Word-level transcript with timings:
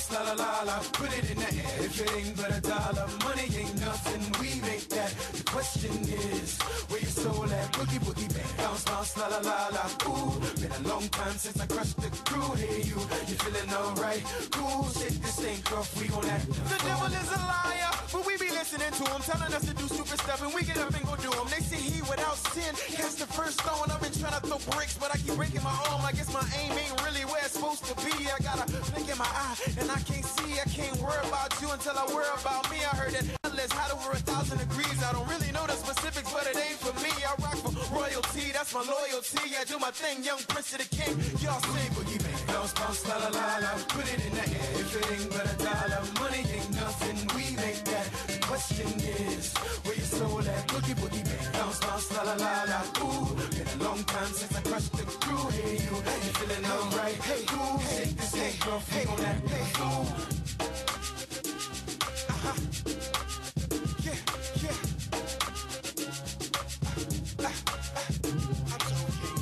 bounce, 0.00 0.12
la 0.12 0.22
la 0.22 0.34
la 0.34 0.62
la. 0.64 0.78
Put 0.92 1.12
it 1.16 1.30
in 1.30 1.36
the 1.36 1.44
air 1.44 1.84
if 1.84 2.00
it 2.00 2.12
ain't 2.16 2.36
but 2.36 2.56
a 2.56 2.60
dollar. 2.60 3.06
Money 3.24 3.48
ain't 3.56 3.80
nothing, 3.80 4.22
we 4.40 4.60
make 4.60 4.88
that. 4.88 5.10
The 5.32 5.44
question 5.44 5.90
is, 6.04 6.58
where 6.88 7.00
your 7.00 7.10
soul 7.10 7.44
at? 7.44 7.72
Boogie, 7.72 8.00
boogie, 8.00 8.28
bang. 8.34 8.52
Bounce, 8.58 8.84
bounce, 8.84 9.16
la 9.16 9.28
la 9.28 9.38
la 9.38 9.68
la. 9.74 9.84
Ooh, 10.08 10.40
been 10.60 10.72
a 10.72 10.88
long 10.88 11.08
time 11.08 11.36
since 11.36 11.60
I 11.60 11.66
crushed 11.66 12.00
the 12.00 12.10
crew. 12.24 12.54
Hey, 12.56 12.82
you, 12.82 12.96
you 13.28 13.36
feeling 13.42 13.70
alright? 13.72 14.22
Cool, 14.50 14.88
shake 14.90 15.20
this 15.20 15.36
thing, 15.40 15.60
rough, 15.72 15.90
we 16.00 16.08
gon' 16.08 16.24
act. 16.24 16.46
The 16.48 16.78
devil 16.84 17.06
is 17.06 17.30
a 17.32 17.40
liar, 17.50 17.92
but 18.12 18.26
we 18.26 18.29
listening 18.60 18.92
to 18.92 19.04
him, 19.08 19.22
telling 19.24 19.52
us 19.56 19.64
to 19.64 19.72
do 19.72 19.88
stupid 19.88 20.20
stuff, 20.20 20.44
and 20.44 20.52
we 20.52 20.60
get 20.62 20.76
up 20.76 20.92
and 20.92 21.04
go 21.08 21.16
do 21.16 21.32
them. 21.32 21.48
They 21.48 21.64
say 21.64 21.80
he 21.80 22.04
without 22.04 22.36
sin, 22.52 22.76
cast 22.92 23.16
the 23.16 23.24
first 23.32 23.56
stone. 23.64 23.88
I've 23.88 24.02
been 24.04 24.12
trying 24.12 24.36
to 24.36 24.42
throw 24.44 24.60
bricks, 24.76 25.00
but 25.00 25.08
I 25.08 25.16
keep 25.16 25.32
breaking 25.32 25.64
my 25.64 25.72
arm. 25.88 26.04
I 26.04 26.12
guess 26.12 26.28
my 26.28 26.44
aim 26.60 26.76
ain't 26.76 26.92
really 27.00 27.24
where 27.24 27.40
it's 27.40 27.56
supposed 27.56 27.88
to 27.88 27.96
be. 28.04 28.12
I 28.28 28.36
got 28.44 28.60
a 28.60 28.66
blink 28.92 29.08
in 29.08 29.16
my 29.16 29.24
eye, 29.24 29.56
and 29.80 29.88
I 29.88 29.98
can't 30.04 30.28
see. 30.36 30.60
I 30.60 30.68
can't 30.68 30.92
worry 31.00 31.24
about 31.24 31.56
you 31.62 31.72
until 31.72 31.96
I 31.96 32.04
worry 32.12 32.28
about 32.36 32.68
me. 32.70 32.84
I 32.84 32.92
heard 33.00 33.12
that 33.16 33.24
it's 33.60 33.72
hot 33.72 33.92
over 33.92 34.12
a 34.12 34.20
thousand 34.24 34.56
degrees. 34.56 34.98
I 35.04 35.12
don't 35.12 35.28
really 35.28 35.52
know 35.52 35.66
the 35.66 35.76
specifics, 35.76 36.32
but 36.32 36.48
it 36.48 36.56
ain't 36.56 36.80
for 36.80 36.96
me. 37.04 37.12
I 37.20 37.36
rock 37.44 37.60
for 37.60 37.72
royalty, 37.92 38.52
that's 38.56 38.72
my 38.72 38.80
loyalty. 38.80 39.52
I 39.52 39.64
do 39.68 39.78
my 39.78 39.92
thing, 39.92 40.24
young 40.24 40.40
prince 40.48 40.72
of 40.72 40.80
the 40.80 40.88
king. 40.88 41.12
Y'all 41.44 41.60
sing 41.60 41.92
boogie 41.92 42.20
man. 42.24 42.40
Bounce, 42.48 42.72
bounce, 42.72 43.04
la 43.08 43.16
la 43.20 43.28
la 43.28 43.60
la. 43.60 43.72
Put 43.92 44.08
it 44.08 44.20
in 44.24 44.32
the 44.32 44.46
air 44.48 44.70
if 44.80 44.96
it 44.96 45.06
ain't 45.12 45.28
but 45.28 45.44
a 45.44 45.56
dollar. 45.60 46.00
Money 46.20 46.42
ain't 46.56 46.70
nothing, 46.72 47.18
we 47.36 47.44
make 47.56 47.84
question 48.60 49.00
is, 49.00 49.54
where 49.84 49.94
your 49.94 50.04
soul 50.04 50.38
at? 50.40 50.68
Boogie, 50.68 50.94
boogie, 50.94 51.24
bang. 51.24 51.52
Bounce, 51.52 51.80
bounce, 51.80 52.10
la 52.14 52.22
la 52.22 52.34
la 52.34 52.64
la. 52.68 52.80
Ooh, 53.00 53.34
been 53.34 53.66
a 53.80 53.84
long 53.84 54.04
time 54.04 54.32
since 54.32 54.54
I 54.56 54.60
crushed 54.60 54.92
the 54.92 55.04
crew. 55.04 55.50
Hey, 55.50 55.72
you, 55.76 55.96
you 55.96 56.32
feeling 56.38 56.64
alright? 56.66 57.14
Hey, 57.24 57.42
ooh, 57.56 57.78
shake 57.88 58.16
this 58.16 58.34
hey, 58.34 58.52
girl, 58.60 58.82
hey, 58.90 59.04
on 59.06 59.16
that. 59.16 59.36
Hey, 59.48 59.64
ooh. 59.80 60.04
Uh-huh. 62.32 62.54
Yeah, 64.04 64.18
yeah. 64.64 64.76
Uh, 67.38 67.44
uh, 67.44 67.48
uh, 67.48 68.04
I'm 68.72 68.82
so 68.88 68.96
okay. 69.08 69.34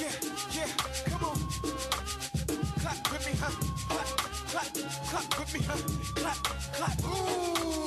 Yeah, 0.00 0.14
yeah, 0.56 0.70
come 1.10 1.24
on. 1.28 1.38
Clap 2.80 2.98
with 3.12 3.24
me, 3.26 3.32
huh? 3.42 3.54
Clap, 3.92 4.08
clap, 4.52 4.68
clap 5.10 5.26
with 5.38 5.50
me, 5.54 5.60
huh? 5.68 5.80
Clap, 6.16 6.38
clap. 6.72 6.98
Ooh, 7.04 7.81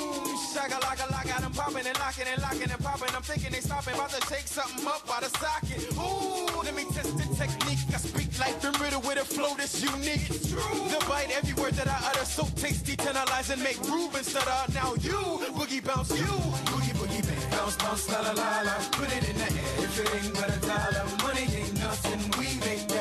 shaka 0.56 0.80
laka 0.80 1.06
laka, 1.12 1.36
I'm 1.44 1.52
popping 1.52 1.86
and 1.86 2.00
locking 2.00 2.28
and 2.31 2.42
locking 2.42 2.72
and 2.72 2.80
popping. 2.80 3.12
I'm 3.13 3.22
thinking 3.22 3.52
they 3.52 3.60
stopping, 3.60 3.96
about 3.96 4.12
to 4.16 4.22
shake 4.31 4.48
something 4.48 4.88
up 4.88 5.04
out 5.12 5.24
of 5.28 5.31
socket. 5.36 5.84
Ooh, 6.00 6.63
let 6.63 6.74
me 6.75 6.86
test 6.96 7.12
the 7.19 7.28
technique. 7.36 7.84
I 7.92 8.00
speak 8.00 8.31
like 8.40 8.57
the 8.63 8.72
riddle 8.80 9.02
with 9.02 9.19
a 9.19 9.25
flow 9.25 9.54
that's 9.60 9.84
unique. 9.84 10.31
It's 10.31 10.48
true. 10.50 10.80
The 10.88 11.00
bite, 11.10 11.31
every 11.36 11.56
word 11.62 11.74
that 11.75 11.88
I 11.92 11.98
utter, 12.07 12.24
so 12.24 12.44
tasty, 12.56 12.96
tantalize 12.96 13.50
and 13.52 13.62
make 13.62 13.80
Ruben 13.84 14.24
stutter. 14.24 14.72
Now 14.74 14.96
you, 15.04 15.19
boogie 15.57 15.84
bounce, 15.84 16.12
you, 16.16 16.36
Boogie, 16.72 16.96
boogie, 17.00 17.24
bang. 17.28 17.52
Bounce, 17.52 17.75
bounce, 17.75 18.07
la 18.10 18.19
la 18.22 18.31
la 18.31 18.62
la. 18.63 18.75
Put 18.96 19.12
it 19.12 19.28
in 19.28 19.36
the 19.36 19.50
air 19.60 19.75
if 19.84 20.00
it 20.00 20.07
ain't 20.16 20.34
but 20.40 20.50
a 20.56 20.60
dollar. 20.63 21.04
Money 21.24 21.46
ain't 21.52 21.75
nothing, 21.84 22.22
we 22.40 22.48
make. 22.63 22.88
The 22.88 22.94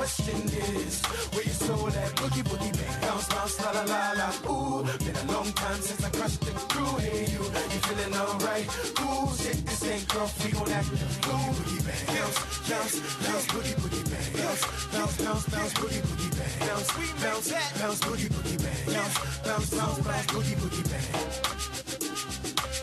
question 0.00 0.48
is, 0.80 1.04
where 1.36 1.44
your 1.44 1.52
soul 1.52 1.88
at? 1.88 2.12
Boogie, 2.16 2.42
boogie, 2.48 2.72
bang. 2.72 3.00
Bounce, 3.02 3.28
bounce, 3.28 3.60
la 3.60 3.70
la 3.70 3.84
la 3.84 4.00
la. 4.16 4.28
Ooh, 4.48 4.80
been 5.04 5.16
a 5.16 5.24
long 5.32 5.52
time 5.52 5.80
since 5.82 6.02
I 6.02 6.08
crushed 6.08 6.40
the 6.40 6.52
crew. 6.72 6.92
Hey, 7.04 7.28
you, 7.28 7.42
you 7.44 7.80
feeling 7.84 8.14
alright? 8.16 8.66
Ooh, 9.04 9.28
shake 9.36 9.60
this 9.68 9.80
thing, 9.84 10.00
girl, 10.08 10.30
we 10.40 10.52
gon' 10.56 10.72
act. 10.72 10.88
Ooh, 10.88 11.52
boogie, 11.52 11.84
bang. 11.84 12.04
Bounce, 12.16 12.38
bounce, 12.70 12.96
bounce, 13.28 13.46
boogie, 13.52 13.76
boogie, 13.76 14.04
bang. 14.08 14.28
Bounce, 14.40 14.64
bounce, 14.88 15.16
bounce, 15.20 15.46
bounce, 15.52 15.74
boogie, 15.80 16.02
boogie, 16.08 16.32
bang. 16.38 16.54
Bounce, 16.64 16.88
bounce, 17.20 17.48
bounce, 17.78 18.00
boogie, 18.00 18.30
boogie, 18.32 18.58
bang. 18.64 18.80
Bounce, 18.96 19.16
bounce, 19.44 19.70
bounce, 19.76 20.00
bounce, 20.00 20.26
boogie, 20.32 20.56
boogie, 20.60 20.84
bang. 20.88 21.08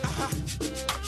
uh-huh. 0.06 1.07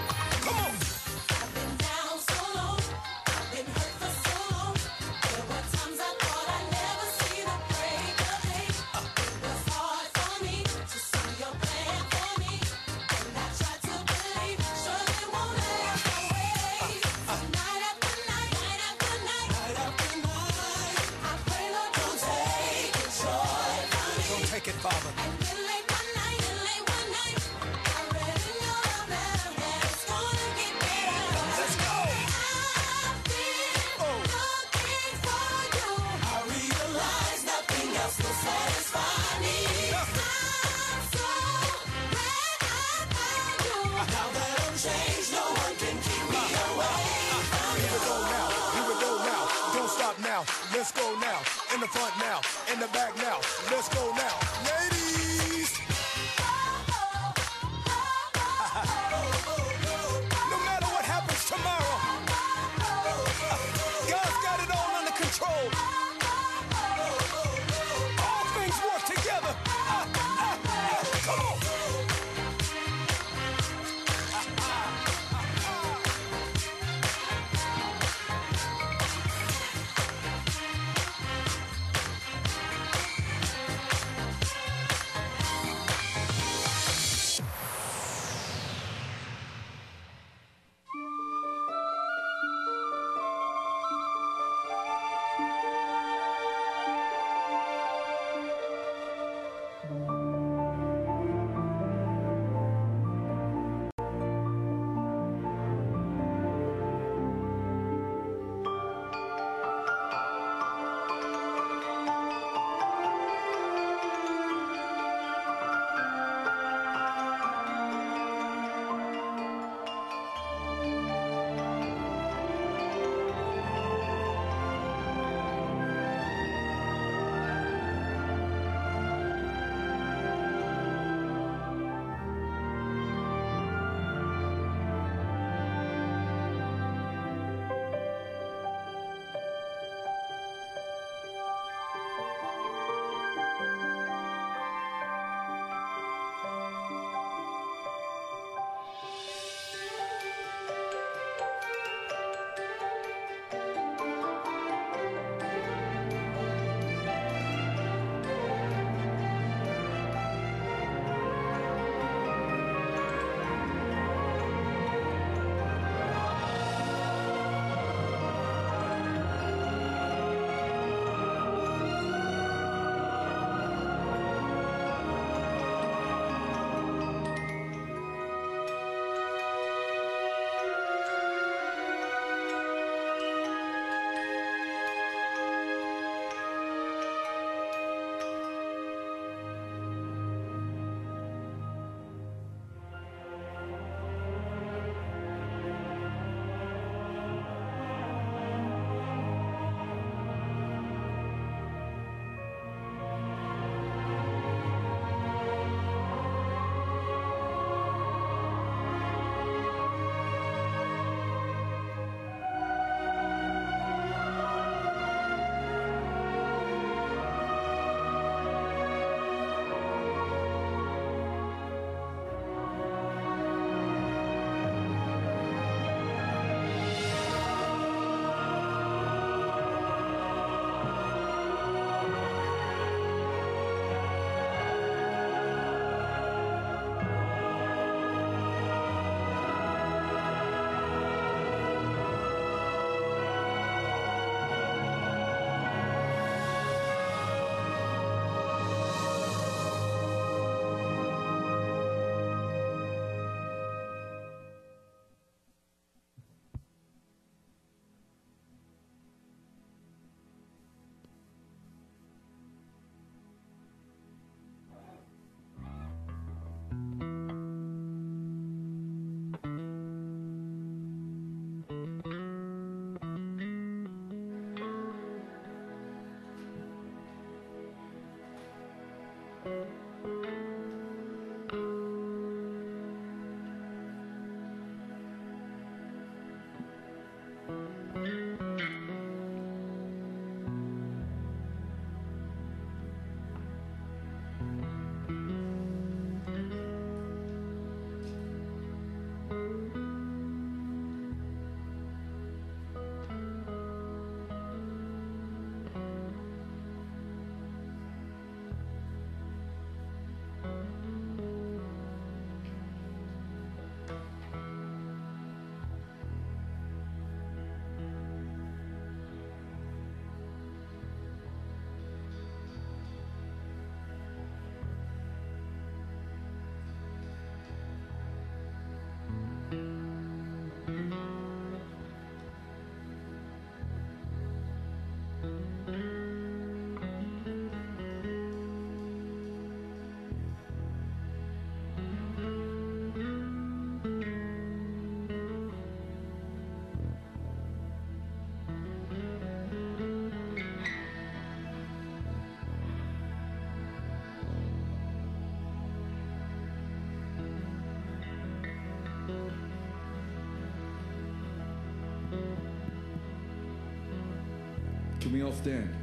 We 365.11 365.23
all 365.23 365.33
stand? 365.33 365.80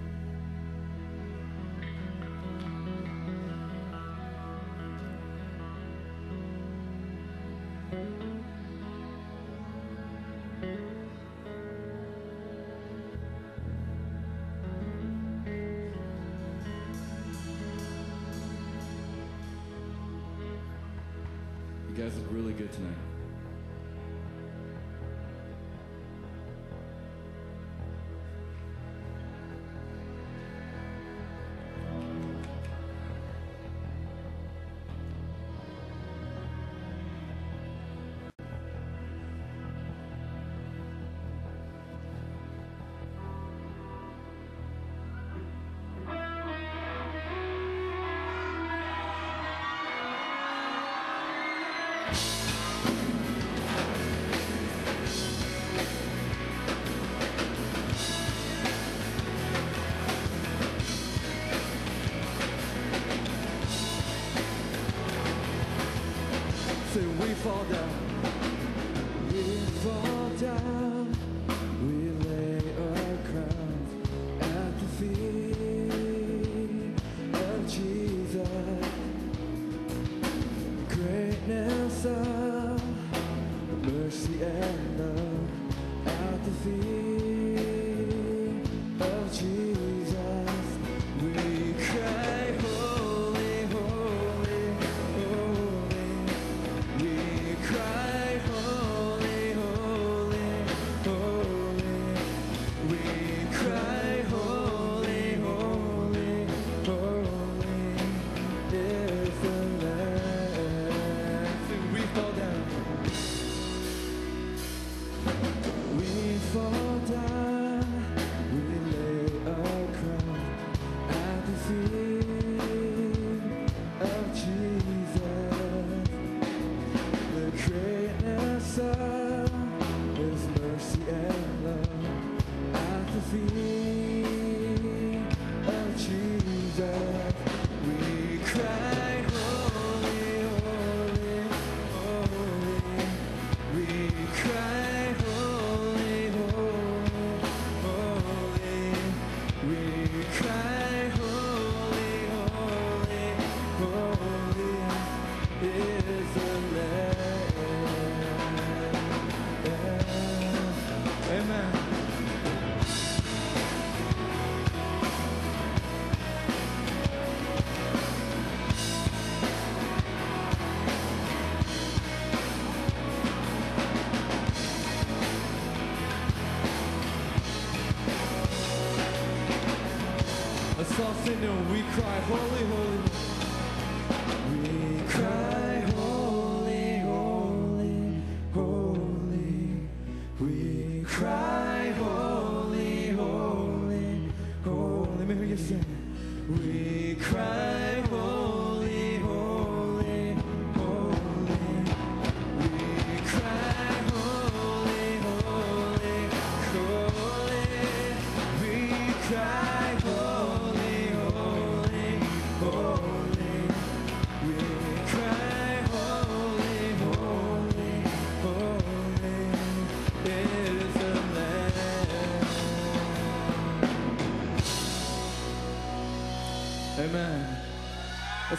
To 181.28 181.34
We 181.34 181.82
cry, 181.92 182.20
holy, 182.20 182.64
holy. 182.64 182.87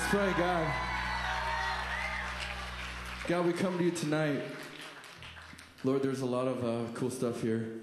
Pray, 0.10 0.34
God. 0.40 0.74
God, 3.28 3.46
we 3.46 3.54
come 3.54 3.78
to 3.78 3.84
you 3.84 3.92
tonight. 3.92 4.42
Lord, 5.84 6.02
there's 6.02 6.22
a 6.22 6.26
lot 6.26 6.48
of 6.48 6.66
uh, 6.66 6.92
cool 6.96 7.12
stuff 7.12 7.44
here, 7.44 7.74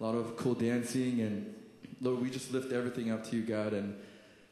a 0.00 0.02
lot 0.02 0.16
of 0.16 0.36
cool 0.36 0.54
dancing, 0.54 1.20
and 1.20 1.54
Lord, 2.00 2.20
we 2.20 2.28
just 2.28 2.52
lift 2.52 2.72
everything 2.72 3.12
up 3.12 3.24
to 3.30 3.36
you, 3.36 3.42
God. 3.42 3.72
And 3.72 3.96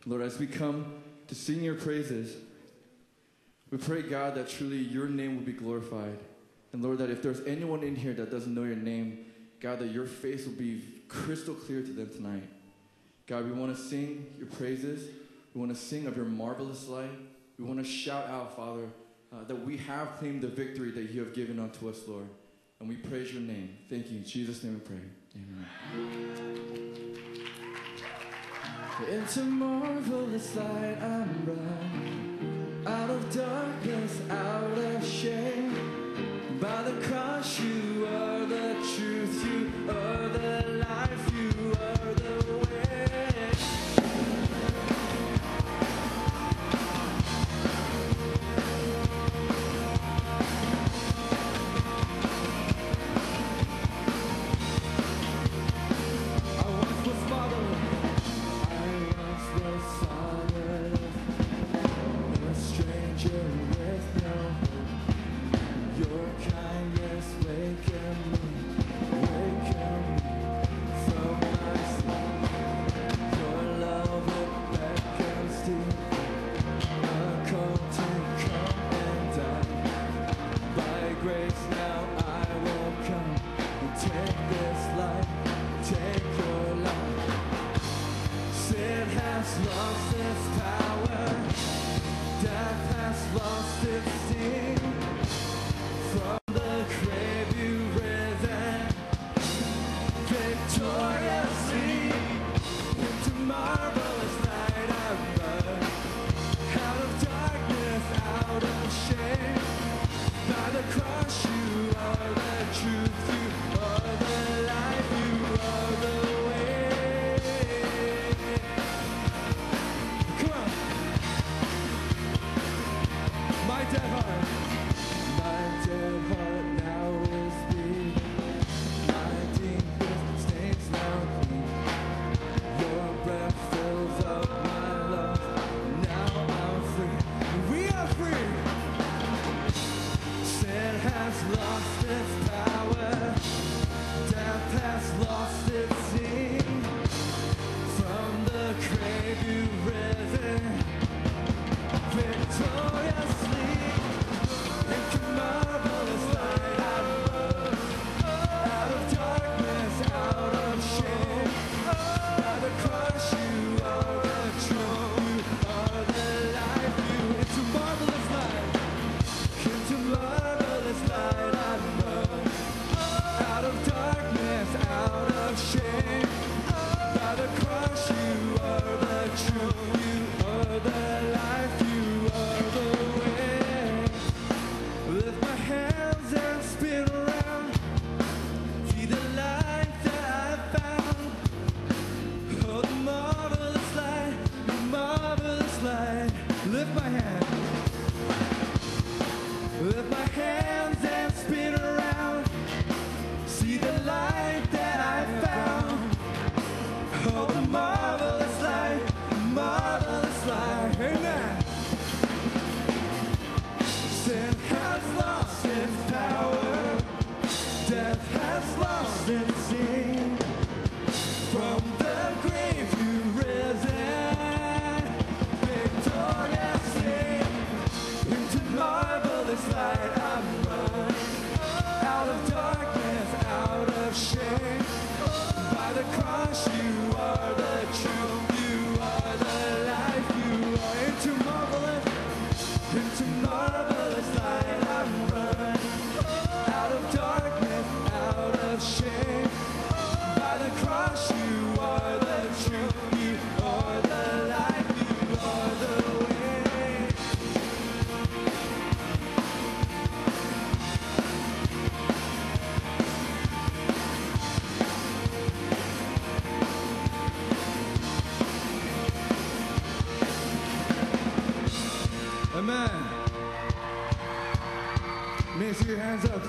Lord, 0.07 0.23
as 0.23 0.39
we 0.39 0.47
come 0.47 0.95
to 1.27 1.35
sing 1.35 1.61
your 1.61 1.75
praises, 1.75 2.37
we 3.73 3.79
pray, 3.79 4.03
God, 4.03 4.37
that 4.37 4.49
truly 4.49 4.77
your 4.77 5.09
name 5.09 5.35
will 5.35 5.43
be 5.43 5.55
glorified. 5.55 6.21
And 6.73 6.85
Lord, 6.85 6.99
that 6.99 7.11
if 7.11 7.21
there's 7.21 7.45
anyone 7.49 7.83
in 7.83 7.97
here 7.97 8.13
that 8.13 8.31
doesn't 8.31 8.55
know 8.55 8.63
your 8.63 8.77
name, 8.77 9.27
God, 9.59 9.81
that 9.81 9.91
your 9.91 10.07
face 10.07 10.47
will 10.47 10.53
be 10.53 10.85
crystal 11.09 11.55
clear 11.55 11.83
to 11.83 11.93
them 11.93 12.11
tonight. 12.11 12.45
God, 13.27 13.45
we 13.45 13.51
want 13.51 13.77
to 13.77 13.83
sing 13.83 14.33
your 14.39 14.47
praises. 14.47 15.09
We 15.55 15.61
want 15.61 15.73
to 15.73 15.81
sing 15.81 16.07
of 16.09 16.17
your 16.17 16.27
marvelous 16.27 16.89
light. 16.89 17.11
We 17.59 17.65
want 17.65 17.79
to 17.79 17.85
shout 17.85 18.27
out, 18.27 18.57
Father, 18.57 18.89
uh, 19.33 19.45
that 19.45 19.65
we 19.65 19.77
have 19.77 20.17
claimed 20.17 20.43
the 20.43 20.49
victory 20.49 20.91
that 20.91 21.11
you 21.11 21.21
have 21.21 21.33
given 21.33 21.61
unto 21.61 21.89
us, 21.89 22.01
Lord. 22.09 22.27
And 22.81 22.89
we 22.89 22.97
praise 22.97 23.33
your 23.33 23.43
name. 23.43 23.77
Thank 23.89 24.11
you. 24.11 24.19
In 24.19 24.25
Jesus' 24.25 24.65
name 24.65 24.75
we 24.75 24.81
pray. 24.81 24.97
Amen. 25.37 25.67
Into 29.11 29.41
marvelous 29.45 30.55
light 30.57 30.99
I'm 31.01 31.45
brought, 31.45 32.93
out 32.93 33.11
of 33.11 33.35
darkness, 33.35 34.21
out 34.31 34.79
of 34.79 35.07
shame. 35.07 36.59
By 36.61 36.83
the 36.83 37.07
cross, 37.07 37.61
you 37.61 37.84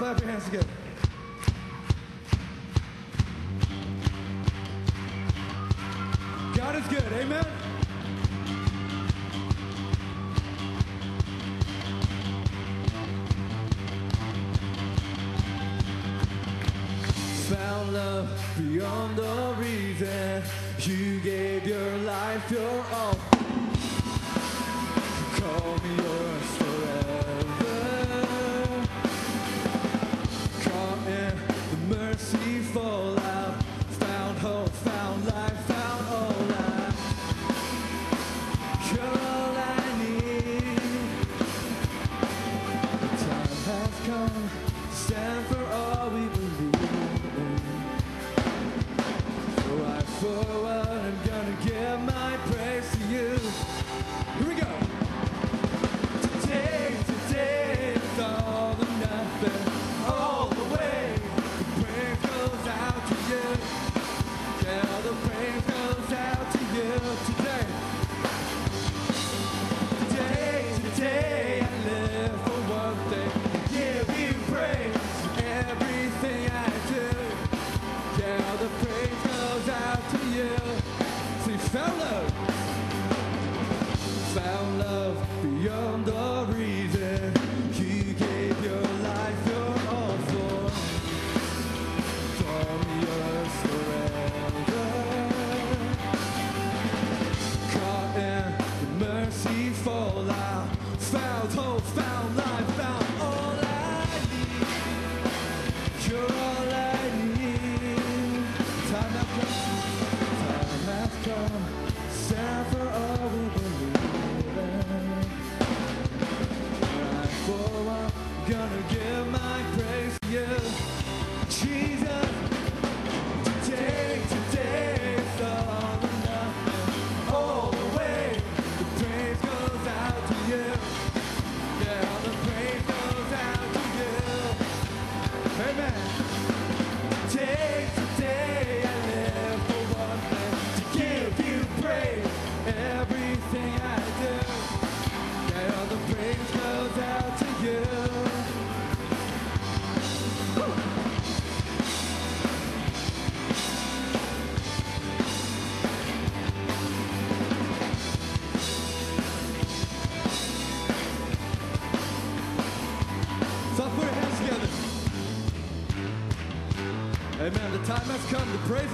Clap 0.06 0.22
your 0.22 0.30
hands 0.30 0.46
together. 0.46 0.75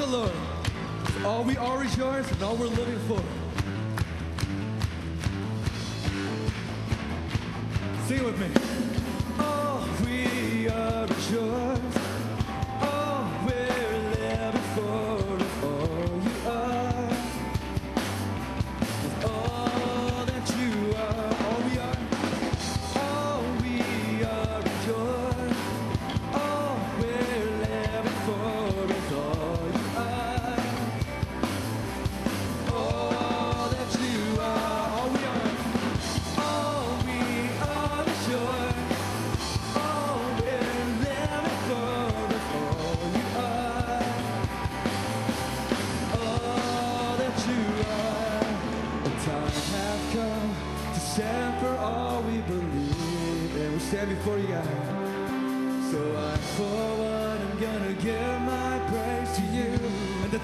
the 0.01 0.17
Lord. 0.17 0.31
All 1.23 1.43
we 1.43 1.55
are 1.57 1.83
is 1.83 1.95
yours, 1.95 2.29
and 2.31 2.41
all 2.41 2.55
we're 2.55 2.65
living. 2.65 2.90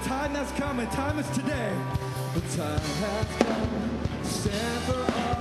time 0.04 0.32
that's 0.32 0.52
coming. 0.52 0.86
Time 0.88 1.18
is 1.18 1.28
today. 1.30 1.72
The 2.34 2.40
time 2.56 2.80
has 2.80 3.26
come. 3.38 4.24
Stand 4.24 4.82
for 4.84 5.12
us. 5.12 5.37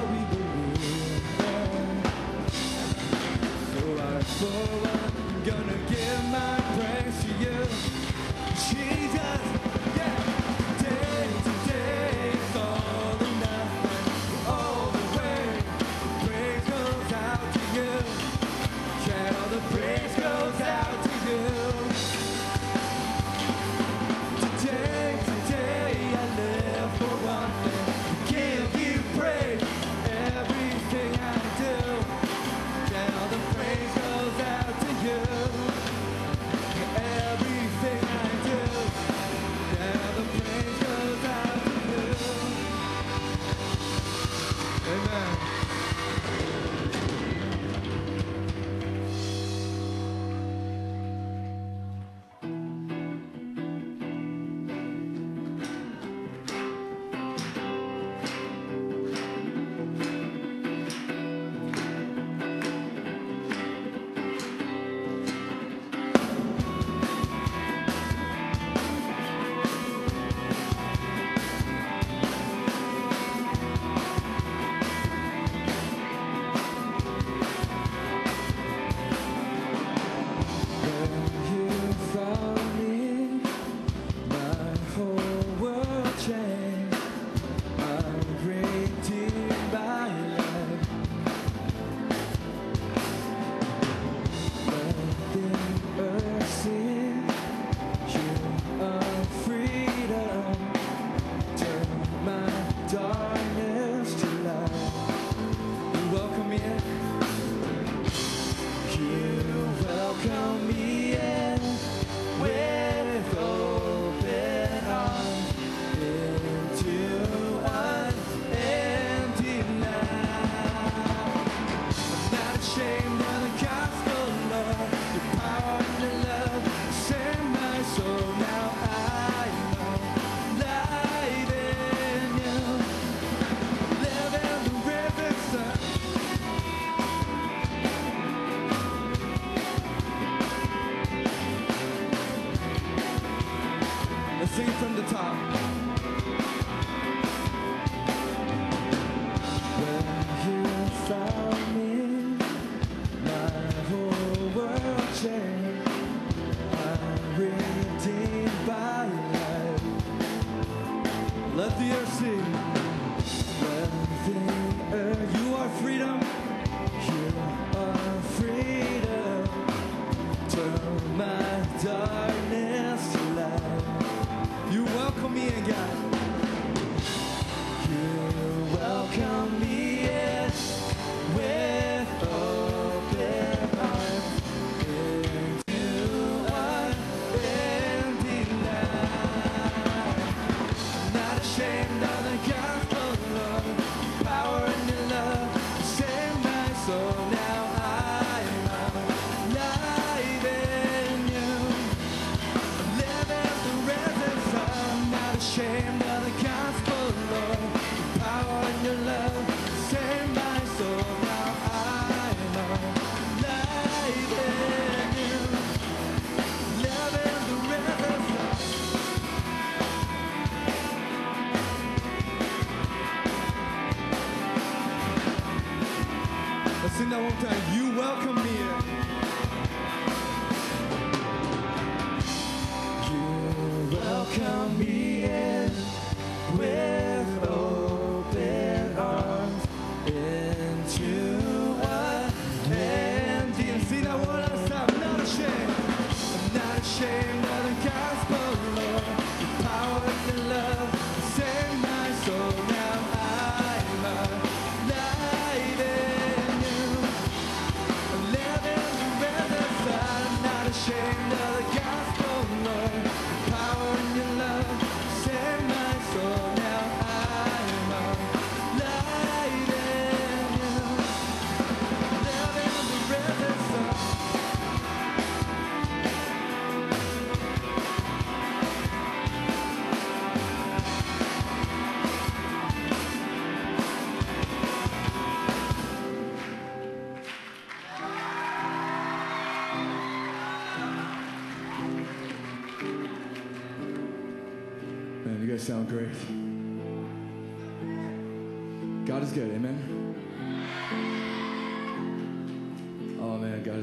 thank 227.39 227.75
you. 227.75 227.76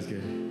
Good. 0.07 0.44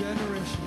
generation. 0.00 0.59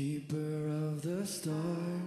keeper 0.00 0.66
of 0.66 1.02
the 1.02 1.26
stars. 1.26 1.99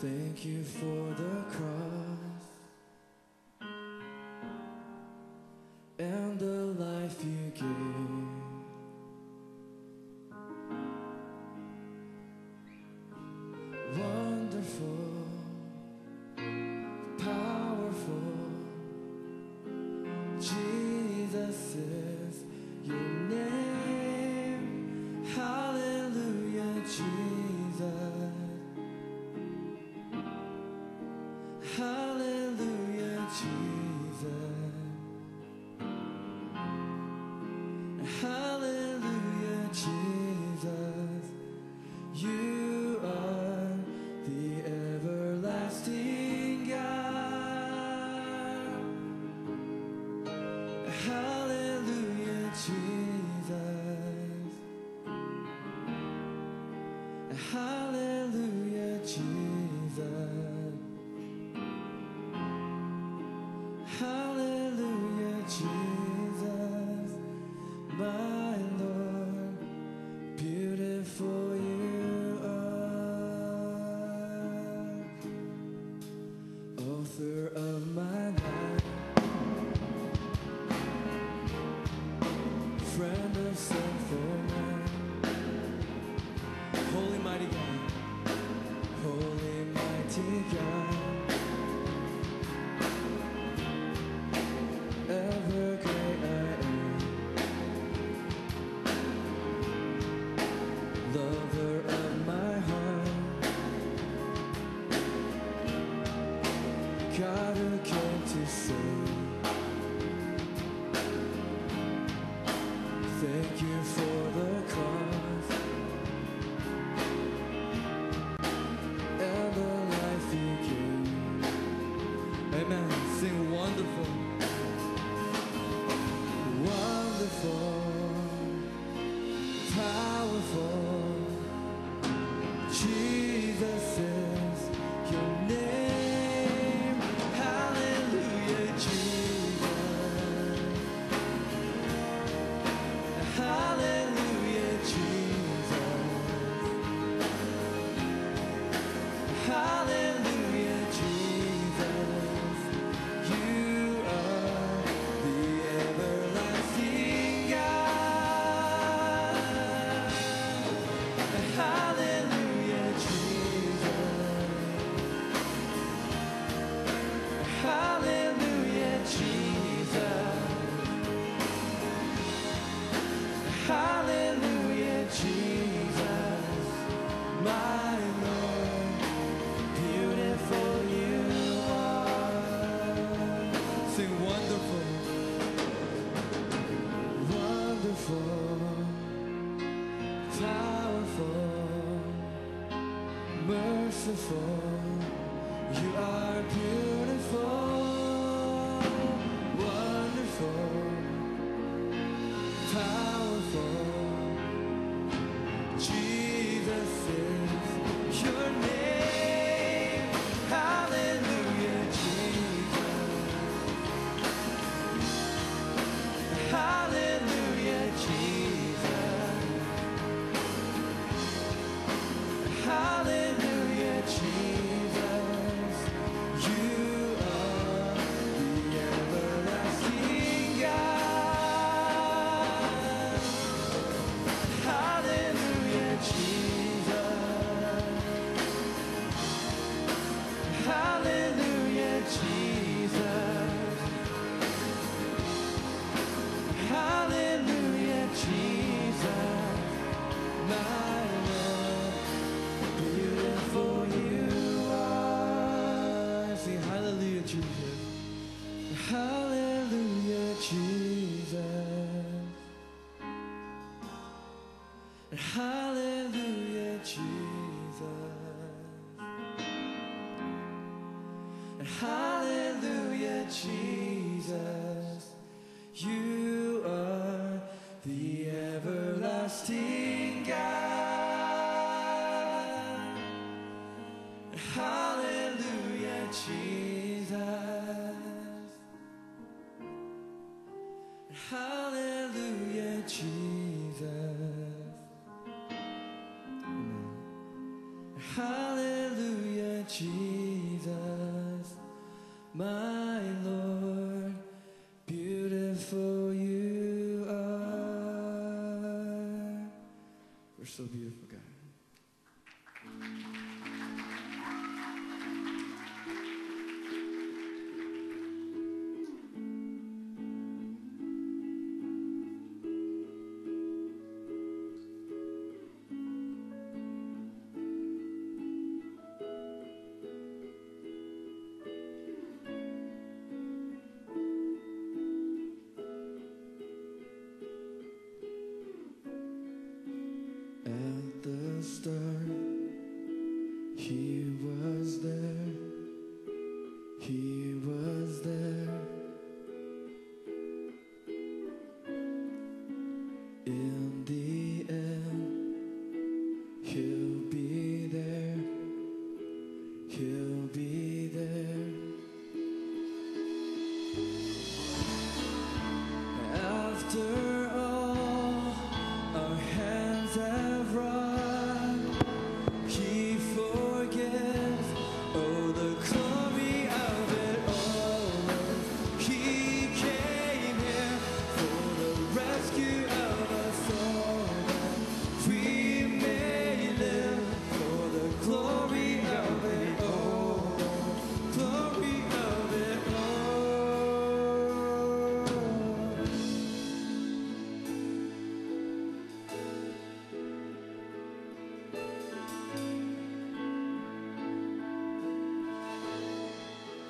Thank 0.00 0.44
you 0.44 0.62
for 0.62 1.12
the 1.20 1.42
cross. 1.50 2.27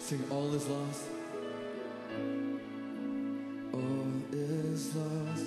Sing 0.08 0.24
all 0.30 0.54
is 0.54 0.66
lost. 0.68 1.04
All 3.74 4.22
is 4.32 4.96
lost. 4.96 5.44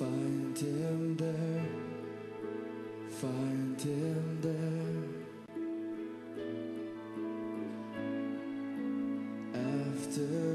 Find 0.00 0.58
him 0.58 1.16
there. 1.16 1.64
Find 3.10 3.80
him 3.80 4.40
there. 4.42 5.04
After 9.62 10.53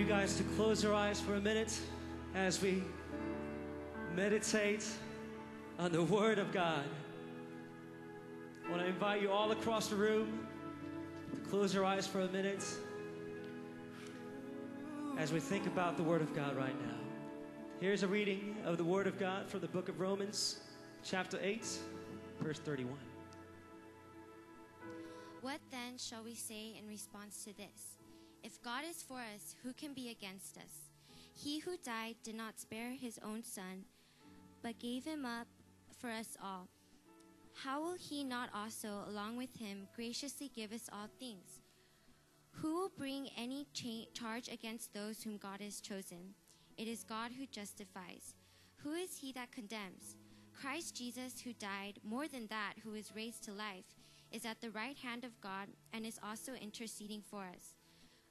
you 0.00 0.06
guys 0.06 0.34
to 0.34 0.42
close 0.56 0.82
your 0.82 0.94
eyes 0.94 1.20
for 1.20 1.34
a 1.34 1.40
minute 1.40 1.78
as 2.34 2.62
we 2.62 2.82
meditate 4.16 4.86
on 5.78 5.92
the 5.92 6.02
Word 6.02 6.38
of 6.38 6.50
God. 6.52 6.86
I 8.66 8.70
want 8.70 8.80
to 8.80 8.88
invite 8.88 9.20
you 9.20 9.30
all 9.30 9.50
across 9.50 9.88
the 9.88 9.96
room 9.96 10.48
to 11.34 11.50
close 11.50 11.74
your 11.74 11.84
eyes 11.84 12.06
for 12.06 12.22
a 12.22 12.28
minute 12.28 12.64
as 15.18 15.34
we 15.34 15.38
think 15.38 15.66
about 15.66 15.98
the 15.98 16.02
Word 16.02 16.22
of 16.22 16.34
God 16.34 16.56
right 16.56 16.80
now. 16.86 16.96
Here's 17.78 18.02
a 18.02 18.08
reading 18.08 18.56
of 18.64 18.78
the 18.78 18.84
Word 18.84 19.06
of 19.06 19.18
God 19.18 19.50
from 19.50 19.60
the 19.60 19.68
book 19.68 19.90
of 19.90 20.00
Romans, 20.00 20.60
chapter 21.04 21.38
8, 21.42 21.66
verse 22.40 22.58
31. 22.58 22.96
What 25.42 25.60
then 25.70 25.98
shall 25.98 26.22
we 26.24 26.34
say 26.34 26.74
in 26.80 26.88
response 26.88 27.44
to 27.44 27.54
this? 27.54 27.99
If 28.42 28.62
God 28.62 28.84
is 28.88 29.02
for 29.02 29.18
us, 29.18 29.54
who 29.62 29.72
can 29.72 29.94
be 29.94 30.10
against 30.10 30.56
us? 30.56 30.90
He 31.34 31.58
who 31.58 31.76
died 31.84 32.16
did 32.22 32.34
not 32.34 32.60
spare 32.60 32.92
his 32.92 33.18
own 33.24 33.42
son, 33.44 33.84
but 34.62 34.78
gave 34.78 35.04
him 35.04 35.24
up 35.24 35.46
for 35.98 36.10
us 36.10 36.36
all. 36.42 36.68
How 37.54 37.82
will 37.82 37.96
he 37.98 38.24
not 38.24 38.50
also, 38.54 39.04
along 39.06 39.36
with 39.36 39.56
him, 39.58 39.88
graciously 39.94 40.50
give 40.54 40.72
us 40.72 40.88
all 40.92 41.08
things? 41.18 41.60
Who 42.52 42.74
will 42.74 42.92
bring 42.96 43.28
any 43.36 43.66
cha- 43.72 44.10
charge 44.12 44.48
against 44.48 44.92
those 44.92 45.22
whom 45.22 45.36
God 45.36 45.60
has 45.60 45.80
chosen? 45.80 46.34
it 46.80 46.88
is 46.88 47.04
God 47.04 47.32
who 47.38 47.44
justifies. 47.44 48.34
Who 48.78 48.92
is 48.92 49.18
he 49.18 49.32
that 49.32 49.52
condemns? 49.52 50.16
Christ 50.58 50.96
Jesus, 50.96 51.38
who 51.38 51.52
died, 51.52 52.00
more 52.02 52.26
than 52.26 52.46
that, 52.46 52.72
who 52.82 52.94
is 52.94 53.14
raised 53.14 53.44
to 53.44 53.52
life, 53.52 53.84
is 54.32 54.46
at 54.46 54.62
the 54.62 54.70
right 54.70 54.96
hand 54.96 55.22
of 55.22 55.38
God 55.42 55.68
and 55.92 56.06
is 56.06 56.18
also 56.26 56.54
interceding 56.54 57.20
for 57.20 57.42
us. 57.42 57.74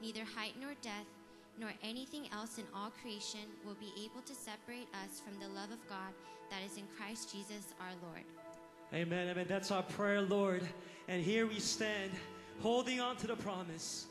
neither 0.00 0.24
height 0.24 0.54
nor 0.60 0.70
depth, 0.82 1.10
nor 1.58 1.70
anything 1.82 2.28
else 2.32 2.58
in 2.58 2.64
all 2.74 2.92
creation 3.02 3.40
will 3.64 3.74
be 3.74 3.92
able 4.04 4.20
to 4.22 4.34
separate 4.34 4.88
us 5.04 5.20
from 5.20 5.38
the 5.40 5.48
love 5.54 5.70
of 5.70 5.88
God 5.88 6.12
that 6.50 6.60
is 6.64 6.76
in 6.76 6.84
Christ 6.96 7.32
Jesus 7.32 7.74
our 7.80 7.92
Lord. 8.02 8.24
Amen. 8.94 9.28
Amen. 9.28 9.46
That's 9.48 9.70
our 9.70 9.82
prayer, 9.82 10.22
Lord. 10.22 10.62
And 11.08 11.22
here 11.22 11.46
we 11.46 11.58
stand, 11.58 12.12
holding 12.60 13.00
on 13.00 13.16
to 13.16 13.26
the 13.26 13.36
promise. 13.36 14.06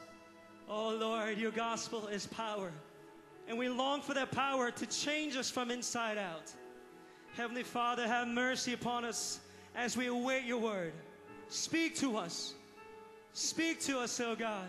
Oh, 0.68 0.90
Lord, 0.90 1.38
your 1.38 1.52
gospel 1.52 2.08
is 2.08 2.26
power. 2.28 2.72
And 3.48 3.58
we 3.58 3.70
long 3.70 4.02
for 4.02 4.14
that 4.16 4.32
power 4.32 4.72
to 4.72 4.86
change 4.88 5.36
us 5.36 5.52
from 5.52 5.70
inside 5.70 6.18
out. 6.18 6.52
Heavenly 7.36 7.64
Father, 7.64 8.08
have 8.08 8.28
mercy 8.28 8.74
upon 8.74 9.06
us 9.06 9.40
as 9.76 9.96
we 9.96 10.08
await 10.08 10.46
your 10.46 10.58
word. 10.58 10.94
Speak 11.50 11.96
to 11.98 12.18
us. 12.18 12.56
Speak 13.34 13.82
to 13.82 14.00
us, 14.00 14.20
O 14.20 14.36
God, 14.36 14.68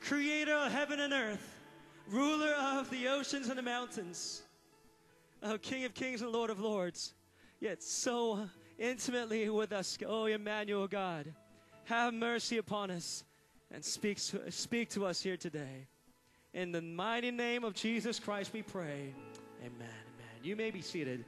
creator 0.00 0.54
of 0.54 0.72
heaven 0.72 1.00
and 1.00 1.12
earth, 1.12 1.60
ruler 2.08 2.54
of 2.54 2.90
the 2.90 3.08
oceans 3.08 3.48
and 3.48 3.58
the 3.58 3.62
mountains, 3.62 4.42
O 5.42 5.58
King 5.58 5.84
of 5.84 5.94
kings 5.94 6.22
and 6.22 6.30
Lord 6.30 6.50
of 6.50 6.60
lords, 6.60 7.14
yet 7.60 7.82
so 7.82 8.48
intimately 8.78 9.48
with 9.48 9.72
us, 9.72 9.98
Oh, 10.06 10.26
Emmanuel 10.26 10.88
God. 10.88 11.32
Have 11.84 12.12
mercy 12.12 12.58
upon 12.58 12.90
us 12.90 13.24
and 13.70 13.84
speak 13.84 14.18
to, 14.26 14.50
speak 14.50 14.90
to 14.90 15.06
us 15.06 15.22
here 15.22 15.36
today. 15.36 15.86
In 16.54 16.72
the 16.72 16.82
mighty 16.82 17.30
name 17.30 17.64
of 17.64 17.74
Jesus 17.74 18.18
Christ, 18.18 18.52
we 18.52 18.62
pray. 18.62 19.14
Amen. 19.60 19.72
Amen. 19.80 20.42
You 20.42 20.56
may 20.56 20.70
be 20.70 20.82
seated. 20.82 21.24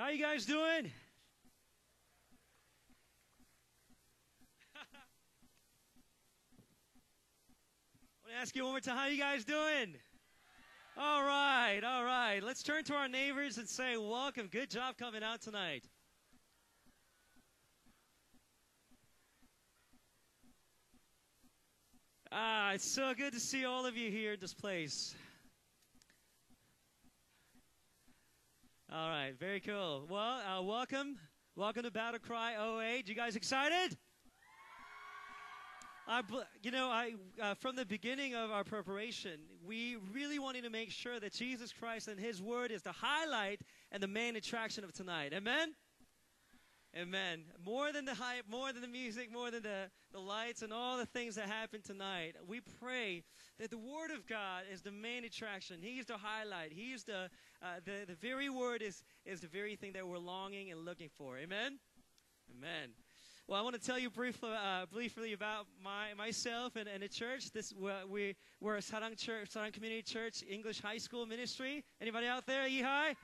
How 0.00 0.08
you 0.08 0.24
guys 0.24 0.46
doing? 0.46 0.62
I 0.64 0.78
want 8.22 8.32
to 8.34 8.40
ask 8.40 8.56
you 8.56 8.62
one 8.62 8.72
more 8.72 8.80
time. 8.80 8.96
How 8.96 9.08
you 9.08 9.18
guys 9.18 9.44
doing? 9.44 9.94
All 10.96 11.22
right, 11.22 11.82
all 11.84 12.02
right. 12.02 12.40
Let's 12.42 12.62
turn 12.62 12.82
to 12.84 12.94
our 12.94 13.08
neighbors 13.08 13.58
and 13.58 13.68
say, 13.68 13.98
"Welcome. 13.98 14.46
Good 14.46 14.70
job 14.70 14.96
coming 14.96 15.22
out 15.22 15.42
tonight." 15.42 15.84
Ah, 22.32 22.72
it's 22.72 22.90
so 22.90 23.12
good 23.12 23.34
to 23.34 23.40
see 23.40 23.66
all 23.66 23.84
of 23.84 23.98
you 23.98 24.10
here 24.10 24.32
in 24.32 24.40
this 24.40 24.54
place. 24.54 25.14
All 28.92 29.08
right, 29.08 29.38
very 29.38 29.60
cool. 29.60 30.04
Well, 30.10 30.40
uh, 30.40 30.60
welcome. 30.62 31.16
Welcome 31.54 31.84
to 31.84 31.92
Battle 31.92 32.18
Cry 32.18 32.56
08. 32.96 33.08
You 33.08 33.14
guys 33.14 33.36
excited? 33.36 33.96
I, 36.08 36.22
you 36.60 36.72
know, 36.72 36.88
I 36.88 37.14
uh, 37.40 37.54
from 37.54 37.76
the 37.76 37.86
beginning 37.86 38.34
of 38.34 38.50
our 38.50 38.64
preparation, 38.64 39.38
we 39.64 39.96
really 40.12 40.40
wanted 40.40 40.64
to 40.64 40.70
make 40.70 40.90
sure 40.90 41.20
that 41.20 41.32
Jesus 41.32 41.72
Christ 41.72 42.08
and 42.08 42.18
His 42.18 42.42
Word 42.42 42.72
is 42.72 42.82
the 42.82 42.90
highlight 42.90 43.60
and 43.92 44.02
the 44.02 44.08
main 44.08 44.34
attraction 44.34 44.82
of 44.82 44.92
tonight. 44.92 45.32
Amen. 45.32 45.72
Amen. 46.96 47.44
More 47.64 47.92
than 47.92 48.04
the 48.04 48.14
hype, 48.14 48.48
more 48.50 48.72
than 48.72 48.82
the 48.82 48.88
music, 48.88 49.32
more 49.32 49.52
than 49.52 49.62
the, 49.62 49.88
the 50.12 50.18
lights 50.18 50.62
and 50.62 50.72
all 50.72 50.98
the 50.98 51.06
things 51.06 51.36
that 51.36 51.46
happen 51.46 51.82
tonight, 51.82 52.34
we 52.48 52.60
pray 52.80 53.22
that 53.60 53.70
the 53.70 53.78
Word 53.78 54.10
of 54.10 54.26
God 54.26 54.64
is 54.72 54.82
the 54.82 54.90
main 54.90 55.24
attraction. 55.24 55.76
He's 55.80 56.06
the 56.06 56.16
highlight. 56.16 56.72
He's 56.72 57.04
the, 57.04 57.30
uh, 57.62 57.66
the, 57.84 58.06
the 58.08 58.16
very 58.16 58.50
Word 58.50 58.82
is, 58.82 59.04
is 59.24 59.40
the 59.40 59.46
very 59.46 59.76
thing 59.76 59.92
that 59.92 60.06
we're 60.06 60.18
longing 60.18 60.72
and 60.72 60.84
looking 60.84 61.10
for. 61.16 61.38
Amen? 61.38 61.78
Amen. 62.58 62.90
Well, 63.46 63.58
I 63.58 63.62
want 63.62 63.80
to 63.80 63.84
tell 63.84 63.98
you 63.98 64.10
briefly, 64.10 64.50
uh, 64.50 64.86
briefly 64.92 65.32
about 65.32 65.66
my, 65.82 66.14
myself 66.16 66.76
and, 66.76 66.88
and 66.88 67.02
the 67.02 67.08
church. 67.08 67.50
This 67.50 67.72
we're, 67.72 68.06
we, 68.08 68.36
we're 68.60 68.76
a 68.76 68.80
Sarang 68.80 69.16
Church, 69.16 69.50
Sarang 69.52 69.72
Community 69.72 70.02
Church 70.02 70.44
English 70.48 70.80
High 70.80 70.98
School 70.98 71.26
Ministry. 71.26 71.84
Anybody 72.00 72.26
out 72.26 72.46
there? 72.46 72.68
Ehigh? 72.68 73.14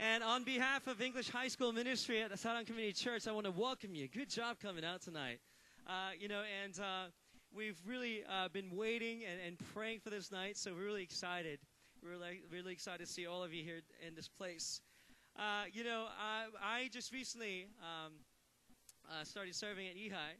And 0.00 0.22
on 0.22 0.44
behalf 0.44 0.86
of 0.86 1.02
English 1.02 1.28
High 1.28 1.48
School 1.48 1.72
Ministry 1.72 2.22
at 2.22 2.30
the 2.30 2.36
Sarang 2.36 2.64
Community 2.64 2.92
Church, 2.92 3.26
I 3.26 3.32
want 3.32 3.46
to 3.46 3.50
welcome 3.50 3.96
you. 3.96 4.06
Good 4.06 4.30
job 4.30 4.58
coming 4.62 4.84
out 4.84 5.02
tonight. 5.02 5.40
Uh, 5.88 6.10
you 6.16 6.28
know, 6.28 6.42
and 6.62 6.78
uh, 6.78 7.06
we've 7.52 7.80
really 7.84 8.22
uh, 8.30 8.46
been 8.46 8.70
waiting 8.76 9.22
and, 9.24 9.40
and 9.44 9.58
praying 9.74 9.98
for 9.98 10.10
this 10.10 10.30
night, 10.30 10.56
so 10.56 10.72
we're 10.72 10.84
really 10.84 11.02
excited. 11.02 11.58
We're 12.00 12.10
really, 12.10 12.42
really 12.48 12.72
excited 12.72 13.04
to 13.04 13.12
see 13.12 13.26
all 13.26 13.42
of 13.42 13.52
you 13.52 13.64
here 13.64 13.80
in 14.06 14.14
this 14.14 14.28
place. 14.28 14.82
Uh, 15.36 15.64
you 15.72 15.82
know, 15.82 16.06
I, 16.16 16.44
I 16.62 16.88
just 16.92 17.12
recently 17.12 17.66
um, 17.82 18.12
uh, 19.10 19.24
started 19.24 19.56
serving 19.56 19.88
at 19.88 19.96
Ehigh, 19.96 20.36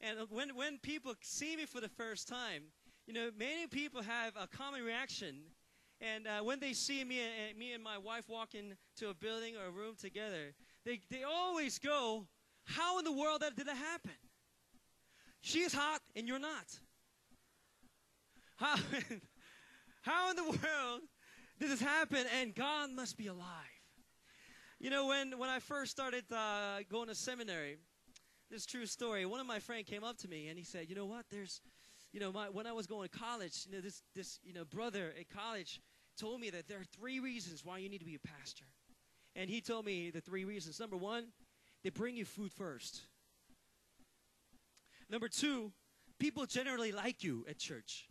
and 0.00 0.18
when 0.30 0.56
when 0.56 0.78
people 0.78 1.12
see 1.20 1.56
me 1.56 1.66
for 1.66 1.82
the 1.82 1.90
first 1.90 2.26
time, 2.26 2.62
you 3.06 3.12
know, 3.12 3.28
many 3.38 3.66
people 3.66 4.00
have 4.00 4.32
a 4.40 4.46
common 4.46 4.82
reaction, 4.82 5.42
and 6.04 6.26
uh, 6.26 6.42
when 6.42 6.60
they 6.60 6.72
see 6.72 7.02
me 7.04 7.20
and 7.20 7.58
me 7.58 7.72
and 7.72 7.82
my 7.82 7.98
wife 7.98 8.28
walk 8.28 8.54
into 8.54 9.08
a 9.08 9.14
building 9.14 9.56
or 9.56 9.66
a 9.66 9.70
room 9.70 9.94
together, 10.00 10.54
they 10.84 11.00
they 11.10 11.22
always 11.22 11.78
go, 11.78 12.26
"How 12.64 12.98
in 12.98 13.04
the 13.04 13.12
world 13.12 13.40
that 13.40 13.56
did 13.56 13.66
that 13.66 13.76
happen? 13.76 14.18
She's 15.40 15.72
hot 15.72 16.00
and 16.14 16.28
you're 16.28 16.38
not. 16.38 16.66
How 18.56 18.76
how 20.02 20.30
in 20.30 20.36
the 20.36 20.44
world 20.44 21.00
did 21.58 21.70
this 21.70 21.80
happen? 21.80 22.24
And 22.38 22.54
God 22.54 22.90
must 22.90 23.16
be 23.16 23.28
alive." 23.28 23.74
You 24.80 24.90
know, 24.90 25.06
when, 25.06 25.38
when 25.38 25.48
I 25.48 25.60
first 25.60 25.92
started 25.92 26.24
uh, 26.30 26.80
going 26.90 27.08
to 27.08 27.14
seminary, 27.14 27.78
this 28.50 28.66
true 28.66 28.84
story, 28.84 29.24
one 29.24 29.40
of 29.40 29.46
my 29.46 29.58
friends 29.58 29.88
came 29.88 30.04
up 30.04 30.18
to 30.18 30.28
me 30.28 30.48
and 30.48 30.58
he 30.58 30.64
said, 30.64 30.90
you 30.90 30.94
know 30.94 31.06
what, 31.06 31.24
there's, 31.30 31.62
you 32.12 32.20
know, 32.20 32.30
my, 32.30 32.50
when 32.50 32.66
I 32.66 32.72
was 32.72 32.86
going 32.86 33.08
to 33.08 33.18
college, 33.18 33.64
you 33.66 33.74
know, 33.74 33.80
this, 33.80 34.02
this, 34.14 34.40
you 34.44 34.52
know, 34.52 34.64
brother 34.64 35.14
at 35.18 35.30
college 35.30 35.80
told 36.16 36.40
me 36.40 36.50
that 36.50 36.68
there 36.68 36.78
are 36.78 36.86
three 36.98 37.20
reasons 37.20 37.64
why 37.64 37.78
you 37.78 37.88
need 37.88 37.98
to 37.98 38.04
be 38.04 38.14
a 38.14 38.28
pastor. 38.38 38.64
And 39.36 39.50
he 39.50 39.60
told 39.60 39.84
me 39.84 40.10
the 40.10 40.20
three 40.20 40.44
reasons. 40.44 40.78
Number 40.80 40.96
one, 40.96 41.26
they 41.82 41.90
bring 41.90 42.16
you 42.16 42.24
food 42.24 42.52
first. 42.52 43.00
Number 45.10 45.28
two, 45.28 45.72
people 46.18 46.46
generally 46.46 46.92
like 46.92 47.24
you 47.24 47.44
at 47.48 47.58
church. 47.58 48.08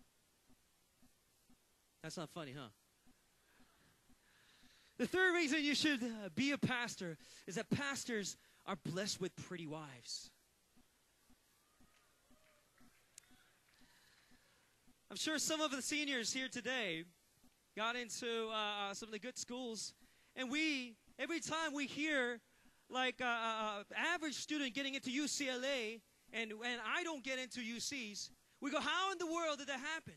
That's 2.02 2.18
not 2.18 2.30
funny, 2.30 2.54
huh? 2.58 2.68
The 5.00 5.08
third 5.08 5.34
reason 5.34 5.64
you 5.64 5.74
should 5.74 6.04
uh, 6.04 6.30
be 6.36 6.52
a 6.52 6.58
pastor 6.58 7.18
is 7.48 7.56
that 7.56 7.70
pastors 7.70 8.38
are 8.66 8.78
blessed 8.86 9.20
with 9.20 9.36
pretty 9.36 9.66
wives. 9.66 10.30
I'm 15.10 15.18
sure 15.18 15.40
some 15.40 15.62
of 15.62 15.72
the 15.72 15.82
seniors 15.82 16.34
here 16.34 16.48
today 16.48 17.04
got 17.76 17.96
into 17.96 18.50
uh, 18.50 18.90
uh, 18.90 18.94
some 18.94 19.10
of 19.10 19.14
the 19.14 19.20
good 19.20 19.38
schools, 19.38 19.94
and 20.36 20.50
we, 20.50 20.96
every 21.18 21.40
time 21.40 21.74
we 21.74 21.86
hear 21.86 22.40
like 22.90 23.16
uh, 23.22 23.26
uh, 23.26 23.84
average 24.14 24.36
student 24.36 24.74
getting 24.74 24.94
into 24.94 25.10
UCLA, 25.10 26.02
and, 26.32 26.52
and 26.52 26.82
I 26.86 27.04
don't 27.04 27.24
get 27.24 27.40
into 27.40 27.60
UCs, 27.60 28.30
we 28.62 28.72
go, 28.72 28.80
how 28.80 29.12
in 29.12 29.18
the 29.18 29.26
world 29.26 29.58
did 29.58 29.68
that 29.68 29.80
happen? 29.80 30.14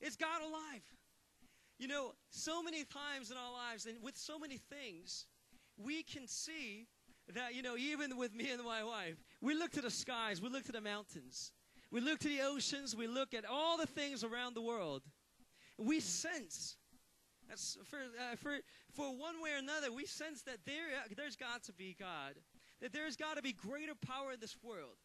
Is 0.00 0.16
God 0.16 0.42
alive? 0.42 0.82
You 1.78 1.88
know, 1.88 2.12
so 2.30 2.62
many 2.62 2.84
times 2.84 3.30
in 3.30 3.36
our 3.36 3.52
lives 3.52 3.86
and 3.86 3.96
with 4.02 4.16
so 4.16 4.38
many 4.38 4.58
things, 4.58 5.26
we 5.76 6.02
can 6.02 6.26
see 6.26 6.86
that, 7.34 7.54
you 7.54 7.62
know, 7.62 7.76
even 7.76 8.16
with 8.16 8.34
me 8.34 8.50
and 8.50 8.62
my 8.64 8.84
wife, 8.84 9.16
we 9.40 9.54
look 9.54 9.70
to 9.72 9.80
the 9.80 9.90
skies, 9.90 10.40
we 10.42 10.48
look 10.48 10.64
to 10.64 10.72
the 10.72 10.80
mountains, 10.80 11.52
we 11.90 12.00
look 12.00 12.18
to 12.20 12.28
the 12.28 12.40
oceans, 12.42 12.94
we 12.96 13.06
look 13.06 13.34
at 13.34 13.44
all 13.44 13.76
the 13.76 13.86
things 13.86 14.24
around 14.24 14.54
the 14.54 14.62
world. 14.62 15.02
We 15.78 16.00
sense 16.00 16.76
for, 17.84 17.98
uh, 17.98 18.36
for, 18.36 18.58
for 18.92 19.10
one 19.10 19.42
way 19.42 19.50
or 19.52 19.58
another, 19.58 19.92
we 19.92 20.06
sense 20.06 20.42
that 20.42 20.58
there, 20.64 20.86
uh, 21.04 21.08
there's 21.16 21.36
got 21.36 21.62
to 21.64 21.72
be 21.72 21.96
God, 21.98 22.34
that 22.80 22.92
there's 22.92 23.16
got 23.16 23.36
to 23.36 23.42
be 23.42 23.52
greater 23.52 23.94
power 23.94 24.32
in 24.32 24.40
this 24.40 24.56
world. 24.62 24.96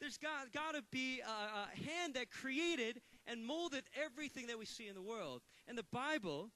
There's 0.00 0.16
got, 0.16 0.52
got 0.52 0.74
to 0.74 0.82
be 0.90 1.20
a, 1.20 1.28
a 1.28 1.90
hand 1.90 2.14
that 2.14 2.30
created 2.30 3.02
and 3.26 3.44
molded 3.44 3.84
everything 4.02 4.46
that 4.46 4.58
we 4.58 4.64
see 4.64 4.88
in 4.88 4.94
the 4.94 5.02
world. 5.02 5.42
And 5.68 5.76
the 5.76 5.84
Bible 5.92 6.50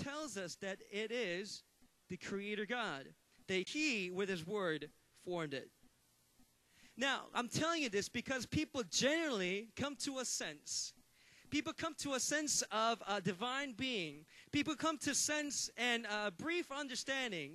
tells 0.00 0.36
us 0.36 0.56
that 0.56 0.78
it 0.90 1.12
is 1.12 1.62
the 2.08 2.16
Creator 2.16 2.66
God, 2.66 3.04
that 3.48 3.68
He, 3.68 4.10
with 4.10 4.28
His 4.28 4.46
Word, 4.46 4.88
formed 5.24 5.52
it. 5.52 5.68
Now, 6.96 7.24
I'm 7.34 7.48
telling 7.48 7.82
you 7.82 7.90
this 7.90 8.08
because 8.08 8.46
people 8.46 8.82
generally 8.90 9.68
come 9.76 9.96
to 9.96 10.18
a 10.18 10.24
sense. 10.24 10.94
People 11.50 11.72
come 11.72 11.94
to 11.98 12.14
a 12.14 12.20
sense 12.20 12.62
of 12.72 13.02
a 13.08 13.20
divine 13.20 13.72
being. 13.72 14.24
People 14.52 14.74
come 14.74 14.98
to 14.98 15.14
sense 15.14 15.70
and 15.76 16.06
a 16.06 16.30
brief 16.30 16.72
understanding 16.72 17.52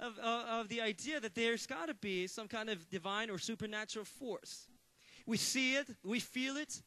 of, 0.00 0.18
of, 0.18 0.44
of 0.46 0.68
the 0.68 0.80
idea 0.80 1.20
that 1.20 1.34
there's 1.34 1.66
got 1.66 1.86
to 1.86 1.94
be 1.94 2.26
some 2.26 2.48
kind 2.48 2.68
of 2.68 2.88
divine 2.90 3.30
or 3.30 3.38
supernatural 3.38 4.04
force. 4.04 4.68
We 5.26 5.36
see 5.36 5.76
it, 5.76 5.86
we 6.04 6.20
feel 6.20 6.56
it 6.56 6.82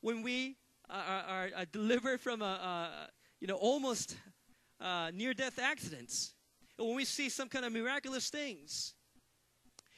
when 0.00 0.22
we 0.22 0.56
are, 0.88 1.24
are, 1.28 1.50
are 1.56 1.64
delivered 1.66 2.20
from 2.20 2.42
a, 2.42 2.44
a 2.44 3.08
you 3.40 3.46
know, 3.46 3.56
almost 3.56 4.16
uh, 4.80 5.10
near-death 5.12 5.58
accidents. 5.58 6.34
When 6.78 6.96
we 6.96 7.04
see 7.04 7.28
some 7.28 7.48
kind 7.48 7.64
of 7.64 7.72
miraculous 7.72 8.30
things, 8.30 8.94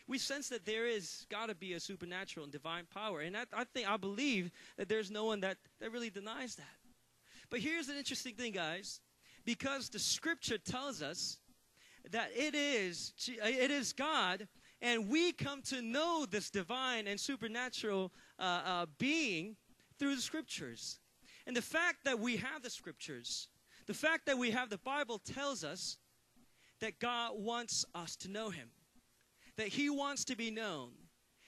we 0.07 0.19
sense 0.19 0.49
that 0.51 0.67
there 0.67 0.87
is 0.87 1.27
got 1.31 1.49
to 1.49 1.55
be 1.55 1.73
a 1.73 1.81
supernatural 1.81 2.45
and 2.45 2.53
divine 2.53 2.87
power. 2.93 3.21
And 3.21 3.37
I, 3.37 3.45
I 3.53 3.65
think, 3.65 3.89
I 3.89 3.97
believe 3.97 4.51
that 4.77 4.89
there's 4.89 5.11
no 5.11 5.25
one 5.25 5.41
that, 5.41 5.57
that 5.81 5.93
really 5.93 6.11
denies 6.11 6.57
that. 6.57 6.77
But 7.51 7.61
here's 7.61 7.89
an 7.89 7.97
interesting 7.97 8.35
thing, 8.35 8.53
guys. 8.53 9.01
Because 9.45 9.89
the 9.89 9.99
scripture 9.99 10.59
tells 10.59 11.03
us 11.03 11.39
that 12.11 12.31
it 12.35 12.55
is, 12.55 13.13
it 13.27 13.71
is 13.71 13.93
God, 13.93 14.47
and 14.83 15.09
we 15.09 15.33
come 15.33 15.63
to 15.63 15.81
know 15.81 16.27
this 16.31 16.51
divine 16.51 17.07
and 17.07 17.19
supernatural 17.19 18.13
uh, 18.39 18.43
uh, 18.65 18.87
being 18.99 19.57
through 19.99 20.17
the 20.17 20.23
scriptures. 20.23 20.99
And 21.47 21.57
the 21.57 21.63
fact 21.63 22.05
that 22.05 22.19
we 22.19 22.37
have 22.37 22.63
the 22.63 22.71
scriptures, 22.71 23.49
the 23.87 23.95
fact 23.95 24.27
that 24.27 24.37
we 24.39 24.51
have 24.51 24.71
the 24.71 24.79
Bible 24.79 25.19
tells 25.19 25.65
us 25.65 25.99
that 26.81 26.99
God 26.99 27.33
wants 27.37 27.85
us 27.95 28.17
to 28.17 28.31
know 28.31 28.51
Him 28.51 28.71
that 29.57 29.69
He 29.69 29.91
wants 29.91 30.25
to 30.27 30.37
be 30.37 30.51
known. 30.51 30.91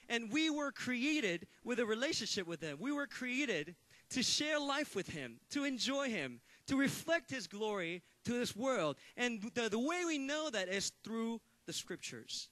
And 0.09 0.31
we 0.31 0.49
were 0.49 0.71
created 0.71 1.47
with 1.63 1.79
a 1.79 1.85
relationship 1.85 2.47
with 2.47 2.61
Him. 2.61 2.77
We 2.79 2.91
were 2.91 3.07
created 3.07 3.75
to 4.11 4.23
share 4.23 4.59
life 4.59 4.95
with 4.95 5.09
Him, 5.09 5.39
to 5.49 5.65
enjoy 5.65 6.09
Him, 6.09 6.39
to 6.67 6.77
reflect 6.77 7.29
His 7.29 7.47
glory 7.47 8.03
to 8.25 8.31
this 8.31 8.55
world. 8.55 8.95
And 9.17 9.41
the, 9.53 9.69
the 9.69 9.79
way 9.79 10.03
we 10.05 10.17
know 10.17 10.49
that 10.49 10.69
is 10.69 10.91
through 11.03 11.41
the 11.65 11.73
Scriptures. 11.73 12.49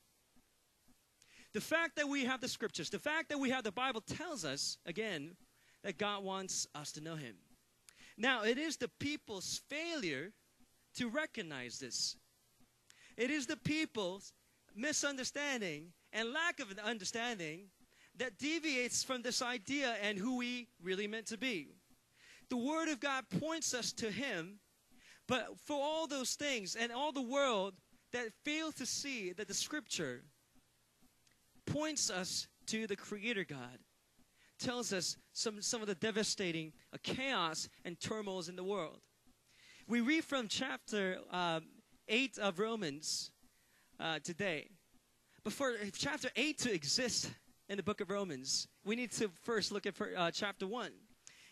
The 1.53 1.61
fact 1.61 1.95
that 1.95 2.09
we 2.09 2.25
have 2.25 2.41
the 2.41 2.49
Scriptures, 2.49 2.89
the 2.89 2.99
fact 2.99 3.29
that 3.29 3.39
we 3.39 3.49
have 3.51 3.63
the 3.63 3.71
Bible 3.71 4.01
tells 4.01 4.43
us, 4.43 4.77
again, 4.85 5.37
that 5.83 5.97
God 5.97 6.23
wants 6.23 6.67
us 6.75 6.91
to 6.93 7.01
know 7.01 7.15
Him. 7.15 7.35
Now, 8.17 8.43
it 8.43 8.57
is 8.57 8.75
the 8.75 8.89
people's 8.99 9.61
failure 9.69 10.33
to 10.97 11.09
recognize 11.09 11.79
this. 11.79 12.17
It 13.15 13.29
is 13.29 13.45
the 13.45 13.57
people's 13.57 14.33
misunderstanding 14.75 15.93
and 16.13 16.31
lack 16.31 16.59
of 16.59 16.77
understanding 16.83 17.67
that 18.17 18.37
deviates 18.37 19.03
from 19.03 19.21
this 19.21 19.41
idea 19.41 19.95
and 20.01 20.17
who 20.17 20.37
we 20.37 20.67
really 20.81 21.07
meant 21.07 21.27
to 21.27 21.37
be. 21.37 21.75
The 22.49 22.57
Word 22.57 22.89
of 22.89 22.99
God 22.99 23.25
points 23.39 23.73
us 23.73 23.91
to 23.93 24.11
Him, 24.11 24.59
but 25.27 25.47
for 25.65 25.77
all 25.81 26.07
those 26.07 26.35
things 26.35 26.75
and 26.75 26.91
all 26.91 27.11
the 27.11 27.21
world 27.21 27.73
that 28.13 28.29
fails 28.43 28.75
to 28.75 28.85
see 28.85 29.33
that 29.33 29.47
the 29.47 29.53
Scripture 29.53 30.23
points 31.65 32.09
us 32.09 32.47
to 32.67 32.87
the 32.87 32.95
Creator 32.95 33.45
God, 33.45 33.79
tells 34.59 34.93
us 34.93 35.17
some, 35.33 35.61
some 35.61 35.81
of 35.81 35.87
the 35.87 35.95
devastating 35.95 36.71
uh, 36.93 36.97
chaos 37.03 37.67
and 37.83 37.99
turmoils 37.99 38.47
in 38.47 38.55
the 38.55 38.63
world. 38.63 38.99
We 39.87 40.01
read 40.01 40.23
from 40.23 40.47
chapter 40.47 41.19
um, 41.31 41.65
8 42.07 42.37
of 42.37 42.59
Romans 42.59 43.31
uh, 43.99 44.19
today. 44.19 44.69
But 45.43 45.53
for 45.53 45.73
chapter 45.93 46.29
8 46.35 46.57
to 46.59 46.73
exist 46.73 47.31
in 47.69 47.77
the 47.77 47.83
book 47.83 48.01
of 48.01 48.09
Romans, 48.09 48.67
we 48.83 48.95
need 48.95 49.11
to 49.13 49.29
first 49.43 49.71
look 49.71 49.85
at 49.85 49.95
uh, 50.17 50.31
chapter 50.31 50.67
1. 50.67 50.91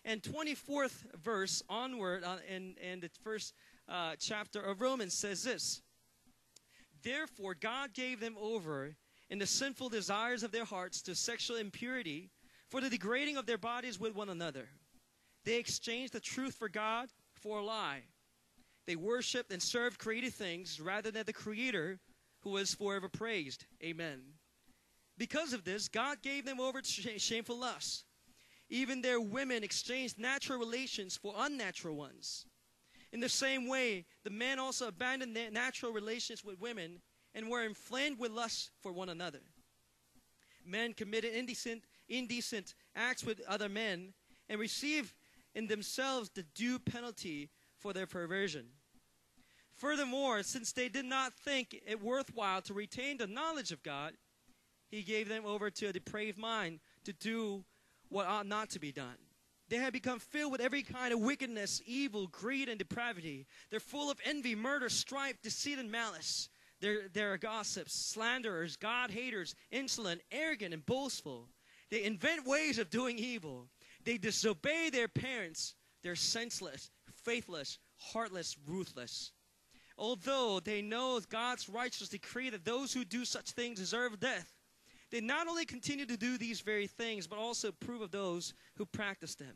And 0.05 0.21
24th 0.21 1.03
verse 1.23 1.63
onward 1.69 2.23
uh, 2.23 2.37
in, 2.49 2.75
in 2.81 2.99
the 2.99 3.09
first 3.23 3.53
uh, 3.87 4.15
chapter 4.19 4.61
of 4.61 4.81
Romans 4.81 5.13
says 5.13 5.43
this 5.43 5.81
Therefore, 7.03 7.53
God 7.53 7.93
gave 7.93 8.19
them 8.19 8.35
over 8.39 8.95
in 9.29 9.39
the 9.39 9.47
sinful 9.47 9.89
desires 9.89 10.43
of 10.43 10.51
their 10.51 10.65
hearts 10.65 11.01
to 11.03 11.15
sexual 11.15 11.57
impurity 11.57 12.29
for 12.69 12.81
the 12.81 12.89
degrading 12.89 13.37
of 13.37 13.45
their 13.45 13.57
bodies 13.57 13.99
with 13.99 14.15
one 14.15 14.29
another. 14.29 14.67
They 15.45 15.57
exchanged 15.57 16.13
the 16.13 16.19
truth 16.19 16.55
for 16.55 16.69
God 16.69 17.09
for 17.35 17.59
a 17.59 17.63
lie. 17.63 18.03
They 18.85 18.95
worshiped 18.95 19.51
and 19.51 19.61
served 19.61 19.99
created 19.99 20.33
things 20.33 20.79
rather 20.79 21.11
than 21.11 21.25
the 21.25 21.33
Creator 21.33 21.99
who 22.43 22.57
is 22.57 22.73
forever 22.73 23.09
praised. 23.09 23.65
Amen. 23.83 24.21
Because 25.17 25.53
of 25.53 25.63
this, 25.63 25.87
God 25.87 26.21
gave 26.21 26.45
them 26.45 26.59
over 26.59 26.81
to 26.81 26.89
sh- 26.89 27.21
shameful 27.21 27.59
lusts. 27.59 28.03
Even 28.69 29.01
their 29.01 29.21
women 29.21 29.63
exchanged 29.63 30.17
natural 30.17 30.59
relations 30.59 31.15
for 31.15 31.33
unnatural 31.37 31.95
ones. 31.95 32.45
In 33.11 33.19
the 33.19 33.29
same 33.29 33.67
way, 33.67 34.05
the 34.23 34.31
men 34.31 34.57
also 34.57 34.87
abandoned 34.87 35.35
their 35.35 35.51
natural 35.51 35.91
relations 35.91 36.43
with 36.43 36.59
women 36.59 36.99
and 37.35 37.49
were 37.49 37.63
inflamed 37.63 38.17
with 38.17 38.31
lust 38.31 38.71
for 38.81 38.91
one 38.91 39.09
another. 39.09 39.41
Men 40.65 40.93
committed 40.93 41.33
indecent, 41.33 41.83
indecent 42.09 42.73
acts 42.95 43.23
with 43.23 43.41
other 43.47 43.69
men 43.69 44.13
and 44.49 44.59
received 44.59 45.13
in 45.53 45.67
themselves 45.67 46.29
the 46.29 46.43
due 46.55 46.79
penalty 46.79 47.49
for 47.77 47.93
their 47.93 48.07
perversion. 48.07 48.65
Furthermore, 49.83 50.43
since 50.43 50.71
they 50.71 50.87
did 50.87 51.03
not 51.03 51.33
think 51.33 51.75
it 51.85 52.01
worthwhile 52.01 52.61
to 52.61 52.73
retain 52.73 53.17
the 53.17 53.27
knowledge 53.27 53.73
of 53.73 53.83
God, 53.83 54.13
he 54.89 55.01
gave 55.01 55.27
them 55.27 55.45
over 55.45 55.69
to 55.69 55.87
a 55.87 55.91
depraved 55.91 56.37
mind 56.37 56.79
to 57.03 57.11
do 57.11 57.65
what 58.07 58.25
ought 58.25 58.47
not 58.47 58.69
to 58.69 58.79
be 58.79 58.93
done. 58.93 59.17
They 59.67 59.75
had 59.75 59.91
become 59.91 60.19
filled 60.19 60.53
with 60.53 60.61
every 60.61 60.83
kind 60.83 61.13
of 61.13 61.19
wickedness, 61.19 61.81
evil, 61.85 62.27
greed, 62.27 62.69
and 62.69 62.79
depravity. 62.79 63.45
They're 63.69 63.81
full 63.81 64.09
of 64.09 64.21
envy, 64.23 64.55
murder, 64.55 64.87
strife, 64.87 65.41
deceit, 65.43 65.79
and 65.79 65.91
malice. 65.91 66.47
They're, 66.79 67.09
they're 67.11 67.37
gossips, 67.37 67.93
slanderers, 67.93 68.77
God 68.77 69.11
haters, 69.11 69.53
insolent, 69.69 70.21
arrogant, 70.31 70.73
and 70.73 70.85
boastful. 70.85 71.49
They 71.91 72.05
invent 72.05 72.47
ways 72.47 72.79
of 72.79 72.89
doing 72.89 73.19
evil. 73.19 73.67
They 74.05 74.17
disobey 74.17 74.91
their 74.91 75.09
parents. 75.09 75.75
They're 76.03 76.15
senseless, 76.15 76.89
faithless, 77.25 77.79
heartless, 77.97 78.55
ruthless 78.65 79.33
although 79.97 80.59
they 80.59 80.81
know 80.81 81.19
God's 81.29 81.69
righteous 81.69 82.09
decree 82.09 82.49
that 82.49 82.65
those 82.65 82.93
who 82.93 83.05
do 83.05 83.25
such 83.25 83.51
things 83.51 83.79
deserve 83.79 84.19
death, 84.19 84.51
they 85.11 85.21
not 85.21 85.47
only 85.47 85.65
continue 85.65 86.05
to 86.05 86.17
do 86.17 86.37
these 86.37 86.61
very 86.61 86.87
things, 86.87 87.27
but 87.27 87.37
also 87.37 87.69
approve 87.69 88.01
of 88.01 88.11
those 88.11 88.53
who 88.77 88.85
practice 88.85 89.35
them. 89.35 89.55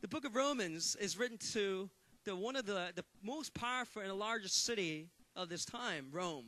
The 0.00 0.08
book 0.08 0.24
of 0.24 0.34
Romans 0.34 0.96
is 0.98 1.18
written 1.18 1.36
to 1.52 1.90
the, 2.24 2.34
one 2.34 2.56
of 2.56 2.64
the, 2.64 2.92
the 2.94 3.04
most 3.22 3.52
powerful 3.52 4.00
and 4.00 4.12
largest 4.14 4.64
city 4.64 5.08
of 5.36 5.48
this 5.50 5.66
time, 5.66 6.06
Rome. 6.10 6.46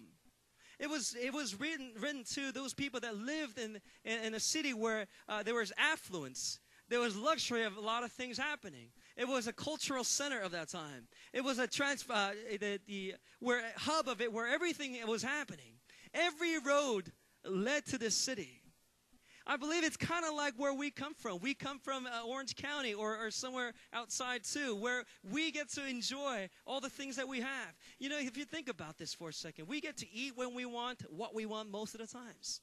It 0.78 0.88
was, 0.88 1.14
it 1.20 1.32
was 1.32 1.60
written, 1.60 1.92
written 2.00 2.24
to 2.34 2.50
those 2.50 2.74
people 2.74 2.98
that 3.00 3.16
lived 3.16 3.58
in, 3.58 3.78
in, 4.04 4.24
in 4.24 4.34
a 4.34 4.40
city 4.40 4.72
where 4.74 5.06
uh, 5.28 5.42
there 5.42 5.54
was 5.54 5.72
affluence, 5.76 6.60
there 6.88 6.98
was 7.00 7.14
luxury 7.14 7.64
of 7.64 7.76
a 7.76 7.80
lot 7.80 8.04
of 8.04 8.12
things 8.12 8.38
happening. 8.38 8.88
It 9.16 9.28
was 9.28 9.46
a 9.46 9.52
cultural 9.52 10.04
center 10.04 10.40
of 10.40 10.52
that 10.52 10.68
time. 10.68 11.06
It 11.32 11.42
was 11.42 11.58
a 11.58 11.66
trans, 11.66 12.04
uh, 12.08 12.32
the, 12.50 12.80
the 12.86 13.14
where 13.40 13.62
hub 13.76 14.08
of 14.08 14.20
it, 14.20 14.32
where 14.32 14.48
everything 14.48 14.96
was 15.06 15.22
happening. 15.22 15.74
Every 16.14 16.58
road 16.58 17.12
led 17.44 17.86
to 17.86 17.98
this 17.98 18.16
city. 18.16 18.62
I 19.46 19.56
believe 19.56 19.82
it's 19.82 19.96
kind 19.96 20.24
of 20.24 20.34
like 20.34 20.54
where 20.56 20.72
we 20.72 20.90
come 20.90 21.14
from. 21.14 21.40
We 21.40 21.54
come 21.54 21.78
from 21.80 22.06
uh, 22.06 22.24
Orange 22.26 22.54
County 22.54 22.94
or, 22.94 23.16
or 23.16 23.30
somewhere 23.30 23.72
outside 23.92 24.44
too, 24.44 24.76
where 24.76 25.04
we 25.32 25.50
get 25.50 25.68
to 25.70 25.86
enjoy 25.86 26.48
all 26.64 26.80
the 26.80 26.88
things 26.88 27.16
that 27.16 27.26
we 27.26 27.40
have. 27.40 27.74
You 27.98 28.08
know, 28.08 28.18
if 28.18 28.36
you 28.36 28.44
think 28.44 28.68
about 28.68 28.98
this 28.98 29.12
for 29.12 29.30
a 29.30 29.32
second, 29.32 29.66
we 29.66 29.80
get 29.80 29.96
to 29.98 30.06
eat 30.12 30.36
when 30.36 30.54
we 30.54 30.64
want, 30.64 31.02
what 31.10 31.34
we 31.34 31.44
want 31.44 31.70
most 31.70 31.94
of 31.94 32.00
the 32.00 32.06
times. 32.06 32.60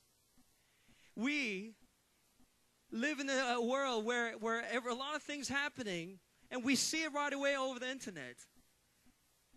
We 1.16 1.74
live 2.92 3.20
in 3.20 3.30
a 3.30 3.62
world 3.62 4.06
where, 4.06 4.32
where 4.34 4.64
a 4.90 4.96
lot 4.96 5.16
of 5.16 5.22
things 5.22 5.50
happening 5.50 6.20
and 6.52 6.64
we 6.64 6.76
see 6.76 7.04
it 7.04 7.14
right 7.14 7.34
away 7.34 7.56
over 7.56 7.80
the 7.80 7.90
internet. 7.90 8.36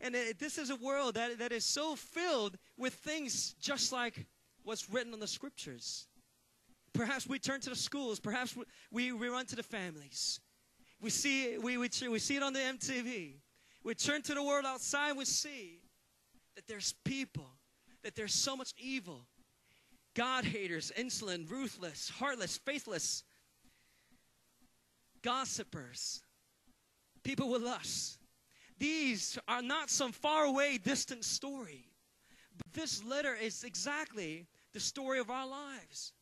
And 0.01 0.15
it, 0.15 0.39
this 0.39 0.59
is 0.59 0.71
a 0.71 0.77
world 0.77 1.15
that, 1.15 1.39
that 1.39 1.53
is 1.53 1.65
so 1.65 1.95
filled 1.95 2.59
with 2.77 2.95
things 2.95 3.55
just 3.61 3.93
like 3.93 4.27
what's 4.65 4.91
written 4.91 5.15
in 5.15 5.21
the 5.21 5.27
scriptures. 5.27 6.07
Perhaps 6.93 7.27
we 7.27 7.39
turn 7.39 7.61
to 7.61 7.71
the 7.71 7.77
schools. 7.77 8.21
Perhaps 8.21 8.57
we, 8.91 9.13
we 9.13 9.29
run 9.29 9.47
to 9.47 9.57
the 9.57 9.63
families. 9.63 10.41
We 11.01 11.11
see, 11.11 11.57
we, 11.59 11.79
we, 11.79 11.89
we 12.09 12.19
see 12.19 12.37
it 12.37 12.43
on 12.43 12.53
the 12.53 12.61
MTV. 12.61 13.35
we 13.83 13.95
turn 13.95 14.23
to 14.23 14.35
the 14.35 14.43
world 14.43 14.65
outside, 14.67 15.17
we 15.17 15.25
see 15.25 15.81
that 16.55 16.67
there's 16.69 16.95
people, 17.05 17.51
that 18.05 18.15
there's 18.15 18.35
so 18.35 18.57
much 18.57 18.73
evil. 18.79 19.27
God 20.15 20.45
haters, 20.45 20.93
insolent, 20.97 21.51
ruthless, 21.51 22.11
heartless, 22.11 22.59
faithless, 22.59 23.25
gossipers, 25.23 26.23
people 27.23 27.51
with 27.51 27.65
us. 27.65 28.19
These 28.79 29.39
are 29.47 29.63
not 29.63 29.91
some 29.91 30.13
faraway, 30.13 30.79
distant 30.79 31.25
story. 31.25 31.87
But 32.57 32.73
this 32.73 33.05
letter 33.05 33.35
is 33.35 33.65
exactly 33.65 34.47
the 34.73 34.81
story 34.81 35.19
of 35.19 35.31
our 35.31 35.47
lives. 35.47 36.13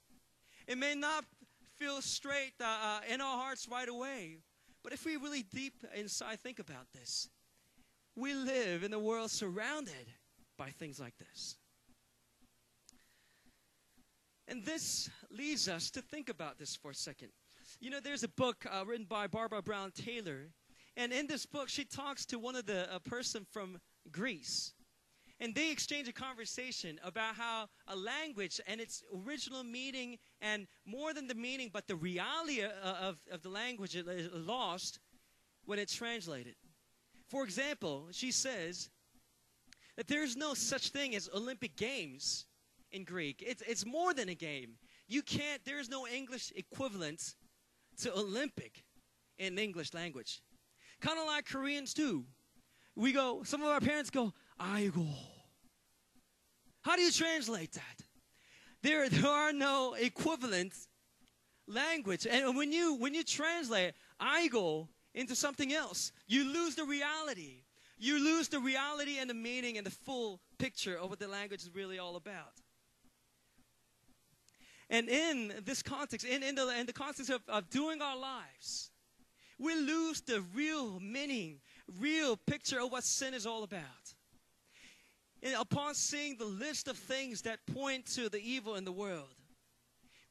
It 0.66 0.78
may 0.78 0.94
not 0.94 1.24
feel 1.76 2.00
straight 2.02 2.52
uh, 2.60 2.64
uh, 2.66 3.00
in 3.08 3.20
our 3.20 3.36
hearts 3.36 3.66
right 3.68 3.88
away, 3.88 4.38
but 4.82 4.92
if 4.92 5.04
we 5.04 5.16
really 5.16 5.42
deep 5.42 5.84
inside 5.94 6.40
think 6.40 6.58
about 6.58 6.86
this, 6.92 7.28
we 8.14 8.34
live 8.34 8.82
in 8.82 8.92
a 8.92 8.98
world 8.98 9.30
surrounded 9.30 10.12
by 10.58 10.68
things 10.68 11.00
like 11.00 11.16
this. 11.18 11.56
And 14.46 14.64
this 14.64 15.08
leads 15.30 15.68
us 15.68 15.90
to 15.92 16.02
think 16.02 16.28
about 16.28 16.58
this 16.58 16.74
for 16.74 16.90
a 16.90 16.94
second. 16.94 17.28
You 17.78 17.88
know, 17.88 18.00
there's 18.00 18.24
a 18.24 18.28
book 18.28 18.66
uh, 18.70 18.84
written 18.84 19.06
by 19.08 19.28
Barbara 19.28 19.62
Brown 19.62 19.92
Taylor, 19.92 20.48
and 20.96 21.12
in 21.12 21.26
this 21.26 21.46
book, 21.46 21.68
she 21.68 21.84
talks 21.84 22.26
to 22.26 22.38
one 22.38 22.56
of 22.56 22.66
the 22.66 22.94
a 22.94 23.00
person 23.00 23.46
from 23.50 23.78
Greece, 24.10 24.72
and 25.38 25.54
they 25.54 25.70
exchange 25.70 26.08
a 26.08 26.12
conversation 26.12 27.00
about 27.02 27.34
how 27.34 27.68
a 27.88 27.96
language 27.96 28.60
and 28.66 28.80
its 28.80 29.02
original 29.26 29.64
meaning, 29.64 30.18
and 30.40 30.66
more 30.84 31.14
than 31.14 31.26
the 31.26 31.34
meaning, 31.34 31.70
but 31.72 31.86
the 31.88 31.96
reality 31.96 32.60
of, 32.62 32.70
of, 32.84 33.20
of 33.30 33.42
the 33.42 33.48
language 33.48 33.96
is 33.96 34.28
lost 34.32 34.98
when 35.64 35.78
it's 35.78 35.94
translated. 35.94 36.56
For 37.28 37.44
example, 37.44 38.08
she 38.10 38.32
says 38.32 38.90
that 39.96 40.08
there's 40.08 40.36
no 40.36 40.54
such 40.54 40.88
thing 40.88 41.14
as 41.14 41.28
Olympic 41.34 41.76
Games 41.76 42.46
in 42.90 43.04
Greek. 43.04 43.42
It's, 43.46 43.62
it's 43.62 43.86
more 43.86 44.12
than 44.12 44.28
a 44.28 44.34
game. 44.34 44.72
You 45.06 45.22
can't, 45.22 45.64
there's 45.64 45.88
no 45.88 46.06
English 46.06 46.52
equivalent 46.56 47.34
to 48.02 48.12
Olympic 48.12 48.84
in 49.38 49.58
English 49.58 49.94
language. 49.94 50.42
Kind 51.01 51.19
of 51.19 51.27
like 51.27 51.45
Koreans 51.45 51.93
too. 51.93 52.25
We 52.95 53.11
go, 53.11 53.43
some 53.43 53.61
of 53.61 53.67
our 53.67 53.81
parents 53.81 54.09
go, 54.09 54.33
아이고. 54.59 55.07
How 56.81 56.95
do 56.95 57.01
you 57.01 57.11
translate 57.11 57.73
that? 57.73 58.05
There, 58.81 59.09
there 59.09 59.29
are 59.29 59.51
no 59.51 59.95
equivalent 59.95 60.73
language. 61.67 62.27
And 62.29 62.55
when 62.55 62.71
you, 62.71 62.95
when 62.95 63.13
you 63.13 63.23
translate 63.23 63.93
아이고 64.21 64.87
into 65.13 65.35
something 65.35 65.73
else, 65.73 66.11
you 66.27 66.45
lose 66.45 66.75
the 66.75 66.85
reality. 66.85 67.63
You 67.97 68.23
lose 68.23 68.49
the 68.49 68.59
reality 68.59 69.17
and 69.19 69.29
the 69.29 69.33
meaning 69.33 69.77
and 69.77 69.85
the 69.85 69.91
full 69.91 70.41
picture 70.57 70.97
of 70.97 71.09
what 71.09 71.19
the 71.19 71.27
language 71.27 71.61
is 71.61 71.73
really 71.73 71.97
all 71.97 72.15
about. 72.15 72.61
And 74.89 75.09
in 75.09 75.53
this 75.63 75.81
context, 75.81 76.25
in, 76.25 76.43
in, 76.43 76.55
the, 76.55 76.67
in 76.79 76.85
the 76.85 76.93
context 76.93 77.31
of, 77.31 77.41
of 77.47 77.69
doing 77.69 78.01
our 78.01 78.17
lives, 78.17 78.88
we 79.60 79.74
lose 79.74 80.22
the 80.22 80.42
real 80.54 80.98
meaning, 81.00 81.60
real 81.98 82.36
picture 82.36 82.80
of 82.80 82.90
what 82.90 83.04
sin 83.04 83.34
is 83.34 83.46
all 83.46 83.62
about. 83.62 83.84
And 85.42 85.54
upon 85.54 85.94
seeing 85.94 86.36
the 86.36 86.46
list 86.46 86.88
of 86.88 86.96
things 86.96 87.42
that 87.42 87.58
point 87.74 88.06
to 88.14 88.28
the 88.28 88.40
evil 88.40 88.76
in 88.76 88.84
the 88.84 88.92
world, 88.92 89.34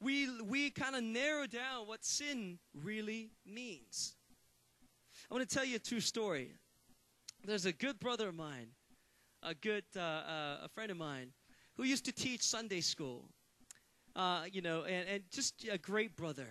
we, 0.01 0.29
we 0.41 0.71
kind 0.71 0.95
of 0.95 1.03
narrow 1.03 1.45
down 1.45 1.87
what 1.87 2.03
sin 2.03 2.57
really 2.73 3.29
means. 3.45 4.15
I 5.29 5.35
want 5.35 5.47
to 5.47 5.55
tell 5.55 5.65
you 5.65 5.75
a 5.75 5.79
true 5.79 5.99
story. 5.99 6.53
There's 7.45 7.65
a 7.65 7.73
good 7.73 7.99
brother 7.99 8.29
of 8.29 8.35
mine, 8.35 8.69
a 9.43 9.53
good 9.53 9.83
uh, 9.95 9.99
uh, 9.99 10.57
a 10.63 10.69
friend 10.73 10.89
of 10.91 10.97
mine, 10.97 11.31
who 11.75 11.83
used 11.83 12.05
to 12.05 12.11
teach 12.11 12.41
Sunday 12.41 12.81
school. 12.81 13.25
Uh, 14.15 14.43
you 14.51 14.61
know, 14.61 14.83
and, 14.83 15.07
and 15.07 15.23
just 15.31 15.67
a 15.71 15.77
great 15.77 16.15
brother. 16.15 16.47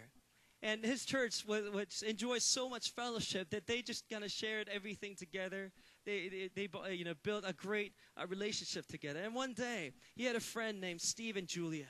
And 0.63 0.85
his 0.85 1.05
church 1.05 1.45
was, 1.47 2.03
enjoys 2.07 2.45
so 2.45 2.69
much 2.69 2.91
fellowship 2.91 3.51
that 3.51 3.67
they 3.67 3.81
just 3.81 4.09
kind 4.11 4.25
of 4.25 4.31
shared 4.31 4.69
everything 4.69 5.15
together. 5.15 5.71
They, 6.05 6.51
they, 6.55 6.67
they 6.67 6.95
you 6.95 7.05
know, 7.05 7.15
built 7.23 7.45
a 7.47 7.53
great 7.53 7.93
uh, 8.17 8.27
relationship 8.27 8.87
together. 8.87 9.21
And 9.21 9.35
one 9.35 9.53
day, 9.53 9.93
he 10.17 10.25
had 10.25 10.35
a 10.35 10.41
friend 10.41 10.81
named 10.81 11.01
Steve 11.01 11.37
and 11.37 11.47
Julia. 11.47 11.87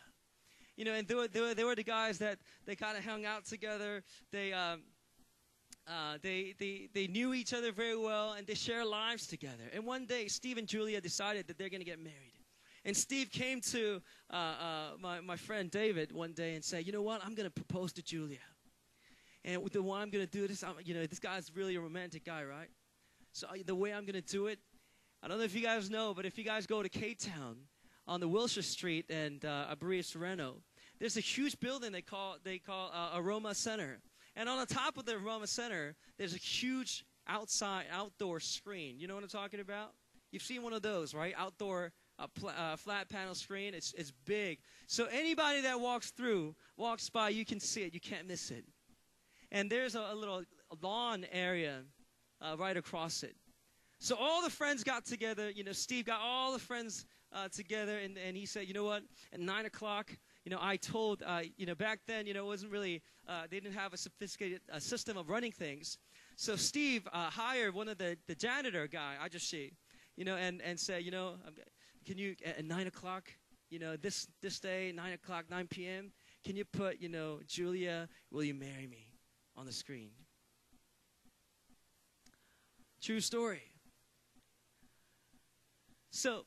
You 0.76 0.84
know, 0.84 0.92
and 0.92 1.08
they 1.08 1.14
were, 1.14 1.28
they 1.28 1.40
were, 1.40 1.54
they 1.54 1.64
were 1.64 1.74
the 1.74 1.82
guys 1.82 2.18
that 2.18 2.38
they 2.66 2.76
kind 2.76 2.98
of 2.98 3.04
hung 3.04 3.24
out 3.24 3.46
together. 3.46 4.02
They, 4.30 4.52
um, 4.52 4.82
uh, 5.88 6.18
they, 6.22 6.54
they, 6.58 6.88
they 6.92 7.06
knew 7.06 7.32
each 7.32 7.54
other 7.54 7.72
very 7.72 7.96
well 7.96 8.34
and 8.34 8.46
they 8.46 8.54
shared 8.54 8.86
lives 8.86 9.26
together. 9.26 9.64
And 9.72 9.86
one 9.86 10.04
day, 10.04 10.28
Steve 10.28 10.58
and 10.58 10.68
Julia 10.68 11.00
decided 11.00 11.46
that 11.46 11.58
they're 11.58 11.70
going 11.70 11.80
to 11.80 11.86
get 11.86 11.98
married. 11.98 12.44
And 12.84 12.96
Steve 12.96 13.30
came 13.30 13.60
to 13.62 14.00
uh, 14.30 14.36
uh, 14.36 14.90
my, 15.00 15.20
my 15.20 15.36
friend 15.36 15.70
David 15.70 16.12
one 16.12 16.32
day 16.32 16.54
and 16.54 16.62
said, 16.62 16.86
You 16.86 16.92
know 16.92 17.02
what? 17.02 17.24
I'm 17.24 17.34
going 17.34 17.48
to 17.48 17.54
propose 17.54 17.92
to 17.94 18.02
Julia. 18.02 18.38
And 19.44 19.64
the 19.70 19.82
way 19.82 20.00
I'm 20.00 20.10
going 20.10 20.24
to 20.24 20.30
do 20.30 20.46
this, 20.46 20.62
I'm, 20.62 20.74
you 20.84 20.94
know, 20.94 21.06
this 21.06 21.18
guy's 21.18 21.50
really 21.54 21.76
a 21.76 21.80
romantic 21.80 22.24
guy, 22.24 22.44
right? 22.44 22.68
So 23.32 23.46
the 23.64 23.74
way 23.74 23.92
I'm 23.92 24.04
going 24.04 24.20
to 24.20 24.20
do 24.20 24.48
it, 24.48 24.58
I 25.22 25.28
don't 25.28 25.38
know 25.38 25.44
if 25.44 25.54
you 25.54 25.62
guys 25.62 25.90
know, 25.90 26.14
but 26.14 26.26
if 26.26 26.38
you 26.38 26.44
guys 26.44 26.66
go 26.66 26.82
to 26.82 26.88
K-Town 26.88 27.56
on 28.06 28.20
the 28.20 28.28
Wilshire 28.28 28.62
Street 28.62 29.06
and 29.10 29.44
uh, 29.44 29.74
Abria 29.74 30.04
Serrano, 30.04 30.56
there's 30.98 31.16
a 31.16 31.20
huge 31.20 31.58
building 31.60 31.92
they 31.92 32.02
call 32.02 32.36
they 32.42 32.58
call 32.58 32.90
uh, 32.92 33.18
Aroma 33.18 33.54
Center. 33.54 34.00
And 34.36 34.48
on 34.48 34.58
the 34.58 34.72
top 34.72 34.96
of 34.98 35.04
the 35.04 35.16
Aroma 35.16 35.46
Center, 35.46 35.94
there's 36.16 36.34
a 36.34 36.38
huge 36.38 37.04
outside 37.26 37.86
outdoor 37.92 38.40
screen. 38.40 38.98
You 38.98 39.06
know 39.06 39.14
what 39.14 39.22
I'm 39.22 39.28
talking 39.28 39.60
about? 39.60 39.92
You've 40.30 40.42
seen 40.42 40.62
one 40.62 40.72
of 40.72 40.82
those, 40.82 41.14
right? 41.14 41.34
Outdoor 41.36 41.92
uh, 42.18 42.26
pl- 42.34 42.52
uh, 42.56 42.76
flat 42.76 43.08
panel 43.08 43.34
screen. 43.34 43.74
It's 43.74 43.92
it's 43.94 44.12
big. 44.24 44.58
So 44.86 45.06
anybody 45.06 45.62
that 45.62 45.80
walks 45.80 46.10
through, 46.10 46.54
walks 46.76 47.08
by, 47.08 47.30
you 47.30 47.44
can 47.44 47.60
see 47.60 47.82
it. 47.82 47.94
You 47.94 48.00
can't 48.00 48.26
miss 48.26 48.50
it. 48.50 48.64
And 49.50 49.70
there's 49.70 49.94
a, 49.94 50.08
a 50.10 50.14
little 50.14 50.42
lawn 50.82 51.26
area 51.32 51.82
uh, 52.40 52.56
right 52.58 52.76
across 52.76 53.22
it. 53.22 53.34
So 54.00 54.16
all 54.16 54.42
the 54.42 54.50
friends 54.50 54.84
got 54.84 55.04
together. 55.04 55.50
You 55.50 55.64
know, 55.64 55.72
Steve 55.72 56.06
got 56.06 56.20
all 56.20 56.52
the 56.52 56.58
friends 56.58 57.04
uh, 57.32 57.48
together, 57.48 57.98
and, 57.98 58.16
and 58.16 58.36
he 58.36 58.46
said, 58.46 58.68
you 58.68 58.74
know 58.74 58.84
what? 58.84 59.02
At 59.32 59.40
nine 59.40 59.66
o'clock, 59.66 60.16
you 60.44 60.50
know, 60.50 60.58
I 60.60 60.76
told, 60.76 61.22
uh, 61.26 61.42
you 61.56 61.66
know, 61.66 61.74
back 61.74 62.00
then, 62.06 62.26
you 62.26 62.32
know, 62.32 62.44
it 62.44 62.46
wasn't 62.46 62.72
really, 62.72 63.02
uh, 63.28 63.42
they 63.50 63.58
didn't 63.58 63.74
have 63.74 63.92
a 63.92 63.96
sophisticated 63.96 64.60
system 64.78 65.16
of 65.16 65.28
running 65.28 65.52
things. 65.52 65.98
So 66.36 66.54
Steve 66.54 67.08
uh, 67.12 67.28
hired 67.28 67.74
one 67.74 67.88
of 67.88 67.98
the, 67.98 68.16
the 68.28 68.34
janitor 68.34 68.86
guy, 68.86 69.16
I 69.20 69.28
just 69.28 69.50
see, 69.50 69.72
you 70.16 70.24
know, 70.24 70.36
and, 70.36 70.62
and 70.62 70.78
said, 70.78 71.02
you 71.02 71.10
know, 71.10 71.34
can 72.06 72.16
you, 72.16 72.36
at, 72.46 72.58
at 72.58 72.64
nine 72.64 72.86
o'clock, 72.86 73.28
you 73.68 73.78
know, 73.78 73.96
this, 73.96 74.28
this 74.40 74.60
day, 74.60 74.92
nine 74.94 75.12
o'clock, 75.12 75.46
9 75.50 75.66
p.m., 75.66 76.12
can 76.44 76.56
you 76.56 76.64
put, 76.64 77.00
you 77.00 77.08
know, 77.08 77.40
Julia, 77.46 78.08
will 78.30 78.44
you 78.44 78.54
marry 78.54 78.86
me 78.86 79.07
on 79.58 79.66
the 79.66 79.72
screen? 79.72 80.10
True 83.02 83.20
story. 83.20 83.62
So, 86.10 86.44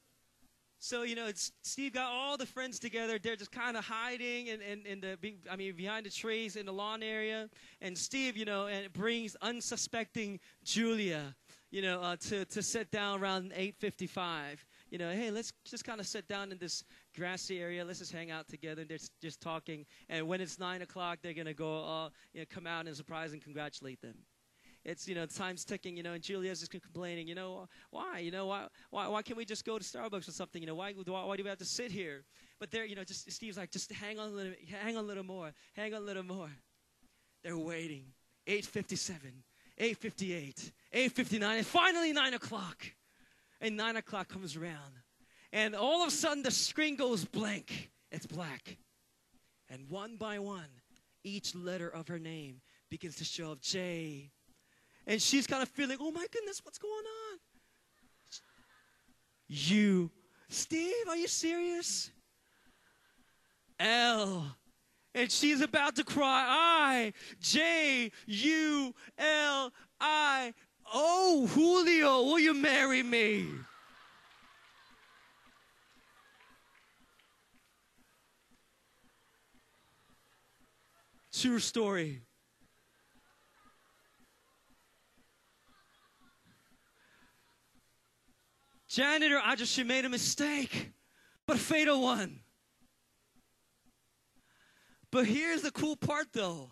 so 0.80 1.04
you 1.04 1.16
know, 1.16 1.30
Steve 1.62 1.94
got 1.94 2.12
all 2.12 2.38
the 2.38 2.46
friends 2.46 2.80
together. 2.80 3.20
They're 3.20 3.36
just 3.36 3.52
kind 3.52 3.76
of 3.78 3.86
hiding 3.86 4.48
in, 4.48 4.62
in, 4.62 4.86
in 4.86 5.02
the, 5.02 5.18
I 5.50 5.56
mean, 5.56 5.76
behind 5.76 6.06
the 6.06 6.10
trees 6.10 6.56
in 6.56 6.66
the 6.66 6.74
lawn 6.74 7.04
area. 7.04 7.50
And 7.82 7.98
Steve, 7.98 8.38
you 8.38 8.46
know, 8.46 8.68
and 8.68 8.92
brings 8.94 9.36
unsuspecting 9.42 10.40
Julia, 10.64 11.36
you 11.70 11.82
know, 11.82 12.02
uh, 12.02 12.16
to 12.28 12.46
to 12.46 12.62
sit 12.62 12.92
down 12.92 13.22
around 13.22 13.54
8:55. 13.54 14.66
You 14.90 14.98
know, 14.98 15.12
hey, 15.12 15.32
let's 15.32 15.54
just 15.64 15.86
kind 15.86 16.00
of 16.00 16.08
sit 16.08 16.28
down 16.28 16.52
in 16.52 16.58
this 16.58 16.84
grassy 17.16 17.60
area. 17.60 17.84
Let's 17.84 18.00
just 18.00 18.12
hang 18.12 18.32
out 18.32 18.48
together. 18.48 18.84
They're 18.86 18.98
just, 19.22 19.42
talking. 19.42 19.86
And 20.10 20.28
when 20.28 20.42
it's 20.42 20.60
nine 20.60 20.82
o'clock, 20.82 21.20
they're 21.22 21.34
gonna 21.34 21.54
go, 21.54 21.84
uh, 21.84 22.10
you 22.34 22.42
know, 22.42 22.46
come 22.50 22.68
out 22.68 22.88
and 22.88 22.96
surprise 22.96 23.34
and 23.34 23.42
congratulate 23.42 24.02
them. 24.02 24.16
It's 24.84 25.08
you 25.08 25.14
know 25.14 25.28
time's 25.28 25.64
ticking 25.64 25.96
you 25.96 26.02
know 26.02 26.14
and 26.14 26.24
julia's 26.24 26.60
just 26.60 26.72
complaining 26.72 27.28
you 27.28 27.36
know 27.36 27.68
why? 27.92 28.18
You 28.18 28.32
know 28.32 28.48
why 28.48 28.66
why, 28.90 29.08
why 29.08 29.22
can't 29.22 29.38
we 29.38 29.46
just 29.46 29.64
go 29.64 29.78
to 29.78 29.84
starbucks 29.84 30.28
or 30.28 30.32
something? 30.32 30.60
You 30.60 30.68
know 30.68 30.74
why, 30.74 30.94
why 30.94 31.24
why 31.24 31.38
do 31.38 31.44
we 31.44 31.50
have 31.50 31.60
to 31.60 31.66
sit 31.66 31.92
here? 31.92 32.24
But 32.60 32.72
they're 32.72 32.86
you 32.86 32.96
know 32.96 33.04
just 33.04 33.32
steve's 33.32 33.58
like 33.58 33.70
just 33.70 33.92
hang 33.92 34.18
on 34.18 34.30
a 34.30 34.32
little 34.32 34.54
hang 34.82 34.98
on 34.98 35.04
a 35.04 35.08
little 35.08 35.24
more 35.24 35.54
hang 35.76 35.94
on 35.94 36.02
a 36.02 36.06
little 36.06 36.24
more. 36.24 36.50
They're 37.44 37.58
waiting. 37.58 38.06
857 38.48 39.44
858 39.78 40.72
859 40.92 41.58
and 41.58 41.66
finally 41.66 42.14
9 42.14 42.34
o'clock. 42.34 42.86
And 43.60 43.78
9 43.78 43.98
o'clock 43.98 44.30
comes 44.30 44.56
around 44.56 45.01
and 45.54 45.76
all 45.76 46.02
of 46.02 46.08
a 46.08 46.12
sudden 46.12 46.44
the 46.44 46.52
screen 46.52 46.96
goes 46.96 47.26
blank 47.26 47.90
it's 48.12 48.26
black 48.26 48.78
and 49.70 49.90
one 49.90 50.16
by 50.18 50.40
one 50.40 50.70
each 51.24 51.54
letter 51.56 51.90
of 51.90 52.08
her 52.08 52.20
name 52.20 52.62
begins 52.90 53.16
to 53.16 53.24
show 53.24 53.52
up 53.52 53.62
j 53.62 54.32
and 55.08 55.22
she's 55.22 55.48
kind 55.48 55.64
of 55.64 55.70
feeling, 55.70 55.98
oh 56.00 56.12
my 56.12 56.26
goodness, 56.32 56.62
what's 56.64 56.78
going 56.78 56.94
on? 56.94 57.40
You, 59.48 60.12
Steve, 60.50 60.94
are 61.10 61.18
you 61.18 61.28
serious? 61.28 62.12
L. 63.80 64.56
And 65.14 65.30
she's 65.30 65.60
about 65.60 65.98
to 65.98 66.06
cry, 66.06 66.46
I, 66.48 67.14
J, 67.42 68.12
U, 68.28 68.96
L, 69.18 69.74
I, 70.00 70.54
Oh, 70.94 71.48
Julio, 71.48 72.24
will 72.24 72.40
you 72.40 72.54
marry 72.54 73.04
me? 73.04 73.48
True 81.34 81.60
story. 81.60 82.22
Janitor, 88.90 89.40
I 89.42 89.56
just 89.56 89.72
she 89.72 89.84
made 89.84 90.04
a 90.04 90.10
mistake, 90.10 90.92
but 91.48 91.56
a 91.56 91.60
fatal 91.60 92.02
one. 92.02 92.42
But 95.12 95.26
here's 95.26 95.62
the 95.62 95.72
cool 95.72 95.96
part 95.96 96.28
though. 96.34 96.72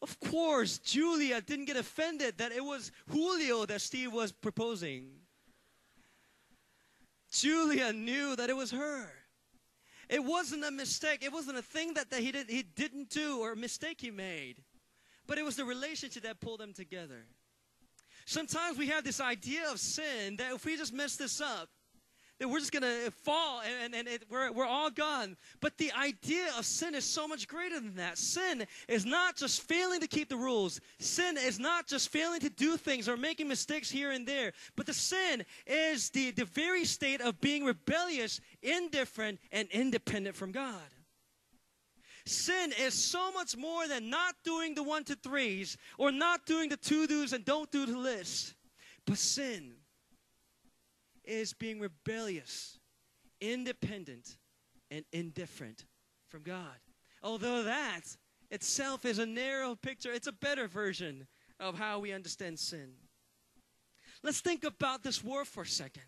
Of 0.00 0.18
course, 0.20 0.78
Julia 0.78 1.40
didn't 1.40 1.66
get 1.66 1.76
offended 1.76 2.38
that 2.38 2.52
it 2.52 2.64
was 2.64 2.92
Julio 3.10 3.66
that 3.66 3.80
Steve 3.80 4.12
was 4.12 4.32
proposing. 4.32 5.10
Julia 7.30 7.92
knew 7.92 8.36
that 8.36 8.48
it 8.48 8.56
was 8.56 8.70
her. 8.70 9.10
It 10.08 10.24
wasn't 10.24 10.64
a 10.64 10.70
mistake. 10.70 11.22
It 11.22 11.32
wasn't 11.32 11.58
a 11.58 11.62
thing 11.62 11.94
that, 11.94 12.10
that 12.10 12.20
he, 12.20 12.32
did, 12.32 12.48
he 12.48 12.62
didn't 12.62 13.10
do 13.10 13.40
or 13.40 13.52
a 13.52 13.56
mistake 13.56 14.00
he 14.00 14.10
made. 14.10 14.62
But 15.26 15.38
it 15.38 15.44
was 15.44 15.56
the 15.56 15.64
relationship 15.64 16.22
that 16.22 16.40
pulled 16.40 16.60
them 16.60 16.72
together. 16.72 17.26
Sometimes 18.24 18.78
we 18.78 18.88
have 18.88 19.04
this 19.04 19.20
idea 19.20 19.70
of 19.70 19.78
sin 19.78 20.36
that 20.36 20.52
if 20.54 20.64
we 20.64 20.76
just 20.76 20.92
mess 20.92 21.16
this 21.16 21.40
up, 21.40 21.68
that 22.38 22.48
we're 22.48 22.60
just 22.60 22.72
gonna 22.72 23.10
fall 23.24 23.62
and, 23.82 23.94
and, 23.94 24.06
it, 24.06 24.24
we're, 24.30 24.52
we're 24.52 24.66
all 24.66 24.90
gone. 24.90 25.36
But 25.60 25.76
the 25.76 25.92
idea 25.92 26.46
of 26.56 26.64
sin 26.64 26.94
is 26.94 27.04
so 27.04 27.26
much 27.26 27.48
greater 27.48 27.80
than 27.80 27.96
that. 27.96 28.16
Sin 28.16 28.64
is 28.86 29.04
not 29.04 29.36
just 29.36 29.62
failing 29.62 30.00
to 30.00 30.06
keep 30.06 30.28
the 30.28 30.36
rules. 30.36 30.80
Sin 30.98 31.36
is 31.36 31.58
not 31.58 31.86
just 31.86 32.10
failing 32.10 32.40
to 32.40 32.50
do 32.50 32.76
things 32.76 33.08
or 33.08 33.16
making 33.16 33.48
mistakes 33.48 33.90
here 33.90 34.12
and 34.12 34.26
there. 34.26 34.52
But 34.76 34.86
the 34.86 34.94
sin 34.94 35.44
is 35.66 36.10
the, 36.10 36.30
the 36.30 36.44
very 36.44 36.84
state 36.84 37.20
of 37.20 37.40
being 37.40 37.64
rebellious, 37.64 38.40
indifferent, 38.62 39.40
and 39.50 39.68
independent 39.70 40.36
from 40.36 40.52
God. 40.52 40.74
Sin 42.24 42.72
is 42.78 42.92
so 42.92 43.32
much 43.32 43.56
more 43.56 43.88
than 43.88 44.10
not 44.10 44.34
doing 44.44 44.74
the 44.74 44.82
one 44.82 45.02
to 45.04 45.16
threes 45.16 45.76
or 45.96 46.12
not 46.12 46.44
doing 46.44 46.68
the 46.68 46.76
two 46.76 47.06
do's 47.06 47.32
and 47.32 47.44
don't 47.44 47.70
do 47.72 47.86
the 47.86 47.96
list. 47.96 48.54
But 49.06 49.16
sin 49.16 49.77
is 51.28 51.52
being 51.52 51.78
rebellious, 51.78 52.78
independent, 53.40 54.36
and 54.90 55.04
indifferent 55.12 55.84
from 56.28 56.42
God. 56.42 56.78
Although 57.22 57.64
that 57.64 58.02
itself 58.50 59.04
is 59.04 59.18
a 59.18 59.26
narrow 59.26 59.74
picture, 59.74 60.10
it's 60.12 60.26
a 60.26 60.32
better 60.32 60.66
version 60.66 61.26
of 61.60 61.78
how 61.78 61.98
we 61.98 62.12
understand 62.12 62.58
sin. 62.58 62.92
Let's 64.22 64.40
think 64.40 64.64
about 64.64 65.02
this 65.02 65.22
war 65.22 65.44
for 65.44 65.62
a 65.62 65.66
second. 65.66 66.02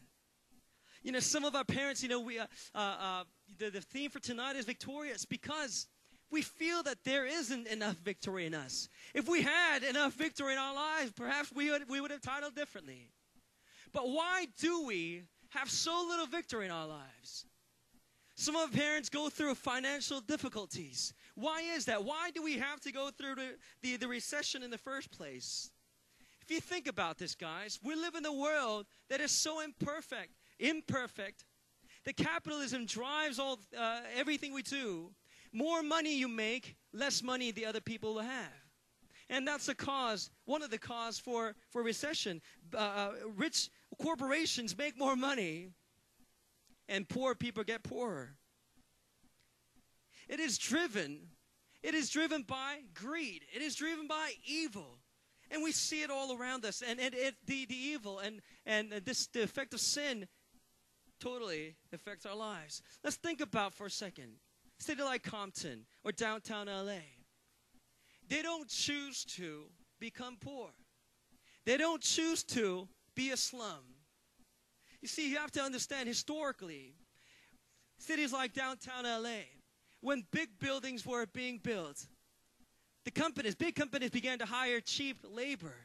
You 1.02 1.12
know, 1.12 1.20
some 1.20 1.44
of 1.44 1.54
our 1.54 1.64
parents, 1.64 2.02
you 2.02 2.08
know, 2.08 2.20
we 2.20 2.38
uh, 2.38 2.46
uh, 2.74 2.78
uh, 2.78 3.24
the, 3.58 3.70
the 3.70 3.80
theme 3.80 4.10
for 4.10 4.20
tonight 4.20 4.56
is 4.56 4.64
victorious 4.64 5.24
because 5.24 5.86
we 6.30 6.42
feel 6.42 6.82
that 6.82 7.04
there 7.04 7.26
isn't 7.26 7.66
enough 7.66 7.96
victory 7.96 8.46
in 8.46 8.54
us. 8.54 8.88
If 9.14 9.28
we 9.28 9.42
had 9.42 9.82
enough 9.82 10.12
victory 10.12 10.52
in 10.52 10.58
our 10.58 10.74
lives, 10.74 11.12
perhaps 11.12 11.52
we 11.52 11.70
would, 11.70 11.88
we 11.88 12.00
would 12.00 12.10
have 12.10 12.20
titled 12.20 12.54
differently. 12.54 13.10
But 13.92 14.08
why 14.08 14.46
do 14.58 14.84
we 14.84 15.22
have 15.50 15.70
so 15.70 16.06
little 16.08 16.26
victory 16.26 16.66
in 16.66 16.70
our 16.70 16.86
lives? 16.86 17.46
Some 18.34 18.56
of 18.56 18.62
our 18.62 18.68
parents 18.68 19.08
go 19.08 19.28
through 19.28 19.54
financial 19.54 20.20
difficulties. 20.20 21.12
Why 21.34 21.60
is 21.60 21.84
that? 21.86 22.04
Why 22.04 22.30
do 22.30 22.42
we 22.42 22.56
have 22.58 22.80
to 22.80 22.92
go 22.92 23.10
through 23.10 23.34
the, 23.34 23.56
the, 23.82 23.96
the 23.96 24.08
recession 24.08 24.62
in 24.62 24.70
the 24.70 24.78
first 24.78 25.10
place? 25.10 25.70
If 26.40 26.50
you 26.50 26.60
think 26.60 26.86
about 26.86 27.18
this, 27.18 27.34
guys, 27.34 27.78
we 27.82 27.94
live 27.94 28.14
in 28.14 28.24
a 28.24 28.32
world 28.32 28.86
that 29.08 29.20
is 29.20 29.30
so 29.30 29.60
imperfect, 29.60 30.30
imperfect. 30.58 31.44
The 32.04 32.12
capitalism 32.12 32.86
drives 32.86 33.38
all 33.38 33.58
uh, 33.78 34.00
everything 34.16 34.54
we 34.54 34.62
do. 34.62 35.10
More 35.52 35.82
money 35.82 36.16
you 36.16 36.28
make, 36.28 36.76
less 36.92 37.22
money 37.22 37.50
the 37.50 37.66
other 37.66 37.80
people 37.80 38.14
will 38.14 38.22
have. 38.22 38.60
And 39.28 39.46
that's 39.46 39.66
the 39.66 39.74
cause, 39.74 40.30
one 40.44 40.62
of 40.62 40.70
the 40.70 40.78
cause 40.78 41.18
for, 41.18 41.54
for 41.68 41.82
recession. 41.82 42.40
Uh, 42.74 42.78
uh, 42.78 43.12
rich 43.36 43.68
corporations 43.98 44.76
make 44.76 44.98
more 44.98 45.16
money, 45.16 45.70
and 46.88 47.08
poor 47.08 47.34
people 47.34 47.64
get 47.64 47.82
poorer. 47.82 48.34
It 50.28 50.40
is 50.40 50.58
driven, 50.58 51.28
it 51.82 51.94
is 51.94 52.10
driven 52.10 52.42
by 52.42 52.80
greed. 52.94 53.44
It 53.54 53.62
is 53.62 53.74
driven 53.74 54.06
by 54.06 54.32
evil. 54.44 54.98
And 55.50 55.62
we 55.62 55.72
see 55.72 56.02
it 56.02 56.10
all 56.10 56.36
around 56.36 56.64
us. 56.64 56.82
And, 56.86 57.00
and 57.00 57.14
it, 57.14 57.34
the, 57.46 57.66
the 57.66 57.74
evil 57.74 58.20
and, 58.20 58.40
and 58.66 58.92
this 59.04 59.26
the 59.26 59.42
effect 59.42 59.74
of 59.74 59.80
sin 59.80 60.28
totally 61.18 61.76
affects 61.92 62.26
our 62.26 62.36
lives. 62.36 62.82
Let's 63.02 63.16
think 63.16 63.40
about 63.40 63.74
for 63.74 63.86
a 63.86 63.90
second. 63.90 64.34
City 64.78 65.02
like 65.02 65.22
Compton 65.22 65.86
or 66.04 66.12
downtown 66.12 66.66
LA. 66.66 67.02
They 68.28 68.42
don't 68.42 68.68
choose 68.68 69.24
to 69.36 69.64
become 69.98 70.36
poor. 70.40 70.68
They 71.66 71.76
don't 71.76 72.00
choose 72.00 72.42
to 72.44 72.88
be 73.20 73.30
a 73.32 73.36
slum. 73.36 73.84
You 75.02 75.08
see, 75.08 75.30
you 75.30 75.36
have 75.36 75.50
to 75.52 75.60
understand 75.60 76.08
historically, 76.08 76.94
cities 77.98 78.32
like 78.32 78.54
downtown 78.54 79.04
LA, 79.04 79.42
when 80.00 80.24
big 80.30 80.48
buildings 80.58 81.04
were 81.04 81.26
being 81.26 81.58
built, 81.62 82.06
the 83.04 83.10
companies, 83.10 83.54
big 83.54 83.74
companies 83.74 84.08
began 84.08 84.38
to 84.38 84.46
hire 84.46 84.80
cheap 84.80 85.18
labor. 85.22 85.76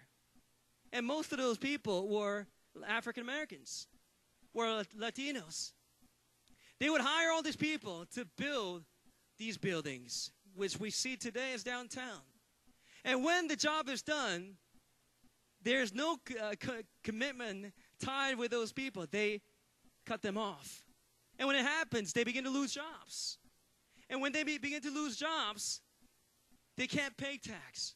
And 0.94 1.06
most 1.06 1.34
of 1.34 1.38
those 1.38 1.58
people 1.58 2.08
were 2.08 2.48
African 2.88 3.24
Americans, 3.24 3.88
were 4.54 4.84
Latinos. 4.98 5.74
They 6.80 6.90
would 6.90 7.02
hire 7.02 7.32
all 7.34 7.44
these 7.44 7.58
people 7.58 8.06
to 8.16 8.26
build 8.38 8.84
these 9.38 9.58
buildings, 9.58 10.32
which 10.56 10.80
we 10.80 10.90
see 10.90 11.18
today 11.18 11.52
as 11.54 11.64
downtown. 11.64 12.22
And 13.04 13.26
when 13.26 13.50
the 13.50 13.58
job 13.58 13.90
is 13.90 14.02
done, 14.02 14.56
there's 15.66 15.94
no 15.94 16.18
uh, 16.42 16.54
co- 16.60 16.84
commitment 17.04 17.74
tied 18.00 18.38
with 18.38 18.52
those 18.52 18.72
people. 18.72 19.06
They 19.10 19.42
cut 20.06 20.22
them 20.22 20.38
off. 20.38 20.86
And 21.38 21.48
when 21.48 21.58
it 21.58 21.66
happens, 21.66 22.14
they 22.14 22.24
begin 22.24 22.46
to 22.46 22.50
lose 22.50 22.74
jobs. 22.74 23.40
And 24.10 24.22
when 24.22 24.32
they 24.32 24.44
be- 24.44 24.60
begin 24.60 24.82
to 24.84 24.92
lose 24.92 25.18
jobs, 25.18 25.82
they 26.78 26.88
can't 26.88 27.18
pay 27.18 27.38
tax. 27.38 27.96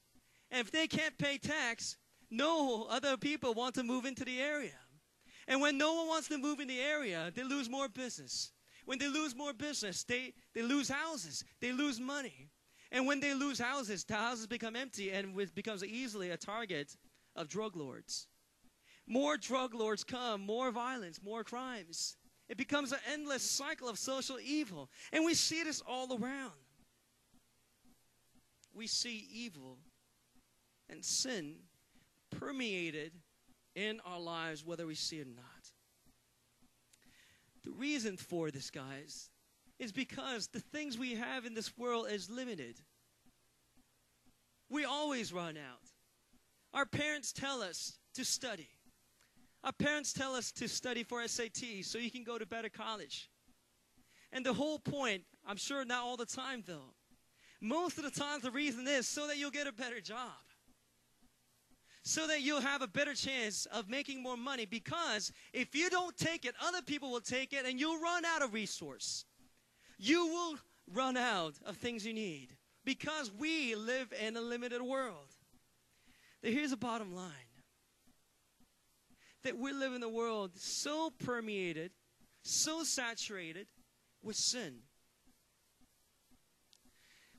And 0.52 0.60
if 0.60 0.72
they 0.72 0.88
can't 0.88 1.18
pay 1.18 1.38
tax, 1.38 1.96
no 2.32 2.88
other 2.90 3.16
people 3.16 3.54
want 3.54 3.76
to 3.76 3.84
move 3.84 4.06
into 4.06 4.26
the 4.26 4.42
area. 4.42 4.80
And 5.48 5.62
when 5.62 5.78
no 5.78 5.94
one 5.94 6.08
wants 6.08 6.28
to 6.30 6.38
move 6.38 6.60
in 6.60 6.68
the 6.68 6.82
area, 6.82 7.32
they 7.36 7.44
lose 7.44 7.70
more 7.70 7.88
business. 7.88 8.52
When 8.86 8.98
they 8.98 9.08
lose 9.08 9.36
more 9.36 9.54
business, 9.54 10.04
they, 10.04 10.34
they 10.56 10.64
lose 10.64 10.90
houses, 10.90 11.44
they 11.62 11.72
lose 11.72 12.00
money. 12.00 12.50
And 12.92 13.06
when 13.06 13.20
they 13.20 13.36
lose 13.36 13.60
houses, 13.60 14.04
the 14.04 14.16
houses 14.16 14.48
become 14.48 14.76
empty 14.76 15.12
and 15.12 15.40
it 15.40 15.54
becomes 15.54 15.84
easily 15.84 16.32
a 16.32 16.38
target 16.38 16.96
of 17.36 17.48
drug 17.48 17.76
lords. 17.76 18.28
More 19.08 19.38
drug 19.38 19.74
lords 19.74 20.04
come, 20.04 20.46
more 20.46 20.72
violence, 20.72 21.20
more 21.24 21.44
crimes. 21.44 22.16
It 22.48 22.58
becomes 22.58 22.92
an 22.92 23.00
endless 23.12 23.44
cycle 23.44 23.90
of 23.90 23.98
social 23.98 24.38
evil. 24.44 24.90
And 25.12 25.26
we 25.26 25.34
see 25.34 25.64
this 25.64 25.82
all 25.88 26.12
around. 26.12 26.52
We 28.74 28.88
see 28.88 29.28
evil 29.32 29.78
and 30.90 31.04
sin 31.04 31.56
permeated 32.32 33.14
in 33.76 34.00
our 34.06 34.20
lives, 34.20 34.66
whether 34.66 34.86
we 34.86 34.96
see 34.96 35.18
it 35.18 35.28
or 35.28 35.36
not. 35.36 35.72
The 37.64 37.72
reason 37.72 38.18
for 38.18 38.52
this, 38.52 38.70
guys, 38.70 39.30
is 39.80 39.92
because 39.92 40.48
the 40.48 40.60
things 40.60 40.98
we 40.98 41.16
have 41.16 41.46
in 41.46 41.54
this 41.54 41.78
world 41.78 42.08
is 42.10 42.30
limited. 42.30 42.80
We 44.70 44.86
always 44.86 45.34
run 45.34 45.58
out. 45.58 45.89
Our 46.74 46.86
parents 46.86 47.34
tell 47.34 47.62
us 47.62 47.98
to 48.14 48.24
study. 48.24 48.70
Our 49.64 49.72
parents 49.74 50.14
tell 50.14 50.36
us 50.36 50.52
to 50.54 50.68
study 50.68 51.04
for 51.04 51.28
SAT 51.28 51.84
so 51.84 51.98
you 51.98 52.12
can 52.12 52.24
go 52.24 52.38
to 52.38 52.46
better 52.46 52.70
college. 52.70 53.30
And 54.32 54.46
the 54.46 54.54
whole 54.54 54.80
point, 54.80 55.24
I'm 55.46 55.58
sure 55.58 55.84
not 55.84 56.04
all 56.04 56.18
the 56.18 56.26
time 56.26 56.64
though, 56.66 56.94
most 57.62 57.98
of 57.98 58.04
the 58.04 58.12
times 58.12 58.44
the 58.44 58.52
reason 58.52 58.88
is 58.88 59.08
so 59.08 59.28
that 59.28 59.38
you'll 59.38 59.52
get 59.52 59.68
a 59.68 59.74
better 59.74 60.00
job. 60.00 60.32
So 62.04 62.28
that 62.28 62.42
you'll 62.42 62.62
have 62.62 62.82
a 62.82 62.88
better 62.88 63.14
chance 63.14 63.66
of 63.66 63.90
making 63.90 64.24
more 64.24 64.38
money 64.38 64.66
because 64.66 65.34
if 65.52 65.76
you 65.76 65.90
don't 65.90 66.16
take 66.16 66.46
it, 66.46 66.56
other 66.64 66.82
people 66.82 67.12
will 67.12 67.20
take 67.20 67.52
it 67.52 67.66
and 67.66 67.80
you'll 67.80 68.02
run 68.02 68.24
out 68.24 68.42
of 68.42 68.54
resource. 68.54 69.26
You 69.98 70.28
will 70.28 70.58
run 70.94 71.18
out 71.18 71.56
of 71.66 71.76
things 71.76 72.06
you 72.06 72.14
need 72.14 72.56
because 72.86 73.32
we 73.38 73.76
live 73.76 74.14
in 74.26 74.38
a 74.38 74.42
limited 74.42 74.82
world. 74.82 75.29
Now, 76.44 76.52
here's 76.52 76.72
the 76.72 76.78
bottom 76.78 77.14
line 77.14 77.34
that 79.44 79.58
we 79.58 79.72
live 79.72 79.94
in 79.94 80.04
a 80.04 80.10
world 80.10 80.52
so 80.56 81.12
permeated, 81.24 81.92
so 82.44 82.84
saturated 82.84 83.68
with 84.22 84.36
sin. 84.36 84.82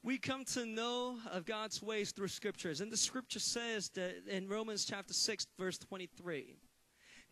we 0.03 0.19
come 0.19 0.45
to 0.45 0.65
know 0.65 1.19
of 1.31 1.45
God's 1.45 1.83
ways 1.83 2.13
through 2.13 2.29
scriptures. 2.29 2.81
And 2.81 2.91
the 2.91 2.97
scripture 2.97 3.39
says 3.39 3.91
that 3.91 4.27
in 4.27 4.49
Romans 4.49 4.85
chapter 4.85 5.13
6, 5.13 5.47
verse 5.59 5.79
23, 5.79 6.57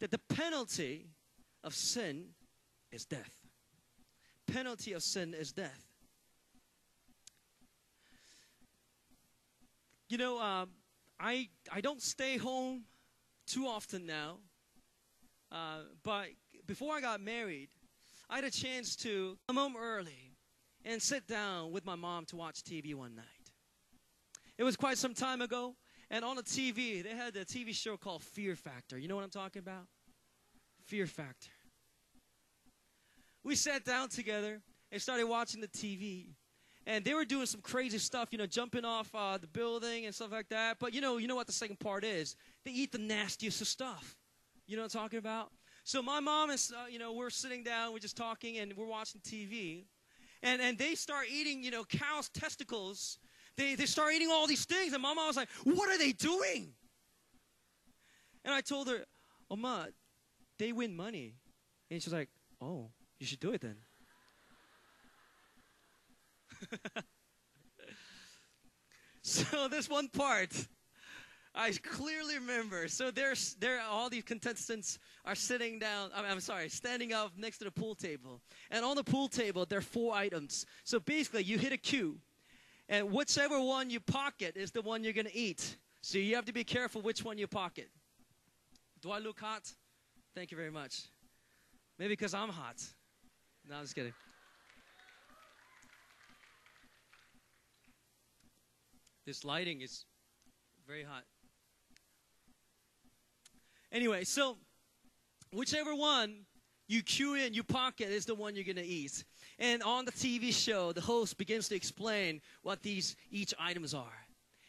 that 0.01 0.11
the 0.11 0.21
penalty 0.29 1.09
of 1.65 1.75
sin 1.75 2.27
is 2.93 3.05
death. 3.07 3.33
Penalty 4.47 4.93
of 4.93 5.03
sin 5.03 5.35
is 5.35 5.53
death. 5.53 5.87
You 10.09 10.19
know, 10.19 10.41
um, 10.41 10.71
I 11.21 11.49
I 11.73 11.81
don't 11.81 12.01
stay 12.01 12.37
home 12.37 12.85
too 13.47 13.67
often 13.67 14.07
now, 14.07 14.39
uh, 15.51 15.81
but 16.05 16.29
before 16.67 16.95
I 16.95 17.01
got 17.01 17.21
married, 17.21 17.69
I 18.31 18.37
had 18.37 18.45
a 18.45 18.51
chance 18.51 18.95
to 18.97 19.37
come 19.47 19.57
home 19.57 19.75
early 19.77 20.37
and 20.85 21.03
sit 21.03 21.27
down 21.27 21.73
with 21.73 21.85
my 21.85 21.95
mom 21.95 22.25
to 22.27 22.37
watch 22.37 22.63
TV 22.63 22.95
one 22.95 23.15
night. 23.17 23.25
It 24.57 24.65
was 24.65 24.77
quite 24.77 24.99
some 24.99 25.15
time 25.15 25.41
ago, 25.41 25.75
and 26.11 26.25
on 26.25 26.37
the 26.37 26.43
TV 26.43 27.03
they 27.03 27.17
had 27.17 27.35
a 27.37 27.45
TV 27.45 27.75
show 27.75 27.97
called 27.97 28.23
Fear 28.23 28.55
Factor. 28.55 28.99
You 28.99 29.09
know 29.09 29.17
what 29.17 29.25
I'm 29.25 29.31
talking 29.31 29.61
about? 29.61 29.87
Fear 30.85 31.07
Factor. 31.07 31.51
We 33.43 33.55
sat 33.55 33.85
down 33.85 34.09
together 34.09 34.61
and 34.93 35.01
started 35.01 35.25
watching 35.25 35.61
the 35.61 35.69
TV 35.69 36.35
and 36.89 37.05
they 37.05 37.13
were 37.13 37.27
doing 37.27 37.45
some 37.45 37.61
crazy 37.61 37.99
stuff, 37.99 38.31
you 38.33 38.39
know, 38.39 38.47
jumping 38.47 38.85
off 38.85 39.15
uh, 39.15 39.37
the 39.37 39.47
building 39.47 40.07
and 40.07 40.15
stuff 40.15 40.33
like 40.33 40.49
that. 40.49 40.79
But 40.81 40.95
you 40.95 41.03
know, 41.03 41.19
you 41.19 41.29
know 41.29 41.37
what 41.37 41.47
the 41.47 41.53
second 41.53 41.79
part 41.79 42.03
is? 42.03 42.35
They 42.65 42.71
eat 42.71 42.93
the 42.93 42.99
nastiest 42.99 43.61
of 43.61 43.69
stuff. 43.69 44.17
You 44.67 44.77
know 44.77 44.83
what 44.83 44.95
I'm 44.95 45.03
talking 45.03 45.19
about? 45.19 45.53
So 45.85 46.03
my 46.03 46.19
mom 46.19 46.51
is, 46.51 46.73
uh, 46.73 46.87
you 46.91 46.99
know, 46.99 47.13
we're 47.13 47.31
sitting 47.31 47.63
down, 47.63 47.93
we're 47.93 47.99
just 47.99 48.17
talking, 48.17 48.57
and 48.57 48.73
we're 48.75 48.87
watching 48.87 49.21
TV, 49.21 49.85
and 50.43 50.63
and 50.63 50.79
they 50.79 50.95
start 50.95 51.27
eating, 51.31 51.63
you 51.63 51.71
know, 51.71 51.85
cows' 51.85 52.31
testicles. 52.31 53.19
They 53.59 53.75
they 53.75 53.87
start 53.87 54.15
eating 54.15 54.31
all 54.31 54.47
these 54.47 54.65
things, 54.65 54.95
and 54.95 55.03
my 55.03 55.13
mom 55.13 55.27
was 55.27 55.37
like, 55.37 55.51
"What 55.65 55.91
are 55.91 55.99
they 55.99 56.13
doing?" 56.13 56.73
And 58.47 58.55
I 58.55 58.63
told 58.63 58.89
her, 58.89 59.05
"Oh, 59.51 59.57
ma, 59.57 59.85
they 60.59 60.73
win 60.73 60.97
money," 60.97 61.35
and 61.91 62.03
she's 62.03 62.15
like, 62.15 62.31
"Oh, 62.63 62.91
you 63.19 63.27
should 63.27 63.41
do 63.41 63.53
it 63.53 63.61
then." 63.61 63.77
so 69.23 69.69
this 69.69 69.89
one 69.89 70.09
part 70.09 70.53
I 71.59 71.73
clearly 71.73 72.35
remember. 72.39 72.87
So 72.87 73.11
there's 73.11 73.55
there 73.55 73.81
all 73.91 74.09
these 74.09 74.23
contestants 74.23 75.01
are 75.25 75.35
sitting 75.35 75.81
down. 75.81 76.11
I'm, 76.15 76.25
I'm 76.25 76.41
sorry, 76.41 76.69
standing 76.69 77.13
up 77.13 77.33
next 77.37 77.59
to 77.59 77.65
the 77.65 77.73
pool 77.73 77.97
table, 77.97 78.41
and 78.71 78.85
on 78.85 78.95
the 78.95 79.03
pool 79.03 79.29
table 79.29 79.67
there 79.67 79.81
are 79.81 79.83
four 79.83 80.15
items. 80.15 80.67
So 80.85 81.01
basically, 81.01 81.43
you 81.43 81.59
hit 81.59 81.73
a 81.73 81.77
cue, 81.77 82.21
and 82.89 83.11
whichever 83.11 83.61
one 83.61 83.91
you 83.91 83.99
pocket 83.99 84.57
is 84.57 84.71
the 84.71 84.83
one 84.83 85.03
you're 85.03 85.13
gonna 85.13 85.31
eat. 85.33 85.77
So 86.01 86.19
you 86.19 86.37
have 86.37 86.45
to 86.45 86.53
be 86.53 86.63
careful 86.63 87.03
which 87.03 87.25
one 87.25 87.39
you 87.39 87.49
pocket. 87.49 87.89
Do 89.03 89.11
I 89.11 89.19
look 89.19 89.41
hot? 89.41 89.73
Thank 90.37 90.53
you 90.53 90.57
very 90.57 90.71
much. 90.71 91.03
Maybe 91.99 92.11
because 92.11 92.35
I'm 92.35 92.51
hot. 92.51 92.81
No, 93.69 93.77
I'm 93.77 93.83
just 93.83 93.97
kidding. 93.97 94.13
This 99.29 99.45
lighting 99.45 99.83
is 99.83 100.07
very 100.87 101.03
hot. 101.03 101.23
Anyway, 103.93 104.25
so 104.25 104.57
whichever 105.53 105.95
one 105.95 106.47
you 106.87 107.03
cue 107.03 107.35
in, 107.35 107.53
you 107.53 107.63
pocket 107.63 108.09
is 108.09 108.25
the 108.25 108.35
one 108.35 108.55
you're 108.55 108.65
going 108.65 108.77
to 108.77 108.87
eat. 108.87 109.23
And 109.59 109.83
on 109.83 110.07
the 110.07 110.13
TV 110.13 110.51
show, 110.51 110.93
the 110.93 111.03
host 111.03 111.37
begins 111.37 111.69
to 111.69 111.77
explain 111.77 112.41
what 112.63 112.83
these 112.83 113.17
each 113.31 113.53
items 113.61 113.93
are. 113.93 114.19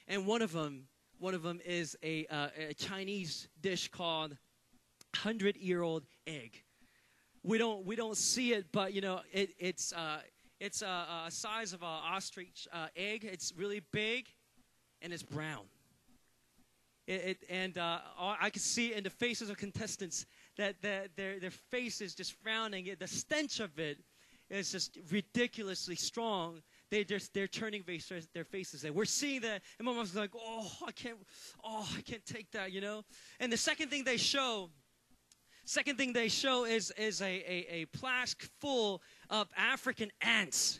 And 0.10 0.26
one 0.26 0.42
of 0.42 0.52
them, 0.52 0.90
one 1.20 1.34
of 1.34 1.42
them 1.42 1.62
is 1.64 1.96
a, 2.04 2.26
uh, 2.26 2.50
a 2.72 2.74
Chinese 2.74 3.48
dish 3.62 3.88
called 3.88 4.36
hundred-year-old 5.16 6.04
egg. 6.28 6.62
We 7.44 7.60
don't 7.60 7.86
we 7.86 7.96
don't 7.96 8.18
see 8.18 8.52
it, 8.52 8.74
but 8.74 8.92
you 8.92 9.00
know 9.00 9.22
it, 9.32 9.52
it's 9.58 9.94
uh, 9.94 10.20
it's 10.60 10.82
a, 10.82 11.24
a 11.28 11.32
size 11.32 11.72
of 11.72 11.82
an 11.82 11.88
ostrich 11.88 12.68
uh, 12.74 12.88
egg. 12.98 13.24
It's 13.24 13.54
really 13.56 13.82
big, 13.94 14.28
and 15.02 15.14
it's 15.14 15.24
brown. 15.24 15.66
It, 17.08 17.12
it, 17.12 17.38
and 17.50 17.78
uh, 17.78 18.00
I 18.20 18.52
can 18.52 18.62
see 18.62 18.94
in 18.94 19.04
the 19.04 19.10
faces 19.10 19.50
of 19.50 19.58
contestants 19.58 20.28
that 20.58 20.82
the, 20.82 21.10
their, 21.16 21.40
their 21.40 21.52
face 21.52 22.02
is 22.02 22.14
just 22.14 22.34
frowning. 22.44 22.88
The 23.00 23.08
stench 23.08 23.60
of 23.60 23.80
it 23.80 23.98
is 24.50 24.72
just 24.72 24.98
ridiculously 25.12 25.96
strong. 25.96 26.62
They 26.92 27.04
just 27.04 27.34
they're 27.34 27.48
turning 27.48 27.84
face, 27.84 28.12
their 28.34 28.44
faces. 28.44 28.84
And 28.84 28.96
we're 28.96 29.06
seeing 29.06 29.42
that, 29.42 29.62
and 29.78 29.86
my 29.86 29.94
mom's 29.94 30.16
like, 30.16 30.32
"Oh, 30.36 30.72
I 30.86 30.92
can't, 30.92 31.18
oh, 31.64 31.88
I 31.98 32.02
can't 32.02 32.26
take 32.26 32.52
that," 32.52 32.72
you 32.72 32.82
know. 32.82 33.04
And 33.40 33.52
the 33.52 33.58
second 33.58 33.90
thing 33.90 34.04
they 34.04 34.18
show, 34.18 34.70
second 35.66 35.98
thing 35.98 36.14
they 36.14 36.30
show 36.30 36.66
is 36.66 36.92
is 36.98 37.22
a 37.22 37.26
a, 37.26 37.68
a 37.70 37.86
flask 37.98 38.48
full 38.60 39.02
of 39.30 39.48
African 39.56 40.12
ants. 40.22 40.80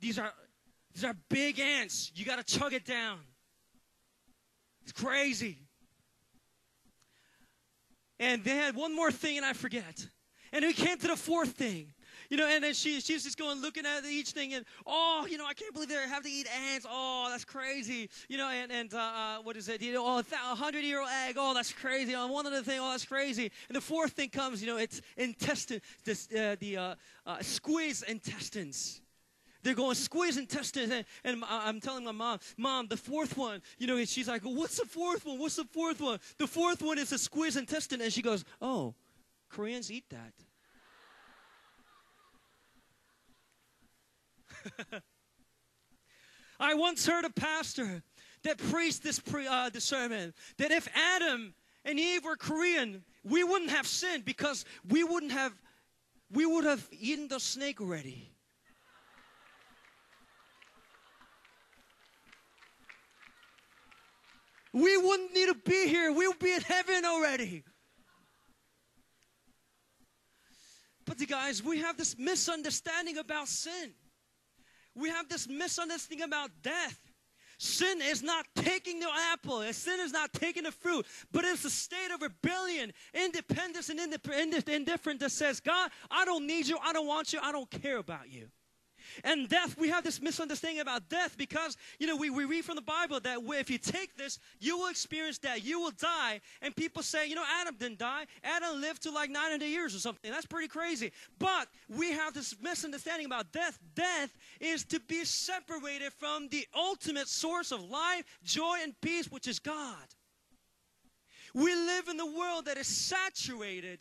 These 0.00 0.18
are 0.18 0.32
these 0.94 1.04
are 1.04 1.14
big 1.28 1.58
ants. 1.58 2.12
You 2.14 2.24
got 2.24 2.44
to 2.44 2.58
chug 2.58 2.72
it 2.72 2.84
down. 2.84 3.18
It's 4.82 4.92
crazy. 4.92 5.58
And 8.18 8.44
had 8.46 8.76
one 8.76 8.94
more 8.94 9.10
thing, 9.10 9.36
and 9.36 9.46
I 9.46 9.52
forget. 9.52 10.06
And 10.52 10.64
we 10.64 10.72
came 10.72 10.98
to 10.98 11.08
the 11.08 11.16
fourth 11.16 11.52
thing. 11.52 11.92
You 12.30 12.38
know, 12.38 12.46
and 12.46 12.64
then 12.64 12.72
she, 12.72 13.00
she's 13.00 13.24
just 13.24 13.36
going 13.36 13.60
looking 13.60 13.84
at 13.84 14.06
each 14.06 14.30
thing, 14.30 14.54
and 14.54 14.64
oh, 14.86 15.26
you 15.28 15.36
know, 15.36 15.44
I 15.44 15.52
can't 15.52 15.74
believe 15.74 15.90
they 15.90 15.96
have 15.96 16.22
to 16.22 16.30
eat 16.30 16.46
ants. 16.70 16.86
Oh, 16.88 17.26
that's 17.30 17.44
crazy. 17.44 18.08
You 18.28 18.38
know, 18.38 18.48
and, 18.48 18.72
and 18.72 18.94
uh, 18.94 18.98
uh, 18.98 19.36
what 19.42 19.56
is 19.56 19.68
it? 19.68 19.82
You 19.82 19.92
know, 19.92 20.04
oh, 20.06 20.18
a 20.20 20.54
hundred 20.54 20.84
year 20.84 21.00
old 21.00 21.10
egg. 21.26 21.34
Oh, 21.38 21.52
that's 21.52 21.72
crazy. 21.72 22.14
On 22.14 22.30
one 22.30 22.46
other 22.46 22.62
thing, 22.62 22.78
oh, 22.80 22.90
that's 22.90 23.04
crazy. 23.04 23.50
And 23.68 23.76
the 23.76 23.82
fourth 23.82 24.12
thing 24.12 24.30
comes, 24.30 24.62
you 24.62 24.66
know, 24.66 24.78
it's 24.78 25.02
intestine, 25.16 25.82
this, 26.04 26.26
uh, 26.32 26.56
the 26.58 26.76
uh, 26.76 26.94
uh, 27.26 27.42
squeeze 27.42 28.02
intestines. 28.02 29.02
They're 29.62 29.74
going 29.74 29.94
squeeze 29.94 30.36
intestines, 30.36 30.92
and, 30.92 31.04
and 31.24 31.44
I'm 31.48 31.80
telling 31.80 32.04
my 32.04 32.12
mom, 32.12 32.38
Mom, 32.56 32.88
the 32.88 32.96
fourth 32.96 33.36
one, 33.36 33.62
you 33.78 33.86
know, 33.86 33.96
and 33.96 34.08
she's 34.08 34.28
like, 34.28 34.42
What's 34.42 34.78
the 34.78 34.86
fourth 34.86 35.24
one? 35.24 35.38
What's 35.38 35.56
the 35.56 35.64
fourth 35.64 36.00
one? 36.00 36.18
The 36.38 36.46
fourth 36.46 36.82
one 36.82 36.98
is 36.98 37.12
a 37.12 37.18
squeeze 37.18 37.56
intestine, 37.56 38.00
and 38.00 38.12
she 38.12 38.22
goes, 38.22 38.44
Oh, 38.60 38.94
Koreans 39.48 39.90
eat 39.90 40.04
that. 40.10 40.32
I 46.60 46.74
once 46.74 47.06
heard 47.06 47.24
a 47.24 47.30
pastor 47.30 48.02
that 48.42 48.58
preached 48.58 49.02
this, 49.02 49.18
pre, 49.18 49.46
uh, 49.46 49.70
this 49.70 49.84
sermon 49.84 50.34
that 50.58 50.70
if 50.70 50.88
Adam 50.94 51.54
and 51.84 51.98
Eve 51.98 52.24
were 52.24 52.36
Korean, 52.36 53.04
we 53.24 53.44
wouldn't 53.44 53.70
have 53.70 53.86
sinned 53.86 54.24
because 54.24 54.64
we 54.88 55.04
wouldn't 55.04 55.32
have 55.32 55.52
we 56.30 56.46
would 56.46 56.64
have 56.64 56.88
eaten 56.90 57.28
the 57.28 57.38
snake 57.38 57.80
already. 57.80 58.31
We 64.72 64.96
wouldn't 64.96 65.34
need 65.34 65.46
to 65.46 65.54
be 65.54 65.86
here. 65.88 66.12
We 66.12 66.26
would 66.26 66.38
be 66.38 66.52
in 66.52 66.62
heaven 66.62 67.04
already. 67.04 67.64
But 71.04 71.18
the 71.18 71.26
guys, 71.26 71.62
we 71.62 71.80
have 71.80 71.96
this 71.96 72.16
misunderstanding 72.18 73.18
about 73.18 73.48
sin. 73.48 73.92
We 74.94 75.10
have 75.10 75.28
this 75.28 75.48
misunderstanding 75.48 76.24
about 76.24 76.50
death. 76.62 76.98
Sin 77.58 78.00
is 78.02 78.22
not 78.22 78.46
taking 78.56 78.98
the 78.98 79.08
apple. 79.32 79.62
Sin 79.72 80.00
is 80.00 80.12
not 80.12 80.32
taking 80.32 80.64
the 80.64 80.72
fruit, 80.72 81.06
but 81.30 81.44
it's 81.44 81.64
a 81.64 81.70
state 81.70 82.10
of 82.12 82.22
rebellion, 82.22 82.92
independence, 83.14 83.88
and 83.88 84.00
indifference 84.00 85.20
that 85.20 85.30
says, 85.30 85.60
God, 85.60 85.90
I 86.10 86.24
don't 86.24 86.46
need 86.46 86.66
you. 86.66 86.78
I 86.82 86.92
don't 86.92 87.06
want 87.06 87.32
you. 87.32 87.40
I 87.42 87.52
don't 87.52 87.70
care 87.70 87.98
about 87.98 88.30
you. 88.30 88.48
And 89.24 89.48
death, 89.48 89.76
we 89.78 89.88
have 89.88 90.04
this 90.04 90.20
misunderstanding 90.20 90.80
about 90.80 91.08
death 91.08 91.36
because, 91.36 91.76
you 91.98 92.06
know, 92.06 92.16
we, 92.16 92.30
we 92.30 92.44
read 92.44 92.64
from 92.64 92.76
the 92.76 92.82
Bible 92.82 93.20
that 93.20 93.38
if 93.42 93.70
you 93.70 93.78
take 93.78 94.16
this, 94.16 94.38
you 94.60 94.78
will 94.78 94.88
experience 94.88 95.38
death. 95.38 95.64
You 95.64 95.80
will 95.80 95.92
die. 95.92 96.40
And 96.60 96.74
people 96.74 97.02
say, 97.02 97.28
you 97.28 97.34
know, 97.34 97.44
Adam 97.60 97.76
didn't 97.78 97.98
die. 97.98 98.26
Adam 98.42 98.80
lived 98.80 99.02
to 99.02 99.10
like 99.10 99.30
900 99.30 99.64
years 99.64 99.94
or 99.94 99.98
something. 99.98 100.30
That's 100.30 100.46
pretty 100.46 100.68
crazy. 100.68 101.12
But 101.38 101.68
we 101.88 102.12
have 102.12 102.34
this 102.34 102.54
misunderstanding 102.60 103.26
about 103.26 103.52
death. 103.52 103.78
Death 103.94 104.36
is 104.60 104.84
to 104.86 105.00
be 105.00 105.24
separated 105.24 106.12
from 106.12 106.48
the 106.48 106.66
ultimate 106.74 107.28
source 107.28 107.72
of 107.72 107.82
life, 107.82 108.24
joy, 108.44 108.78
and 108.82 108.98
peace, 109.00 109.30
which 109.30 109.46
is 109.46 109.58
God. 109.58 110.06
We 111.54 111.74
live 111.74 112.08
in 112.08 112.16
the 112.16 112.26
world 112.26 112.64
that 112.66 112.78
is 112.78 112.86
saturated 112.86 114.00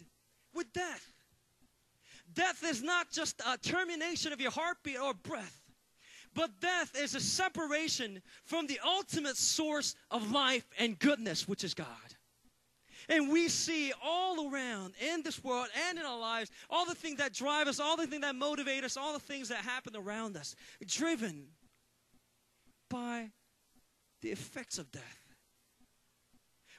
with 0.53 0.71
death. 0.73 1.10
Death 2.33 2.63
is 2.63 2.81
not 2.81 3.11
just 3.11 3.41
a 3.45 3.57
termination 3.57 4.31
of 4.31 4.39
your 4.39 4.51
heartbeat 4.51 4.99
or 4.99 5.13
breath, 5.13 5.61
but 6.33 6.59
death 6.61 6.95
is 6.95 7.15
a 7.15 7.19
separation 7.19 8.21
from 8.45 8.67
the 8.67 8.79
ultimate 8.85 9.35
source 9.35 9.95
of 10.09 10.31
life 10.31 10.65
and 10.79 10.97
goodness, 10.97 11.47
which 11.47 11.63
is 11.63 11.73
God. 11.73 11.87
And 13.09 13.29
we 13.29 13.49
see 13.49 13.91
all 14.01 14.49
around 14.51 14.93
in 15.01 15.23
this 15.23 15.43
world 15.43 15.67
and 15.89 15.97
in 15.97 16.05
our 16.05 16.19
lives 16.19 16.51
all 16.69 16.85
the 16.85 16.95
things 16.95 17.17
that 17.17 17.33
drive 17.33 17.67
us, 17.67 17.79
all 17.79 17.97
the 17.97 18.07
things 18.07 18.21
that 18.21 18.35
motivate 18.35 18.83
us, 18.83 18.95
all 18.95 19.13
the 19.13 19.19
things 19.19 19.49
that 19.49 19.57
happen 19.57 19.95
around 19.95 20.37
us, 20.37 20.55
driven 20.85 21.47
by 22.89 23.31
the 24.21 24.29
effects 24.29 24.77
of 24.77 24.91
death. 24.91 25.20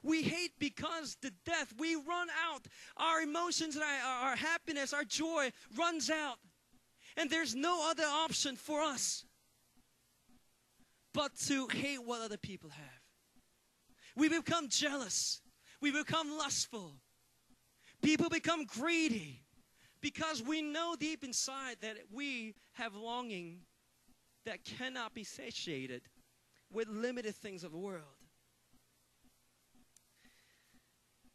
We 0.02 0.22
hate 0.22 0.52
because 0.58 1.16
the 1.22 1.32
death, 1.46 1.72
we 1.78 1.94
run 1.94 2.28
out. 2.48 2.62
Our 2.96 3.20
emotions 3.22 3.76
and 3.76 3.84
our, 3.84 4.28
our 4.30 4.36
happiness, 4.36 4.92
our 4.92 5.04
joy 5.04 5.52
runs 5.76 6.10
out. 6.10 6.38
And 7.16 7.30
there's 7.30 7.54
no 7.54 7.88
other 7.90 8.04
option 8.04 8.56
for 8.56 8.80
us 8.80 9.24
but 11.14 11.36
to 11.46 11.68
hate 11.68 12.04
what 12.04 12.22
other 12.22 12.38
people 12.38 12.70
have. 12.70 13.02
We 14.16 14.28
become 14.28 14.68
jealous. 14.68 15.40
We 15.80 15.90
become 15.90 16.36
lustful. 16.36 16.94
People 18.02 18.28
become 18.28 18.64
greedy 18.64 19.42
because 20.00 20.42
we 20.42 20.62
know 20.62 20.96
deep 20.98 21.22
inside 21.22 21.76
that 21.80 21.96
we 22.12 22.54
have 22.72 22.94
longing 22.94 23.60
that 24.44 24.64
cannot 24.64 25.14
be 25.14 25.24
satiated 25.24 26.02
with 26.72 26.88
limited 26.88 27.34
things 27.36 27.62
of 27.62 27.70
the 27.70 27.78
world. 27.78 28.21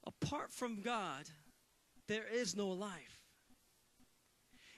Apart 0.08 0.52
from 0.54 0.82
God, 0.82 1.26
there 2.08 2.26
is 2.34 2.56
no 2.56 2.70
life. 2.70 3.26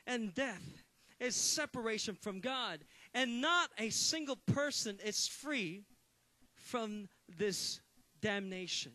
And 0.07 0.34
death 0.34 0.84
is 1.19 1.35
separation 1.35 2.15
from 2.19 2.39
God. 2.39 2.80
And 3.14 3.39
not 3.39 3.69
a 3.77 3.91
single 3.91 4.38
person 4.47 4.97
is 5.06 5.27
free 5.27 5.84
from 6.56 7.07
this 7.38 7.80
damnation. 8.22 8.91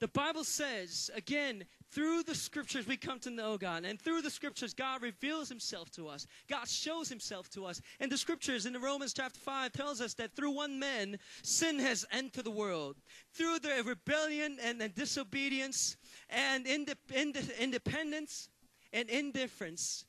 The 0.00 0.08
Bible 0.08 0.44
says, 0.44 1.10
again, 1.14 1.64
through 1.90 2.22
the 2.22 2.34
scriptures 2.34 2.86
we 2.86 2.96
come 2.96 3.18
to 3.20 3.30
know 3.30 3.58
God. 3.58 3.84
And 3.84 4.00
through 4.00 4.22
the 4.22 4.30
scriptures, 4.30 4.74
God 4.74 5.02
reveals 5.02 5.48
himself 5.48 5.90
to 5.92 6.08
us. 6.08 6.26
God 6.48 6.68
shows 6.68 7.08
himself 7.08 7.50
to 7.50 7.66
us. 7.66 7.80
And 7.98 8.10
the 8.10 8.18
scriptures 8.18 8.66
in 8.66 8.72
the 8.72 8.78
Romans 8.78 9.12
chapter 9.12 9.40
5 9.40 9.72
tells 9.72 10.00
us 10.00 10.14
that 10.14 10.34
through 10.36 10.52
one 10.52 10.78
man, 10.78 11.18
sin 11.42 11.78
has 11.80 12.06
entered 12.12 12.44
the 12.44 12.50
world. 12.50 12.96
Through 13.34 13.58
the 13.60 13.82
rebellion 13.84 14.58
and, 14.62 14.94
disobedience 14.94 15.96
and 16.28 16.66
inde- 16.66 16.96
inde- 17.12 17.52
independence 17.58 18.48
and 18.92 19.08
indifference 19.10 20.04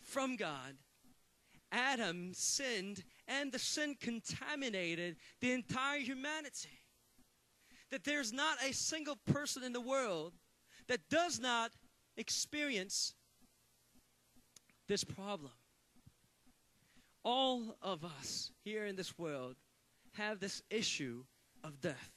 from 0.00 0.36
God, 0.36 0.76
Adam 1.70 2.32
sinned 2.32 3.04
and 3.26 3.52
the 3.52 3.58
sin 3.58 3.96
contaminated 4.00 5.16
the 5.40 5.52
entire 5.52 5.98
humanity. 5.98 6.80
That 7.90 8.04
there's 8.04 8.32
not 8.32 8.56
a 8.66 8.72
single 8.72 9.16
person 9.16 9.62
in 9.62 9.72
the 9.72 9.80
world 9.80 10.34
that 10.88 11.08
does 11.10 11.38
not 11.38 11.70
experience 12.16 13.14
this 14.88 15.04
problem. 15.04 15.52
All 17.24 17.76
of 17.82 18.04
us 18.04 18.50
here 18.64 18.86
in 18.86 18.96
this 18.96 19.18
world 19.18 19.56
have 20.14 20.40
this 20.40 20.62
issue 20.70 21.24
of 21.62 21.80
death, 21.80 22.10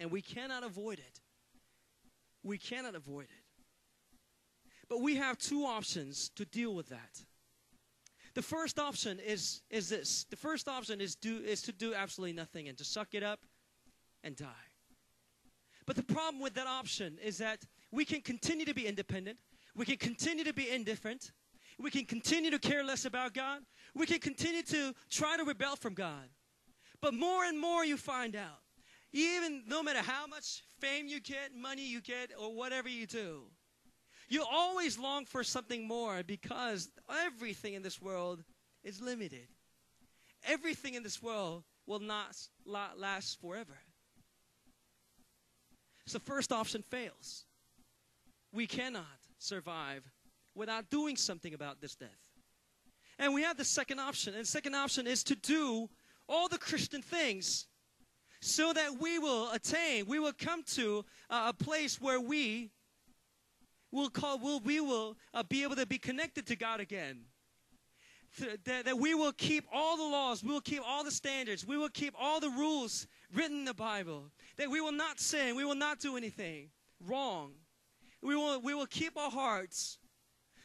and 0.00 0.10
we 0.10 0.20
cannot 0.20 0.64
avoid 0.64 0.98
it. 0.98 1.20
We 2.42 2.58
cannot 2.58 2.94
avoid 2.94 3.24
it. 3.24 3.46
But 4.88 5.00
we 5.00 5.16
have 5.16 5.38
two 5.38 5.64
options 5.64 6.30
to 6.36 6.44
deal 6.44 6.74
with 6.74 6.88
that. 6.88 7.24
The 8.34 8.42
first 8.42 8.78
option 8.78 9.18
is, 9.18 9.62
is 9.70 9.88
this. 9.88 10.26
The 10.28 10.36
first 10.36 10.68
option 10.68 11.00
is, 11.00 11.16
do, 11.16 11.38
is 11.38 11.62
to 11.62 11.72
do 11.72 11.94
absolutely 11.94 12.34
nothing 12.34 12.68
and 12.68 12.76
to 12.78 12.84
suck 12.84 13.14
it 13.14 13.22
up 13.22 13.40
and 14.22 14.36
die. 14.36 14.46
But 15.86 15.96
the 15.96 16.02
problem 16.02 16.42
with 16.42 16.54
that 16.54 16.66
option 16.66 17.18
is 17.24 17.38
that 17.38 17.64
we 17.92 18.04
can 18.04 18.20
continue 18.20 18.64
to 18.64 18.74
be 18.74 18.86
independent. 18.86 19.38
We 19.74 19.84
can 19.84 19.96
continue 19.96 20.44
to 20.44 20.52
be 20.52 20.70
indifferent. 20.70 21.32
We 21.78 21.90
can 21.90 22.04
continue 22.04 22.50
to 22.50 22.58
care 22.58 22.82
less 22.84 23.04
about 23.04 23.34
God. 23.34 23.60
We 23.94 24.06
can 24.06 24.18
continue 24.18 24.62
to 24.62 24.94
try 25.10 25.36
to 25.36 25.44
rebel 25.44 25.76
from 25.76 25.94
God. 25.94 26.28
But 27.00 27.14
more 27.14 27.44
and 27.44 27.58
more 27.58 27.84
you 27.84 27.96
find 27.96 28.34
out, 28.34 28.60
even 29.12 29.62
no 29.66 29.82
matter 29.82 30.00
how 30.00 30.26
much 30.26 30.62
fame 30.80 31.06
you 31.06 31.20
get, 31.20 31.54
money 31.54 31.86
you 31.86 32.00
get, 32.00 32.30
or 32.38 32.54
whatever 32.54 32.88
you 32.88 33.06
do, 33.06 33.44
you 34.28 34.44
always 34.50 34.98
long 34.98 35.24
for 35.24 35.44
something 35.44 35.86
more 35.86 36.22
because 36.22 36.90
everything 37.24 37.74
in 37.74 37.82
this 37.82 38.00
world 38.00 38.42
is 38.82 39.00
limited. 39.00 39.46
Everything 40.44 40.94
in 40.94 41.02
this 41.02 41.22
world 41.22 41.64
will 41.86 42.00
not 42.00 42.36
last 42.64 43.40
forever. 43.40 43.78
So, 46.06 46.18
first 46.18 46.52
option 46.52 46.82
fails. 46.82 47.45
We 48.56 48.66
cannot 48.66 49.04
survive 49.38 50.02
without 50.54 50.88
doing 50.88 51.14
something 51.16 51.52
about 51.52 51.82
this 51.82 51.94
death. 51.94 52.08
And 53.18 53.34
we 53.34 53.42
have 53.42 53.58
the 53.58 53.64
second 53.64 54.00
option. 54.00 54.34
And 54.34 54.46
second 54.46 54.74
option 54.74 55.06
is 55.06 55.22
to 55.24 55.36
do 55.36 55.90
all 56.26 56.48
the 56.48 56.56
Christian 56.56 57.02
things 57.02 57.66
so 58.40 58.72
that 58.72 58.98
we 58.98 59.18
will 59.18 59.50
attain, 59.52 60.06
we 60.06 60.18
will 60.18 60.32
come 60.32 60.62
to 60.68 61.04
uh, 61.28 61.52
a 61.52 61.64
place 61.64 62.00
where 62.00 62.18
we 62.18 62.70
will 63.92 64.08
call, 64.08 64.38
will, 64.38 64.60
we 64.60 64.80
will 64.80 65.18
uh, 65.34 65.42
be 65.42 65.62
able 65.62 65.76
to 65.76 65.86
be 65.86 65.98
connected 65.98 66.46
to 66.46 66.56
God 66.56 66.80
again. 66.80 67.20
Th- 68.38 68.58
that, 68.64 68.86
that 68.86 68.98
we 68.98 69.14
will 69.14 69.32
keep 69.32 69.64
all 69.70 69.98
the 69.98 70.02
laws, 70.02 70.42
we 70.42 70.50
will 70.50 70.62
keep 70.62 70.82
all 70.82 71.04
the 71.04 71.10
standards, 71.10 71.66
we 71.66 71.76
will 71.76 71.90
keep 71.90 72.14
all 72.18 72.40
the 72.40 72.50
rules 72.50 73.06
written 73.34 73.58
in 73.58 73.64
the 73.66 73.74
Bible. 73.74 74.30
That 74.56 74.70
we 74.70 74.80
will 74.80 74.92
not 74.92 75.20
sin, 75.20 75.56
we 75.56 75.64
will 75.66 75.74
not 75.74 76.00
do 76.00 76.16
anything 76.16 76.70
wrong. 77.06 77.52
We 78.26 78.34
will, 78.34 78.60
we 78.60 78.74
will 78.74 78.86
keep 78.86 79.16
our 79.16 79.30
hearts 79.30 79.98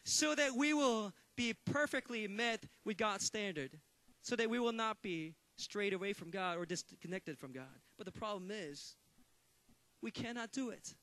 so 0.04 0.34
that 0.34 0.56
we 0.56 0.74
will 0.74 1.14
be 1.38 1.54
perfectly 1.54 2.28
met 2.28 2.66
with 2.86 2.98
God's 2.98 3.24
standard, 3.24 3.80
so 4.24 4.36
that 4.36 4.50
we 4.50 4.58
will 4.58 4.72
not 4.72 5.04
be 5.04 5.36
strayed 5.58 5.94
away 5.94 6.14
from 6.14 6.32
God 6.32 6.58
or 6.58 6.66
disconnected 6.66 7.38
from 7.38 7.52
God. 7.52 7.68
But 8.00 8.08
the 8.08 8.12
problem 8.12 8.50
is, 8.50 8.96
we 10.02 10.10
cannot 10.10 10.52
do 10.52 10.72
it. 10.72 10.96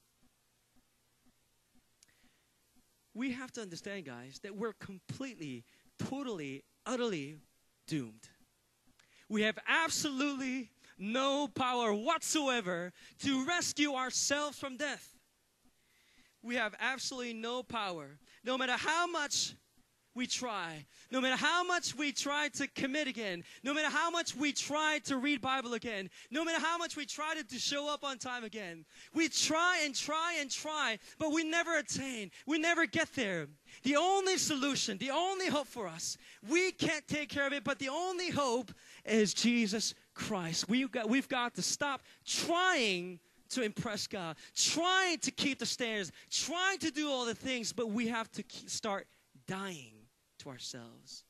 We 3.14 3.30
have 3.35 3.52
to 3.52 3.60
understand, 3.62 4.06
guys, 4.06 4.40
that 4.43 4.56
we're 4.56 4.72
completely, 4.72 5.64
totally, 6.10 6.64
utterly 6.85 7.36
doomed. 7.86 8.28
We 9.28 9.43
have 9.43 9.60
absolutely 9.68 10.70
no 10.98 11.47
power 11.47 11.94
whatsoever 11.94 12.93
to 13.20 13.47
rescue 13.47 13.94
ourselves 13.94 14.59
from 14.59 14.76
death. 14.76 15.18
We 16.43 16.55
have 16.56 16.74
absolutely 16.81 17.35
no 17.35 17.62
power. 17.62 18.19
No 18.44 18.56
matter 18.56 18.74
how 18.77 19.06
much 19.06 19.55
we 20.19 20.27
try, 20.27 20.85
no 21.12 21.20
matter 21.20 21.36
how 21.36 21.62
much 21.62 21.94
we 21.94 22.10
try 22.10 22.48
to 22.48 22.66
commit 22.69 23.06
again, 23.06 23.44
no 23.62 23.73
matter 23.73 23.89
how 23.89 24.10
much 24.10 24.35
we 24.35 24.52
try 24.52 24.98
to 25.05 25.16
read 25.16 25.40
Bible 25.40 25.74
again, 25.74 26.10
no 26.31 26.44
matter 26.44 26.60
how 26.60 26.77
much 26.77 26.97
we 26.97 27.06
try 27.06 27.35
to, 27.35 27.44
to 27.44 27.59
show 27.59 27.89
up 27.89 28.02
on 28.02 28.19
time 28.19 28.43
again, 28.43 28.85
we 29.15 29.28
try 29.28 29.81
and 29.85 29.94
try 29.94 30.36
and 30.40 30.51
try, 30.51 30.98
but 31.19 31.32
we 31.32 31.44
never 31.44 31.78
attain. 31.78 32.32
We 32.47 32.59
never 32.59 32.85
get 32.85 33.15
there. 33.15 33.47
The 33.85 33.97
only 33.97 34.39
solution, 34.39 34.98
the 34.98 35.12
only 35.12 35.47
hope 35.47 35.69
for 35.69 35.86
us, 35.86 36.19
we 36.48 36.73
can't 36.73 37.06
take 37.06 37.28
care 37.28 37.47
of 37.47 37.52
it, 37.52 37.62
but 37.62 37.78
the 37.78 37.90
only 37.90 38.31
hope 38.31 38.73
is 39.05 39.32
Jesus 39.32 39.94
Christ. 40.15 40.69
We've 40.69 40.90
got, 40.90 41.09
we've 41.09 41.28
got 41.28 41.55
to 41.55 41.62
stop 41.62 42.02
trying 42.27 43.20
to 43.51 43.62
impress 43.62 44.07
God, 44.07 44.37
trying 44.55 45.19
to 45.19 45.31
keep 45.31 45.59
the 45.59 45.66
standards, 45.66 46.12
trying 46.31 46.79
to 46.79 46.91
do 46.91 47.11
all 47.11 47.25
the 47.25 47.35
things, 47.35 47.73
but 47.73 47.91
we 47.91 48.09
have 48.09 48.31
to 48.33 48.45
start 48.66 49.07
dying 49.47 49.95
to 50.41 50.51
ourselves. 50.51 51.25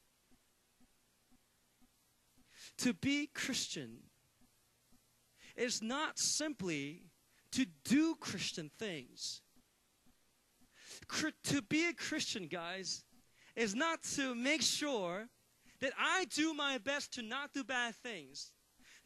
To 2.79 2.93
be 2.93 3.29
Christian 3.35 3.99
is 5.57 5.83
not 5.83 6.19
simply 6.19 7.03
to 7.53 7.67
do 7.85 8.15
Christian 8.17 8.71
things. 8.79 9.41
To 11.45 11.63
be 11.63 11.89
a 11.89 11.93
Christian, 11.93 12.47
guys, 12.47 13.05
is 13.57 13.75
not 13.75 14.03
to 14.15 14.35
make 14.35 14.63
sure 14.63 15.29
that 15.81 15.93
I 15.99 16.27
do 16.27 16.55
my 16.55 16.79
best 16.79 17.15
to 17.15 17.23
not 17.23 17.53
do 17.53 17.65
bad 17.65 17.95
things. 17.97 18.53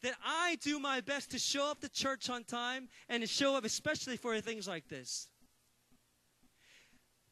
That 0.03 0.15
I 0.23 0.57
do 0.61 0.79
my 0.79 1.01
best 1.01 1.31
to 1.31 1.39
show 1.39 1.71
up 1.71 1.79
to 1.81 1.89
church 1.89 2.29
on 2.29 2.43
time 2.43 2.89
and 3.09 3.21
to 3.21 3.27
show 3.27 3.55
up 3.55 3.65
especially 3.65 4.17
for 4.17 4.39
things 4.41 4.67
like 4.67 4.87
this. 4.89 5.29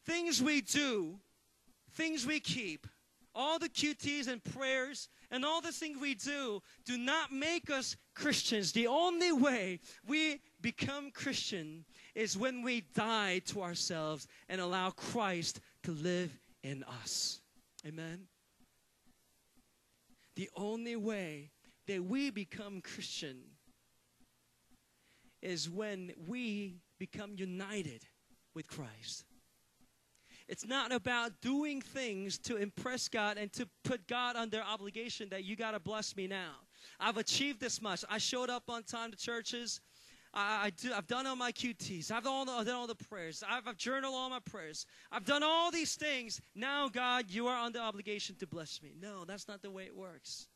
Things 0.04 0.42
we 0.42 0.62
do, 0.62 1.20
things 1.92 2.26
we 2.26 2.40
keep, 2.40 2.86
all 3.34 3.58
the 3.58 3.68
QTs 3.68 4.28
and 4.28 4.42
prayers 4.42 5.08
and 5.30 5.44
all 5.44 5.60
the 5.60 5.72
things 5.72 5.98
we 6.00 6.14
do 6.14 6.60
do 6.84 6.98
not 6.98 7.32
make 7.32 7.70
us 7.70 7.96
Christians. 8.14 8.72
The 8.72 8.86
only 8.86 9.32
way 9.32 9.80
we 10.06 10.40
become 10.60 11.10
Christian 11.10 11.84
is 12.14 12.36
when 12.36 12.62
we 12.62 12.82
die 12.94 13.40
to 13.46 13.62
ourselves 13.62 14.26
and 14.48 14.60
allow 14.60 14.90
Christ 14.90 15.60
to 15.84 15.92
live 15.92 16.38
in 16.62 16.84
us. 17.02 17.40
Amen. 17.86 18.26
The 20.36 20.50
only 20.56 20.96
way 20.96 21.50
that 21.92 22.02
we 22.02 22.30
become 22.30 22.80
Christian 22.80 23.36
is 25.42 25.68
when 25.68 26.12
we 26.26 26.76
become 26.98 27.34
united 27.36 28.02
with 28.54 28.66
Christ. 28.66 29.24
It's 30.48 30.66
not 30.66 30.90
about 30.90 31.32
doing 31.42 31.82
things 31.82 32.38
to 32.40 32.56
impress 32.56 33.08
God 33.08 33.36
and 33.36 33.52
to 33.52 33.68
put 33.84 34.06
God 34.08 34.36
under 34.36 34.62
obligation 34.62 35.28
that 35.30 35.44
you 35.44 35.54
got 35.54 35.72
to 35.72 35.80
bless 35.80 36.16
me 36.16 36.26
now. 36.26 36.52
I've 36.98 37.18
achieved 37.18 37.60
this 37.60 37.82
much. 37.82 38.04
I 38.08 38.16
showed 38.16 38.48
up 38.48 38.64
on 38.70 38.84
time 38.84 39.10
to 39.10 39.16
churches. 39.16 39.80
I, 40.32 40.66
I 40.66 40.70
do, 40.70 40.92
I've 40.94 41.06
done 41.06 41.26
all 41.26 41.36
my 41.36 41.52
QTs. 41.52 42.10
I've, 42.10 42.26
all 42.26 42.46
the, 42.46 42.52
I've 42.52 42.66
done 42.66 42.76
all 42.76 42.86
the 42.86 42.94
prayers. 42.94 43.44
I've, 43.46 43.68
I've 43.68 43.76
journaled 43.76 44.14
all 44.14 44.30
my 44.30 44.40
prayers. 44.40 44.86
I've 45.10 45.26
done 45.26 45.42
all 45.42 45.70
these 45.70 45.94
things. 45.94 46.40
Now, 46.54 46.88
God, 46.88 47.26
you 47.28 47.48
are 47.48 47.58
under 47.58 47.80
obligation 47.80 48.36
to 48.36 48.46
bless 48.46 48.82
me. 48.82 48.94
No, 48.98 49.26
that's 49.26 49.46
not 49.46 49.60
the 49.60 49.70
way 49.70 49.84
it 49.84 49.94
works. 49.94 50.48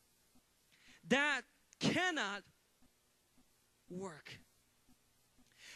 That 1.09 1.41
cannot 1.79 2.43
work. 3.89 4.39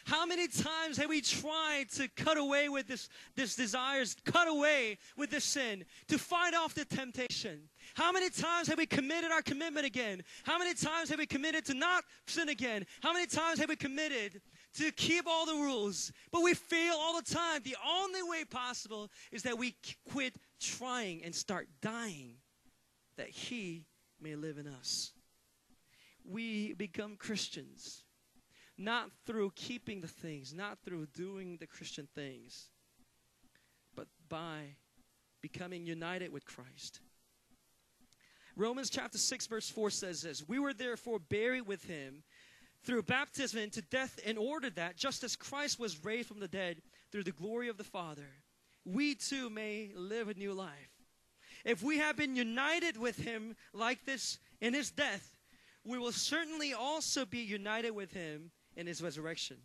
How 0.04 0.26
many 0.26 0.48
times 0.48 0.96
have 0.96 1.08
we 1.08 1.20
tried 1.20 1.86
to 1.92 2.08
cut 2.16 2.36
away 2.36 2.68
with 2.68 2.88
this, 2.88 3.08
this 3.36 3.54
desires, 3.54 4.16
cut 4.24 4.48
away 4.48 4.98
with 5.16 5.30
this 5.30 5.44
sin, 5.44 5.84
to 6.08 6.18
fight 6.18 6.54
off 6.54 6.74
the 6.74 6.84
temptation? 6.84 7.68
How 7.94 8.10
many 8.10 8.28
times 8.28 8.66
have 8.68 8.78
we 8.78 8.86
committed 8.86 9.30
our 9.30 9.42
commitment 9.42 9.86
again? 9.86 10.22
How 10.42 10.58
many 10.58 10.74
times 10.74 11.08
have 11.10 11.18
we 11.18 11.26
committed 11.26 11.64
to 11.66 11.74
not 11.74 12.04
sin 12.26 12.48
again? 12.48 12.84
How 13.00 13.12
many 13.12 13.26
times 13.26 13.60
have 13.60 13.68
we 13.68 13.76
committed 13.76 14.40
to 14.74 14.90
keep 14.92 15.26
all 15.28 15.46
the 15.46 15.54
rules? 15.54 16.10
But 16.32 16.42
we 16.42 16.54
fail 16.54 16.94
all 16.94 17.16
the 17.16 17.34
time. 17.34 17.60
The 17.62 17.76
only 17.86 18.24
way 18.24 18.44
possible 18.44 19.08
is 19.30 19.44
that 19.44 19.56
we 19.56 19.76
quit 20.10 20.34
trying 20.60 21.22
and 21.22 21.32
start 21.32 21.68
dying 21.80 22.34
that 23.16 23.28
He 23.28 23.86
may 24.20 24.34
live 24.34 24.58
in 24.58 24.66
us. 24.66 25.12
We 26.24 26.74
become 26.74 27.16
Christians 27.16 28.04
not 28.78 29.10
through 29.26 29.52
keeping 29.54 30.00
the 30.00 30.08
things, 30.08 30.52
not 30.52 30.78
through 30.84 31.06
doing 31.14 31.56
the 31.58 31.66
Christian 31.66 32.08
things, 32.14 32.68
but 33.94 34.06
by 34.28 34.76
becoming 35.40 35.86
united 35.86 36.32
with 36.32 36.44
Christ. 36.44 37.00
Romans 38.56 38.90
chapter 38.90 39.18
6, 39.18 39.46
verse 39.46 39.70
4 39.70 39.90
says 39.90 40.22
this 40.22 40.46
We 40.48 40.58
were 40.58 40.74
therefore 40.74 41.18
buried 41.18 41.66
with 41.66 41.84
him 41.84 42.22
through 42.84 43.02
baptism 43.04 43.60
into 43.60 43.82
death, 43.82 44.18
in 44.24 44.36
order 44.36 44.68
that, 44.70 44.96
just 44.96 45.22
as 45.22 45.36
Christ 45.36 45.78
was 45.78 46.04
raised 46.04 46.28
from 46.28 46.40
the 46.40 46.48
dead 46.48 46.82
through 47.10 47.24
the 47.24 47.32
glory 47.32 47.68
of 47.68 47.78
the 47.78 47.84
Father, 47.84 48.28
we 48.84 49.14
too 49.14 49.48
may 49.48 49.92
live 49.94 50.28
a 50.28 50.34
new 50.34 50.52
life. 50.52 50.90
If 51.64 51.82
we 51.82 51.98
have 51.98 52.16
been 52.16 52.34
united 52.34 52.96
with 52.96 53.16
him 53.18 53.54
like 53.72 54.04
this 54.04 54.38
in 54.60 54.74
his 54.74 54.90
death, 54.90 55.31
we 55.84 55.98
will 55.98 56.12
certainly 56.12 56.72
also 56.72 57.24
be 57.24 57.38
united 57.38 57.90
with 57.90 58.12
him 58.12 58.50
in 58.76 58.86
his 58.86 59.02
resurrection. 59.02 59.56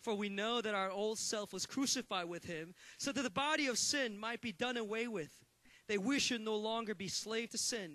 For 0.00 0.14
we 0.14 0.28
know 0.28 0.60
that 0.60 0.74
our 0.74 0.90
old 0.90 1.18
self 1.18 1.52
was 1.52 1.66
crucified 1.66 2.26
with 2.26 2.44
him, 2.44 2.74
so 2.98 3.12
that 3.12 3.22
the 3.22 3.30
body 3.30 3.66
of 3.66 3.78
sin 3.78 4.18
might 4.18 4.40
be 4.40 4.52
done 4.52 4.76
away 4.76 5.08
with, 5.08 5.32
that 5.88 6.02
we 6.02 6.18
should 6.18 6.40
no 6.40 6.56
longer 6.56 6.94
be 6.94 7.08
slave 7.08 7.50
to 7.50 7.58
sin. 7.58 7.92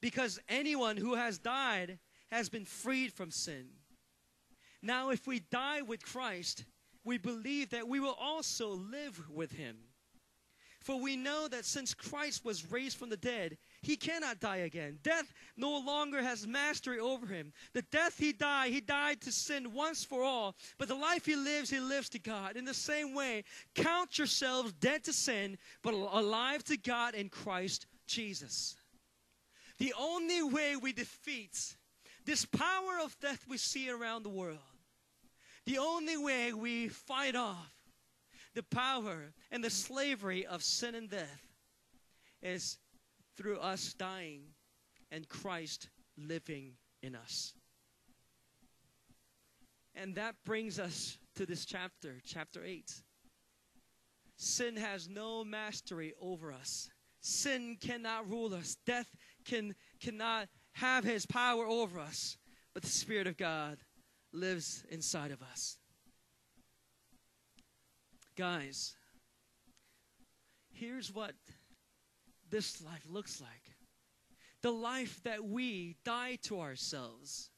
Because 0.00 0.38
anyone 0.48 0.96
who 0.96 1.14
has 1.14 1.38
died 1.38 1.98
has 2.30 2.48
been 2.48 2.64
freed 2.64 3.12
from 3.12 3.30
sin. 3.30 3.66
Now, 4.80 5.10
if 5.10 5.26
we 5.26 5.40
die 5.40 5.82
with 5.82 6.04
Christ, 6.04 6.64
we 7.04 7.18
believe 7.18 7.70
that 7.70 7.88
we 7.88 7.98
will 7.98 8.16
also 8.20 8.68
live 8.68 9.20
with 9.28 9.52
him. 9.52 9.76
For 10.80 11.00
we 11.00 11.16
know 11.16 11.48
that 11.48 11.64
since 11.64 11.94
Christ 11.94 12.44
was 12.44 12.70
raised 12.70 12.96
from 12.96 13.10
the 13.10 13.16
dead, 13.16 13.58
he 13.82 13.96
cannot 13.96 14.40
die 14.40 14.58
again. 14.58 14.98
Death 15.02 15.32
no 15.56 15.78
longer 15.78 16.22
has 16.22 16.46
mastery 16.46 16.98
over 16.98 17.26
him. 17.26 17.52
The 17.74 17.82
death 17.82 18.18
he 18.18 18.32
died, 18.32 18.72
he 18.72 18.80
died 18.80 19.20
to 19.22 19.32
sin 19.32 19.72
once 19.72 20.04
for 20.04 20.24
all. 20.24 20.56
But 20.78 20.88
the 20.88 20.94
life 20.94 21.24
he 21.26 21.36
lives, 21.36 21.70
he 21.70 21.80
lives 21.80 22.08
to 22.10 22.18
God. 22.18 22.56
In 22.56 22.64
the 22.64 22.74
same 22.74 23.14
way, 23.14 23.44
count 23.74 24.18
yourselves 24.18 24.72
dead 24.72 25.04
to 25.04 25.12
sin, 25.12 25.58
but 25.82 25.94
alive 25.94 26.64
to 26.64 26.76
God 26.76 27.14
in 27.14 27.28
Christ 27.28 27.86
Jesus. 28.06 28.76
The 29.78 29.94
only 29.98 30.42
way 30.42 30.74
we 30.76 30.92
defeat 30.92 31.76
this 32.24 32.44
power 32.44 32.98
of 33.02 33.18
death 33.20 33.46
we 33.48 33.58
see 33.58 33.90
around 33.90 34.24
the 34.24 34.28
world, 34.28 34.58
the 35.66 35.78
only 35.78 36.16
way 36.16 36.52
we 36.52 36.88
fight 36.88 37.36
off 37.36 37.72
the 38.54 38.62
power 38.64 39.32
and 39.52 39.62
the 39.62 39.70
slavery 39.70 40.44
of 40.44 40.64
sin 40.64 40.96
and 40.96 41.08
death 41.08 41.46
is 42.42 42.76
through 43.38 43.58
us 43.58 43.94
dying 43.94 44.42
and 45.10 45.28
Christ 45.28 45.88
living 46.18 46.72
in 47.02 47.14
us. 47.14 47.54
And 49.94 50.16
that 50.16 50.34
brings 50.44 50.78
us 50.78 51.16
to 51.36 51.46
this 51.46 51.64
chapter, 51.64 52.16
chapter 52.24 52.62
8. 52.64 52.92
Sin 54.36 54.76
has 54.76 55.08
no 55.08 55.44
mastery 55.44 56.14
over 56.20 56.52
us. 56.52 56.90
Sin 57.20 57.76
cannot 57.80 58.28
rule 58.28 58.54
us. 58.54 58.76
Death 58.86 59.08
can 59.44 59.74
cannot 60.00 60.48
have 60.72 61.02
his 61.02 61.26
power 61.26 61.66
over 61.66 61.98
us. 61.98 62.36
But 62.74 62.82
the 62.82 62.88
Spirit 62.88 63.26
of 63.26 63.36
God 63.36 63.78
lives 64.32 64.84
inside 64.90 65.32
of 65.32 65.42
us. 65.42 65.78
Guys, 68.36 68.94
here's 70.72 71.12
what 71.12 71.32
this 72.50 72.82
life 72.82 73.04
looks 73.08 73.40
like. 73.40 73.76
The 74.62 74.70
life 74.70 75.22
that 75.24 75.44
we 75.44 75.96
die 76.04 76.38
to 76.42 76.60
ourselves. 76.60 77.50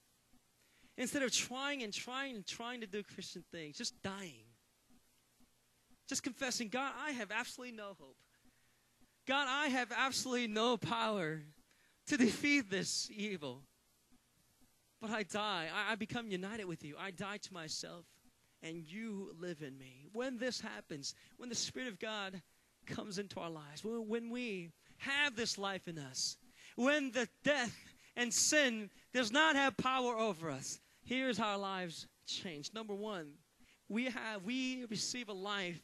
Instead 0.98 1.22
of 1.22 1.32
trying 1.32 1.82
and 1.82 1.92
trying 1.92 2.36
and 2.36 2.46
trying 2.46 2.82
to 2.82 2.86
do 2.86 3.02
Christian 3.02 3.42
things, 3.50 3.78
just 3.78 4.00
dying. 4.02 4.44
Just 6.08 6.22
confessing, 6.22 6.68
God, 6.68 6.92
I 7.00 7.12
have 7.12 7.30
absolutely 7.30 7.76
no 7.76 7.94
hope. 7.98 8.16
God, 9.26 9.46
I 9.48 9.68
have 9.68 9.92
absolutely 9.96 10.48
no 10.48 10.76
power 10.76 11.40
to 12.08 12.16
defeat 12.16 12.68
this 12.70 13.08
evil. 13.14 13.62
But 15.00 15.10
I 15.10 15.22
die. 15.22 15.68
I, 15.72 15.92
I 15.92 15.94
become 15.94 16.28
united 16.28 16.64
with 16.64 16.84
you. 16.84 16.96
I 16.98 17.12
die 17.12 17.38
to 17.38 17.54
myself, 17.54 18.04
and 18.62 18.84
you 18.84 19.32
live 19.38 19.62
in 19.62 19.78
me. 19.78 20.08
When 20.12 20.36
this 20.36 20.60
happens, 20.60 21.14
when 21.38 21.48
the 21.48 21.54
Spirit 21.54 21.88
of 21.88 21.98
God 21.98 22.42
comes 22.86 23.18
into 23.18 23.40
our 23.40 23.48
lives, 23.48 23.84
when, 23.84 24.08
when 24.08 24.30
we 24.30 24.72
have 25.01 25.36
this 25.36 25.59
life 25.59 25.89
in 25.89 25.98
us. 25.98 26.36
When 26.77 27.10
the 27.12 27.28
death 27.44 27.77
and 28.16 28.32
sin 28.32 28.90
does 29.12 29.32
not 29.32 29.56
have 29.56 29.77
power 29.77 30.16
over 30.16 30.51
us, 30.51 30.81
here's 31.05 31.39
how 31.39 31.48
our 31.48 31.59
lives 31.59 32.06
change. 32.27 32.70
Number 32.74 32.94
one, 32.94 33.32
we 33.89 34.05
have 34.05 34.44
we 34.44 34.85
receive 34.89 35.28
a 35.28 35.35
life, 35.35 35.81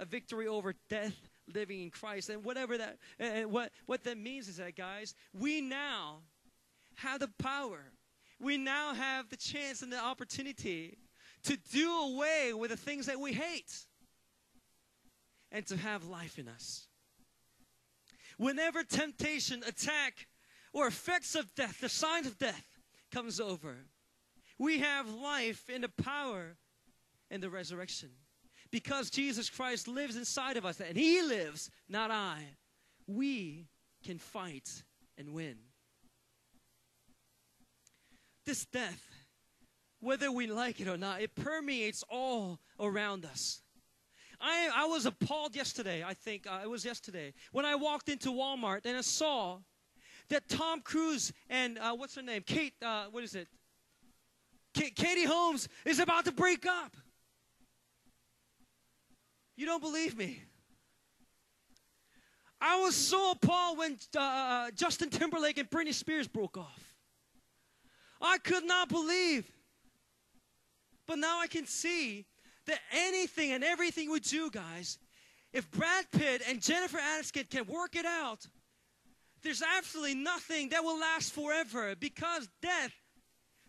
a 0.00 0.04
victory 0.04 0.46
over 0.46 0.74
death, 0.88 1.14
living 1.52 1.82
in 1.82 1.90
Christ, 1.90 2.30
and 2.30 2.44
whatever 2.44 2.78
that 2.78 2.98
and 3.18 3.50
what 3.50 3.70
what 3.86 4.04
that 4.04 4.18
means 4.18 4.48
is 4.48 4.56
that 4.56 4.76
guys, 4.76 5.14
we 5.32 5.60
now 5.60 6.20
have 6.96 7.20
the 7.20 7.30
power. 7.38 7.92
We 8.40 8.56
now 8.56 8.94
have 8.94 9.28
the 9.30 9.36
chance 9.36 9.82
and 9.82 9.92
the 9.92 10.02
opportunity 10.02 10.98
to 11.44 11.56
do 11.72 11.92
away 11.92 12.52
with 12.52 12.70
the 12.70 12.76
things 12.76 13.06
that 13.06 13.20
we 13.20 13.32
hate 13.32 13.72
and 15.52 15.64
to 15.66 15.76
have 15.76 16.06
life 16.06 16.38
in 16.38 16.48
us. 16.48 16.88
Whenever 18.38 18.82
temptation, 18.82 19.62
attack, 19.66 20.26
or 20.72 20.86
effects 20.86 21.34
of 21.34 21.54
death, 21.54 21.80
the 21.80 21.88
signs 21.88 22.26
of 22.26 22.38
death, 22.38 22.66
comes 23.12 23.38
over, 23.38 23.76
we 24.58 24.78
have 24.78 25.08
life 25.08 25.70
in 25.70 25.82
the 25.82 25.88
power 26.02 26.56
and 27.30 27.42
the 27.42 27.50
resurrection. 27.50 28.10
Because 28.70 29.10
Jesus 29.10 29.48
Christ 29.48 29.86
lives 29.86 30.16
inside 30.16 30.56
of 30.56 30.66
us, 30.66 30.80
and 30.80 30.96
He 30.96 31.22
lives, 31.22 31.70
not 31.88 32.10
I, 32.10 32.42
we 33.06 33.68
can 34.04 34.18
fight 34.18 34.82
and 35.16 35.32
win. 35.32 35.56
This 38.44 38.64
death, 38.66 39.08
whether 40.00 40.30
we 40.30 40.46
like 40.46 40.80
it 40.80 40.88
or 40.88 40.98
not, 40.98 41.22
it 41.22 41.34
permeates 41.34 42.04
all 42.10 42.58
around 42.78 43.24
us. 43.24 43.62
I, 44.46 44.68
I 44.82 44.84
was 44.84 45.06
appalled 45.06 45.56
yesterday, 45.56 46.04
I 46.04 46.12
think 46.12 46.46
uh, 46.46 46.60
it 46.62 46.68
was 46.68 46.84
yesterday, 46.84 47.32
when 47.52 47.64
I 47.64 47.74
walked 47.76 48.10
into 48.10 48.28
Walmart 48.28 48.84
and 48.84 48.94
I 48.94 49.00
saw 49.00 49.58
that 50.28 50.46
Tom 50.50 50.82
Cruise 50.82 51.32
and 51.48 51.78
uh, 51.78 51.94
what's 51.94 52.14
her 52.16 52.22
name? 52.22 52.42
Kate, 52.46 52.74
uh, 52.82 53.06
what 53.10 53.24
is 53.24 53.34
it? 53.34 53.48
Katie 54.74 55.24
Holmes 55.24 55.66
is 55.86 55.98
about 55.98 56.26
to 56.26 56.32
break 56.32 56.66
up. 56.66 56.94
You 59.56 59.64
don't 59.64 59.80
believe 59.80 60.14
me? 60.14 60.42
I 62.60 62.80
was 62.80 62.94
so 62.94 63.30
appalled 63.30 63.78
when 63.78 63.96
uh, 64.14 64.20
uh, 64.20 64.70
Justin 64.72 65.08
Timberlake 65.08 65.56
and 65.56 65.70
Britney 65.70 65.94
Spears 65.94 66.28
broke 66.28 66.58
off. 66.58 66.96
I 68.20 68.36
could 68.38 68.64
not 68.64 68.90
believe. 68.90 69.50
But 71.06 71.18
now 71.18 71.40
I 71.40 71.46
can 71.46 71.66
see 71.66 72.26
that 72.66 72.80
anything 72.92 73.52
and 73.52 73.62
everything 73.62 74.10
we 74.10 74.20
do, 74.20 74.50
guys, 74.50 74.98
if 75.52 75.70
Brad 75.70 76.06
Pitt 76.10 76.42
and 76.48 76.60
Jennifer 76.60 76.98
Aniston 76.98 77.48
can 77.48 77.66
work 77.66 77.94
it 77.96 78.06
out, 78.06 78.46
there's 79.42 79.62
absolutely 79.76 80.14
nothing 80.14 80.70
that 80.70 80.82
will 80.82 80.98
last 80.98 81.32
forever 81.32 81.94
because 81.94 82.48
death, 82.62 82.92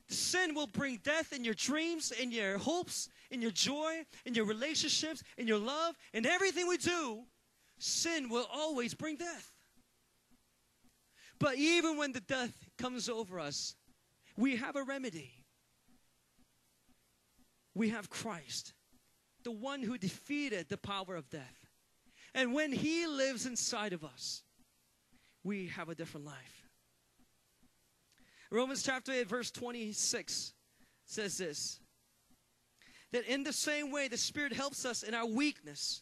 sin 0.08 0.56
will 0.56 0.68
bring 0.68 1.00
death 1.04 1.34
in 1.34 1.44
your 1.44 1.54
dreams, 1.54 2.12
in 2.12 2.32
your 2.32 2.58
hopes, 2.58 3.10
in 3.30 3.42
your 3.42 3.52
joy, 3.52 4.04
in 4.26 4.34
your 4.34 4.46
relationships, 4.46 5.22
in 5.38 5.48
your 5.48 5.60
love, 5.60 5.96
in 6.14 6.26
everything 6.26 6.68
we 6.68 6.78
do. 6.78 7.24
Sin 7.78 8.30
will 8.30 8.48
always 8.52 8.94
bring 8.94 9.18
death. 9.18 9.52
But 11.40 11.56
even 11.56 11.98
when 11.98 12.14
the 12.14 12.22
death 12.22 12.54
comes 12.78 13.10
over 13.10 13.40
us, 13.40 13.76
we 14.38 14.56
have 14.56 14.76
a 14.76 14.84
remedy. 14.84 15.32
We 17.74 17.90
have 17.90 18.10
Christ, 18.10 18.74
the 19.46 19.52
one 19.52 19.82
who 19.82 19.98
defeated 19.98 20.68
the 20.68 20.78
power 20.78 21.16
of 21.16 21.30
death. 21.30 21.70
And 22.34 22.54
when 22.54 22.74
he 22.74 23.08
lives 23.08 23.46
inside 23.46 23.94
of 23.94 24.04
us, 24.04 24.42
we 25.44 25.68
have 25.68 25.88
a 25.88 25.96
different 25.96 26.26
life. 26.26 26.68
Romans 28.52 28.84
chapter 28.84 29.14
8, 29.14 29.28
verse 29.28 29.52
26 29.52 30.54
says 31.06 31.38
this 31.38 31.80
that 33.12 33.32
in 33.32 33.44
the 33.44 33.54
same 33.54 33.92
way 33.92 34.10
the 34.10 34.18
Spirit 34.18 34.52
helps 34.52 34.84
us 34.84 35.04
in 35.04 35.14
our 35.14 35.26
weakness. 35.26 36.02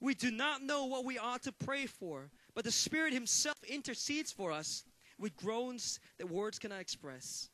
We 0.00 0.14
do 0.14 0.30
not 0.30 0.62
know 0.62 0.86
what 0.86 1.04
we 1.04 1.18
ought 1.18 1.42
to 1.42 1.52
pray 1.52 1.84
for, 1.86 2.30
but 2.54 2.64
the 2.64 2.70
Spirit 2.70 3.12
Himself 3.12 3.56
intercedes 3.68 4.32
for 4.32 4.52
us 4.52 4.84
with 5.18 5.36
groans 5.36 6.00
that 6.18 6.30
words 6.30 6.58
cannot 6.58 6.80
express. 6.80 7.50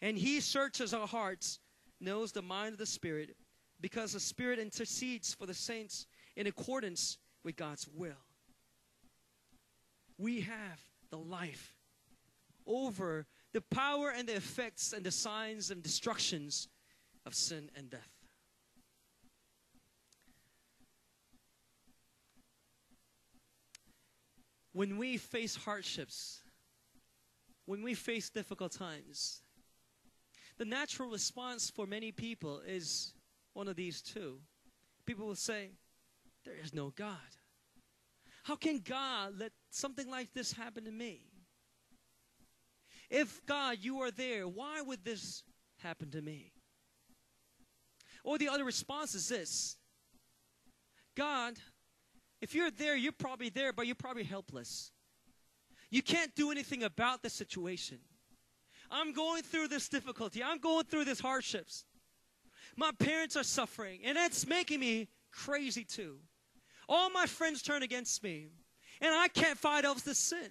And 0.00 0.16
He 0.16 0.40
searches 0.40 0.92
our 0.92 1.06
hearts, 1.06 1.60
knows 2.00 2.32
the 2.32 2.42
mind 2.42 2.72
of 2.72 2.78
the 2.78 2.86
Spirit, 2.86 3.36
because 3.82 4.12
the 4.12 4.20
Spirit 4.20 4.60
intercedes 4.60 5.34
for 5.34 5.44
the 5.44 5.52
saints 5.52 6.06
in 6.36 6.46
accordance 6.46 7.18
with 7.44 7.56
God's 7.56 7.86
will. 7.88 8.12
We 10.16 10.42
have 10.42 10.80
the 11.10 11.18
life 11.18 11.74
over 12.64 13.26
the 13.52 13.60
power 13.60 14.10
and 14.16 14.28
the 14.28 14.36
effects 14.36 14.92
and 14.92 15.04
the 15.04 15.10
signs 15.10 15.72
and 15.72 15.82
destructions 15.82 16.68
of 17.26 17.34
sin 17.34 17.70
and 17.76 17.90
death. 17.90 18.08
When 24.72 24.96
we 24.96 25.18
face 25.18 25.56
hardships, 25.56 26.40
when 27.66 27.82
we 27.82 27.94
face 27.94 28.30
difficult 28.30 28.72
times, 28.72 29.42
the 30.56 30.64
natural 30.64 31.10
response 31.10 31.68
for 31.68 31.86
many 31.86 32.12
people 32.12 32.62
is 32.66 33.12
one 33.54 33.68
of 33.68 33.76
these 33.76 34.02
two. 34.02 34.38
People 35.06 35.26
will 35.26 35.34
say, 35.34 35.70
There 36.44 36.54
is 36.62 36.74
no 36.74 36.90
God. 36.90 37.16
How 38.44 38.56
can 38.56 38.80
God 38.80 39.34
let 39.38 39.52
something 39.70 40.10
like 40.10 40.32
this 40.34 40.52
happen 40.52 40.84
to 40.84 40.90
me? 40.90 41.20
If 43.08 43.44
God, 43.46 43.78
you 43.80 44.00
are 44.00 44.10
there, 44.10 44.48
why 44.48 44.80
would 44.80 45.04
this 45.04 45.42
happen 45.78 46.10
to 46.12 46.22
me? 46.22 46.52
Or 48.24 48.38
the 48.38 48.48
other 48.48 48.64
response 48.64 49.14
is 49.14 49.28
this 49.28 49.76
God, 51.14 51.54
if 52.40 52.54
you're 52.54 52.70
there, 52.70 52.96
you're 52.96 53.12
probably 53.12 53.50
there, 53.50 53.72
but 53.72 53.86
you're 53.86 53.94
probably 53.94 54.24
helpless. 54.24 54.92
You 55.90 56.02
can't 56.02 56.34
do 56.34 56.50
anything 56.50 56.82
about 56.84 57.22
the 57.22 57.28
situation. 57.28 57.98
I'm 58.90 59.12
going 59.12 59.42
through 59.42 59.68
this 59.68 59.88
difficulty. 59.88 60.42
I'm 60.42 60.58
going 60.58 60.84
through 60.84 61.04
these 61.04 61.20
hardships. 61.20 61.84
My 62.76 62.90
parents 62.98 63.36
are 63.36 63.42
suffering, 63.42 64.00
and 64.04 64.16
it's 64.16 64.46
making 64.46 64.80
me 64.80 65.08
crazy 65.30 65.84
too. 65.84 66.16
All 66.88 67.10
my 67.10 67.26
friends 67.26 67.62
turn 67.62 67.82
against 67.82 68.22
me, 68.22 68.48
and 69.00 69.14
I 69.14 69.28
can't 69.28 69.58
fight 69.58 69.84
off 69.84 70.04
the 70.04 70.14
sin. 70.14 70.50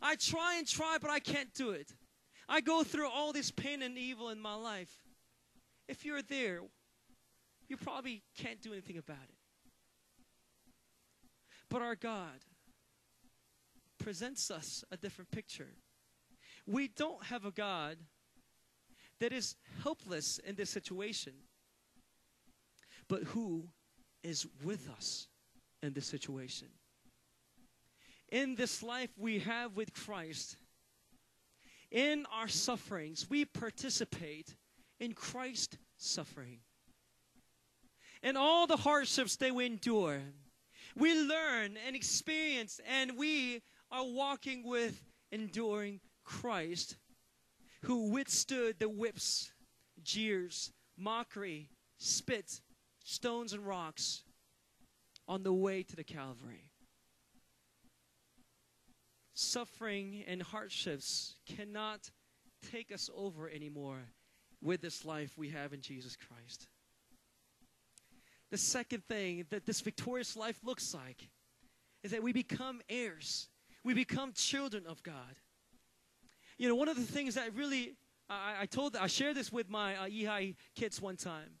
I 0.00 0.16
try 0.16 0.56
and 0.58 0.66
try, 0.66 0.98
but 1.00 1.10
I 1.10 1.18
can't 1.18 1.52
do 1.54 1.70
it. 1.70 1.92
I 2.48 2.60
go 2.60 2.82
through 2.82 3.08
all 3.08 3.32
this 3.32 3.50
pain 3.50 3.82
and 3.82 3.98
evil 3.98 4.30
in 4.30 4.40
my 4.40 4.54
life. 4.54 4.92
If 5.88 6.04
you're 6.04 6.22
there, 6.22 6.60
you 7.68 7.76
probably 7.76 8.22
can't 8.36 8.60
do 8.62 8.72
anything 8.72 8.98
about 8.98 9.16
it. 9.28 9.34
But 11.68 11.82
our 11.82 11.96
God 11.96 12.44
presents 13.98 14.50
us 14.50 14.84
a 14.90 14.96
different 14.96 15.30
picture. 15.30 15.74
We 16.66 16.88
don't 16.88 17.24
have 17.24 17.44
a 17.44 17.50
God 17.50 17.98
that 19.20 19.32
is 19.32 19.56
helpless 19.82 20.38
in 20.38 20.54
this 20.54 20.70
situation, 20.70 21.32
but 23.08 23.22
who 23.24 23.68
is 24.22 24.46
with 24.62 24.88
us 24.96 25.28
in 25.82 25.92
this 25.92 26.06
situation. 26.06 26.68
In 28.30 28.54
this 28.54 28.82
life 28.82 29.10
we 29.16 29.38
have 29.40 29.76
with 29.76 29.94
Christ, 29.94 30.56
in 31.90 32.26
our 32.32 32.48
sufferings, 32.48 33.26
we 33.30 33.44
participate 33.44 34.54
in 35.00 35.14
Christ's 35.14 35.78
suffering. 35.96 36.58
In 38.22 38.36
all 38.36 38.66
the 38.66 38.76
hardships 38.76 39.36
that 39.36 39.54
we 39.54 39.64
endure, 39.64 40.20
we 40.96 41.14
learn 41.14 41.76
and 41.86 41.96
experience, 41.96 42.80
and 42.86 43.16
we 43.16 43.62
are 43.90 44.04
walking 44.04 44.62
with 44.66 45.02
enduring 45.30 46.00
Christ 46.24 46.96
who 47.84 48.10
withstood 48.10 48.76
the 48.78 48.88
whips, 48.88 49.52
jeers, 50.02 50.72
mockery, 50.96 51.70
spit, 51.96 52.60
stones, 53.08 53.54
and 53.54 53.66
rocks 53.66 54.22
on 55.26 55.42
the 55.42 55.52
way 55.52 55.82
to 55.82 55.96
the 55.96 56.04
Calvary. 56.04 56.64
Suffering 59.34 60.24
and 60.26 60.42
hardships 60.42 61.36
cannot 61.46 62.10
take 62.70 62.92
us 62.92 63.08
over 63.16 63.48
anymore 63.48 64.00
with 64.62 64.82
this 64.82 65.06
life 65.06 65.38
we 65.38 65.48
have 65.48 65.72
in 65.72 65.80
Jesus 65.80 66.16
Christ. 66.16 66.66
The 68.50 68.58
second 68.58 69.04
thing 69.04 69.46
that 69.50 69.64
this 69.64 69.80
victorious 69.80 70.36
life 70.36 70.58
looks 70.62 70.92
like 70.92 71.28
is 72.02 72.10
that 72.10 72.22
we 72.22 72.32
become 72.32 72.82
heirs. 72.90 73.48
We 73.84 73.94
become 73.94 74.32
children 74.32 74.84
of 74.86 75.02
God. 75.02 75.36
You 76.58 76.68
know, 76.68 76.74
one 76.74 76.88
of 76.88 76.96
the 76.96 77.02
things 77.02 77.36
that 77.36 77.54
really, 77.54 77.94
I, 78.28 78.56
I 78.62 78.66
told, 78.66 78.96
I 78.96 79.06
shared 79.06 79.36
this 79.36 79.50
with 79.50 79.70
my 79.70 79.96
uh, 79.96 80.08
EHI 80.08 80.56
kids 80.74 81.00
one 81.00 81.16
time. 81.16 81.57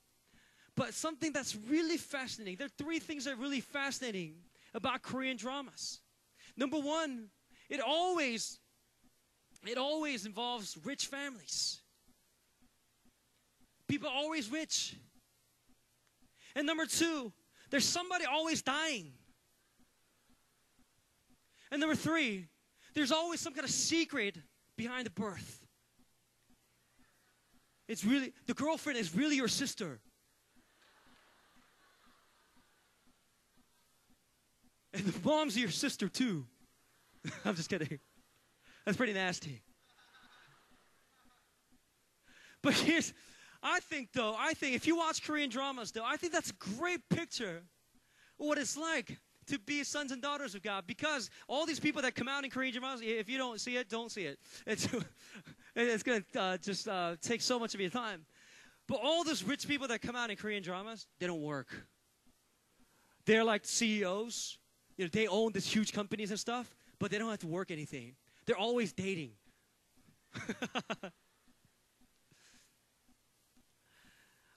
But 0.78 0.94
something 0.94 1.32
that's 1.32 1.56
really 1.68 1.96
fascinating, 1.96 2.54
there 2.56 2.66
are 2.66 2.78
three 2.78 3.00
things 3.00 3.24
that 3.24 3.32
are 3.32 3.42
really 3.42 3.60
fascinating 3.60 4.36
about 4.74 5.02
Korean 5.02 5.36
dramas. 5.36 5.98
Number 6.56 6.78
one, 6.78 7.30
it 7.68 7.80
always, 7.80 8.60
it 9.66 9.76
always 9.76 10.24
involves 10.24 10.78
rich 10.84 11.06
families. 11.06 11.80
People 13.88 14.08
always 14.08 14.52
rich. 14.52 14.94
And 16.54 16.64
number 16.64 16.86
two, 16.86 17.32
there's 17.70 17.84
somebody 17.84 18.24
always 18.24 18.62
dying. 18.62 19.14
And 21.72 21.80
number 21.80 21.96
three, 21.96 22.46
there's 22.94 23.10
always 23.10 23.40
some 23.40 23.52
kind 23.52 23.64
of 23.64 23.72
secret 23.72 24.36
behind 24.76 25.06
the 25.06 25.10
birth. 25.10 25.66
It's 27.88 28.04
really, 28.04 28.32
the 28.46 28.54
girlfriend 28.54 28.96
is 28.96 29.12
really 29.12 29.34
your 29.34 29.48
sister. 29.48 29.98
And 34.98 35.06
the 35.06 35.28
mom's 35.28 35.56
your 35.56 35.70
sister 35.70 36.08
too. 36.08 36.44
I'm 37.44 37.54
just 37.54 37.70
kidding. 37.70 38.00
That's 38.84 38.96
pretty 38.96 39.12
nasty. 39.12 39.62
But 42.62 42.74
here's, 42.74 43.14
I 43.62 43.78
think 43.80 44.12
though, 44.12 44.34
I 44.36 44.54
think 44.54 44.74
if 44.74 44.88
you 44.88 44.96
watch 44.96 45.22
Korean 45.22 45.50
dramas 45.50 45.92
though, 45.92 46.04
I 46.04 46.16
think 46.16 46.32
that's 46.32 46.50
a 46.50 46.76
great 46.78 47.08
picture 47.08 47.58
of 48.40 48.46
what 48.46 48.58
it's 48.58 48.76
like 48.76 49.16
to 49.46 49.58
be 49.60 49.84
sons 49.84 50.10
and 50.10 50.20
daughters 50.20 50.56
of 50.56 50.62
God 50.62 50.84
because 50.86 51.30
all 51.46 51.64
these 51.64 51.78
people 51.78 52.02
that 52.02 52.16
come 52.16 52.26
out 52.26 52.42
in 52.42 52.50
Korean 52.50 52.72
dramas, 52.72 53.00
if 53.00 53.28
you 53.28 53.38
don't 53.38 53.60
see 53.60 53.76
it, 53.76 53.88
don't 53.88 54.10
see 54.10 54.24
it. 54.24 54.40
It's, 54.66 54.88
it's 55.76 56.02
going 56.02 56.24
to 56.32 56.40
uh, 56.40 56.56
just 56.56 56.88
uh, 56.88 57.14
take 57.22 57.40
so 57.40 57.60
much 57.60 57.74
of 57.74 57.80
your 57.80 57.90
time. 57.90 58.26
But 58.88 58.98
all 59.00 59.22
those 59.22 59.44
rich 59.44 59.68
people 59.68 59.86
that 59.88 60.02
come 60.02 60.16
out 60.16 60.30
in 60.30 60.36
Korean 60.36 60.62
dramas, 60.62 61.06
they 61.20 61.28
don't 61.28 61.40
work. 61.40 61.68
They're 63.26 63.44
like 63.44 63.64
CEOs. 63.64 64.58
You 64.98 65.04
know, 65.04 65.10
they 65.10 65.26
own 65.28 65.52
these 65.52 65.66
huge 65.66 65.92
companies 65.94 66.30
and 66.30 66.38
stuff, 66.38 66.76
but 66.98 67.10
they 67.10 67.16
don't 67.18 67.30
have 67.30 67.38
to 67.38 67.46
work 67.46 67.70
anything. 67.70 68.16
They're 68.44 68.58
always 68.58 68.92
dating. 68.92 69.30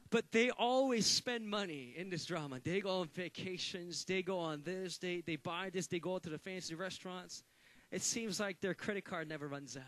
but 0.09 0.25
they 0.31 0.49
always 0.49 1.05
spend 1.05 1.47
money 1.47 1.93
in 1.95 2.09
this 2.09 2.25
drama. 2.25 2.59
They 2.63 2.81
go 2.81 3.01
on 3.01 3.07
vacations, 3.07 4.03
they 4.03 4.23
go 4.23 4.39
on 4.39 4.63
this, 4.63 4.97
they, 4.97 5.21
they 5.25 5.37
buy 5.37 5.69
this, 5.71 5.87
they 5.87 5.99
go 5.99 6.17
to 6.17 6.29
the 6.29 6.39
fancy 6.39 6.75
restaurants. 6.75 7.43
It 7.91 8.01
seems 8.01 8.39
like 8.39 8.59
their 8.61 8.73
credit 8.73 9.05
card 9.05 9.29
never 9.29 9.47
runs 9.47 9.77
out. 9.77 9.83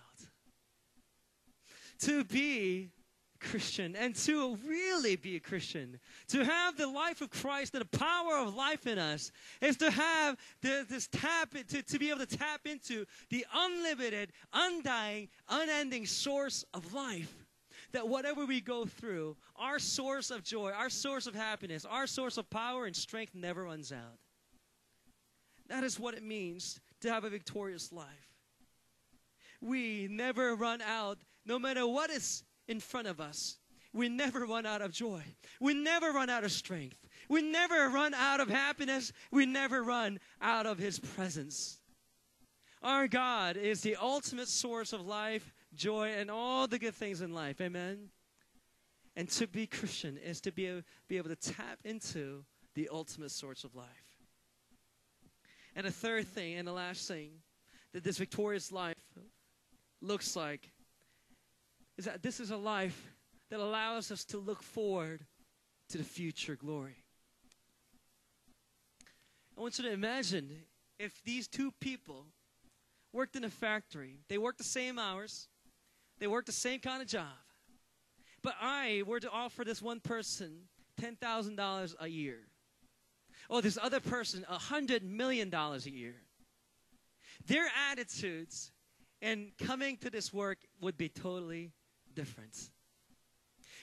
To 2.00 2.24
be 2.24 2.90
Christian 3.44 3.96
and 3.96 4.16
to 4.16 4.58
really 4.66 5.16
be 5.16 5.36
a 5.36 5.40
Christian, 5.40 6.00
to 6.30 6.44
have 6.44 6.78
the 6.78 6.88
life 6.88 7.22
of 7.22 7.30
Christ, 7.30 7.76
and 7.76 7.82
the 7.82 7.98
power 7.98 8.38
of 8.38 8.56
life 8.56 8.88
in 8.88 8.98
us, 8.98 9.32
is 9.62 9.78
to 9.78 9.92
have 9.92 10.38
the, 10.62 10.86
this 10.90 11.08
tap, 11.12 11.54
to, 11.70 11.84
to 11.84 12.00
be 12.00 12.10
able 12.10 12.26
to 12.26 12.38
tap 12.38 12.62
into 12.66 13.06
the 13.30 13.46
unlimited, 13.54 14.32
undying, 14.54 15.30
unending 15.50 16.06
source 16.06 16.66
of 16.74 16.94
life 16.94 17.34
that 17.92 18.08
whatever 18.08 18.46
we 18.46 18.60
go 18.60 18.86
through, 18.86 19.38
our 19.56 19.80
source 19.80 20.32
of 20.32 20.44
joy, 20.44 20.72
our 20.72 20.90
source 20.90 21.28
of 21.28 21.36
happiness, 21.36 21.86
our 21.86 22.08
source 22.08 22.38
of 22.38 22.50
power 22.50 22.86
and 22.86 22.96
strength 22.96 23.36
never 23.36 23.64
runs 23.64 23.92
out. 23.92 24.18
That 25.70 25.84
is 25.84 26.00
what 26.00 26.16
it 26.16 26.24
means 26.24 26.80
to 27.02 27.12
have 27.12 27.24
a 27.24 27.30
victorious 27.30 27.92
life. 27.92 28.08
we 29.62 30.08
never 30.10 30.56
run 30.56 30.82
out, 30.82 31.20
no 31.46 31.58
matter 31.58 31.88
what 31.88 32.10
is 32.10 32.44
in 32.68 32.80
front 32.80 33.08
of 33.08 33.20
us. 33.20 33.58
We 33.94 34.10
never 34.10 34.46
run 34.46 34.66
out 34.66 34.82
of 34.82 34.92
joy. 34.92 35.24
We 35.60 35.74
never 35.74 36.12
run 36.12 36.30
out 36.30 36.44
of 36.44 36.52
strength. 36.52 36.98
We 37.30 37.42
never 37.42 37.90
run 37.90 38.14
out 38.14 38.40
of 38.40 38.50
happiness. 38.50 39.14
We 39.32 39.46
never 39.46 39.84
run 39.84 40.20
out 40.42 40.66
of 40.66 40.80
His 40.80 41.00
presence. 41.00 41.78
Our 42.82 43.08
God 43.08 43.56
is 43.56 43.82
the 43.82 43.96
ultimate 43.96 44.48
source 44.48 44.92
of 44.94 45.06
life, 45.06 45.54
joy, 45.74 46.10
and 46.18 46.30
all 46.30 46.68
the 46.68 46.80
good 46.80 46.96
things 46.96 47.22
in 47.22 47.34
life. 47.34 47.62
Amen. 47.62 48.10
And 49.16 49.30
to 49.30 49.48
be 49.48 49.68
Christian 49.68 50.18
is 50.18 50.42
to 50.42 50.52
be, 50.52 50.82
be 51.08 51.18
able 51.18 51.30
to 51.30 51.36
tap 51.36 51.80
into 51.86 52.44
the 52.74 52.90
ultimate 52.92 53.32
source 53.32 53.64
of 53.64 53.76
life. 53.76 53.88
And 55.76 55.86
the 55.86 55.92
third 55.92 56.28
thing, 56.28 56.56
and 56.56 56.68
the 56.68 56.74
last 56.74 57.08
thing, 57.08 57.30
that 57.94 58.04
this 58.04 58.18
victorious 58.18 58.72
life 58.72 58.98
looks 60.02 60.36
like 60.36 60.73
is 62.04 62.12
that 62.12 62.22
this 62.22 62.42
is 62.42 62.52
a 62.52 62.58
life 62.58 63.14
that 63.50 63.62
allows 63.62 64.12
us 64.12 64.26
to 64.26 64.38
look 64.38 64.62
forward 64.62 65.22
to 65.88 65.98
the 65.98 66.04
future 66.04 66.58
glory. 66.58 66.98
I 69.58 69.62
want 69.62 69.78
you 69.78 69.86
to 69.86 69.92
imagine 69.92 70.50
if 71.00 71.24
these 71.24 71.48
two 71.48 71.72
people 71.80 72.26
worked 73.14 73.38
in 73.38 73.46
a 73.46 73.50
factory, 73.50 74.20
they 74.28 74.38
worked 74.38 74.58
the 74.58 74.66
same 74.66 75.00
hours, 75.00 75.48
they 76.20 76.28
worked 76.28 76.48
the 76.48 76.52
same 76.52 76.82
kind 76.82 77.02
of 77.02 77.08
job, 77.08 77.40
but 78.42 78.56
I 78.62 79.04
were 79.08 79.22
to 79.22 79.30
offer 79.30 79.64
this 79.64 79.82
one 79.82 80.02
person 80.02 80.64
$10,000 81.02 81.94
a 82.02 82.08
year, 82.10 82.40
or 83.48 83.62
this 83.62 83.80
other 83.82 84.02
person 84.02 84.46
$100 84.52 85.04
million 85.04 85.54
a 85.54 85.78
year. 85.86 86.16
Their 87.48 87.68
attitudes 87.90 88.74
and 89.22 89.52
coming 89.58 89.96
to 89.98 90.10
this 90.10 90.34
work 90.34 90.58
would 90.82 90.98
be 90.98 91.08
totally 91.08 91.72
different. 92.16 92.70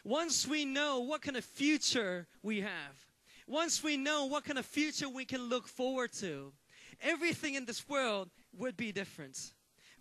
Once 0.05 0.47
we 0.47 0.65
know 0.65 1.01
what 1.01 1.23
kind 1.23 1.37
of 1.37 1.45
future 1.45 2.27
we 2.43 2.61
have, 2.61 2.97
once 3.47 3.83
we 3.83 3.97
know 3.97 4.27
what 4.27 4.45
kind 4.45 4.59
of 4.59 4.65
future 4.65 5.09
we 5.09 5.25
can 5.25 5.49
look 5.49 5.67
forward 5.67 6.13
to, 6.13 6.53
everything 7.01 7.55
in 7.55 7.65
this 7.65 7.89
world 7.89 8.31
would 8.57 8.77
be 8.77 8.93
different. 8.93 9.53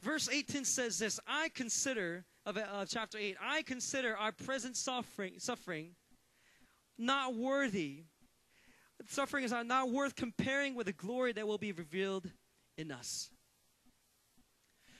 Verse 0.01 0.29
18 0.29 0.63
says 0.63 0.99
this 0.99 1.19
I 1.27 1.49
consider, 1.53 2.25
of 2.45 2.57
chapter 2.87 3.17
8, 3.17 3.37
I 3.41 3.61
consider 3.63 4.15
our 4.15 4.31
present 4.31 4.77
suffering, 4.77 5.33
suffering 5.37 5.95
not 6.99 7.33
worthy. 7.33 8.03
Suffering 9.07 9.45
is 9.45 9.51
not 9.51 9.89
worth 9.89 10.15
comparing 10.15 10.75
with 10.75 10.87
the 10.87 10.93
glory 10.93 11.31
that 11.31 11.47
will 11.47 11.57
be 11.57 11.71
revealed 11.71 12.29
in 12.77 12.91
us. 12.91 13.31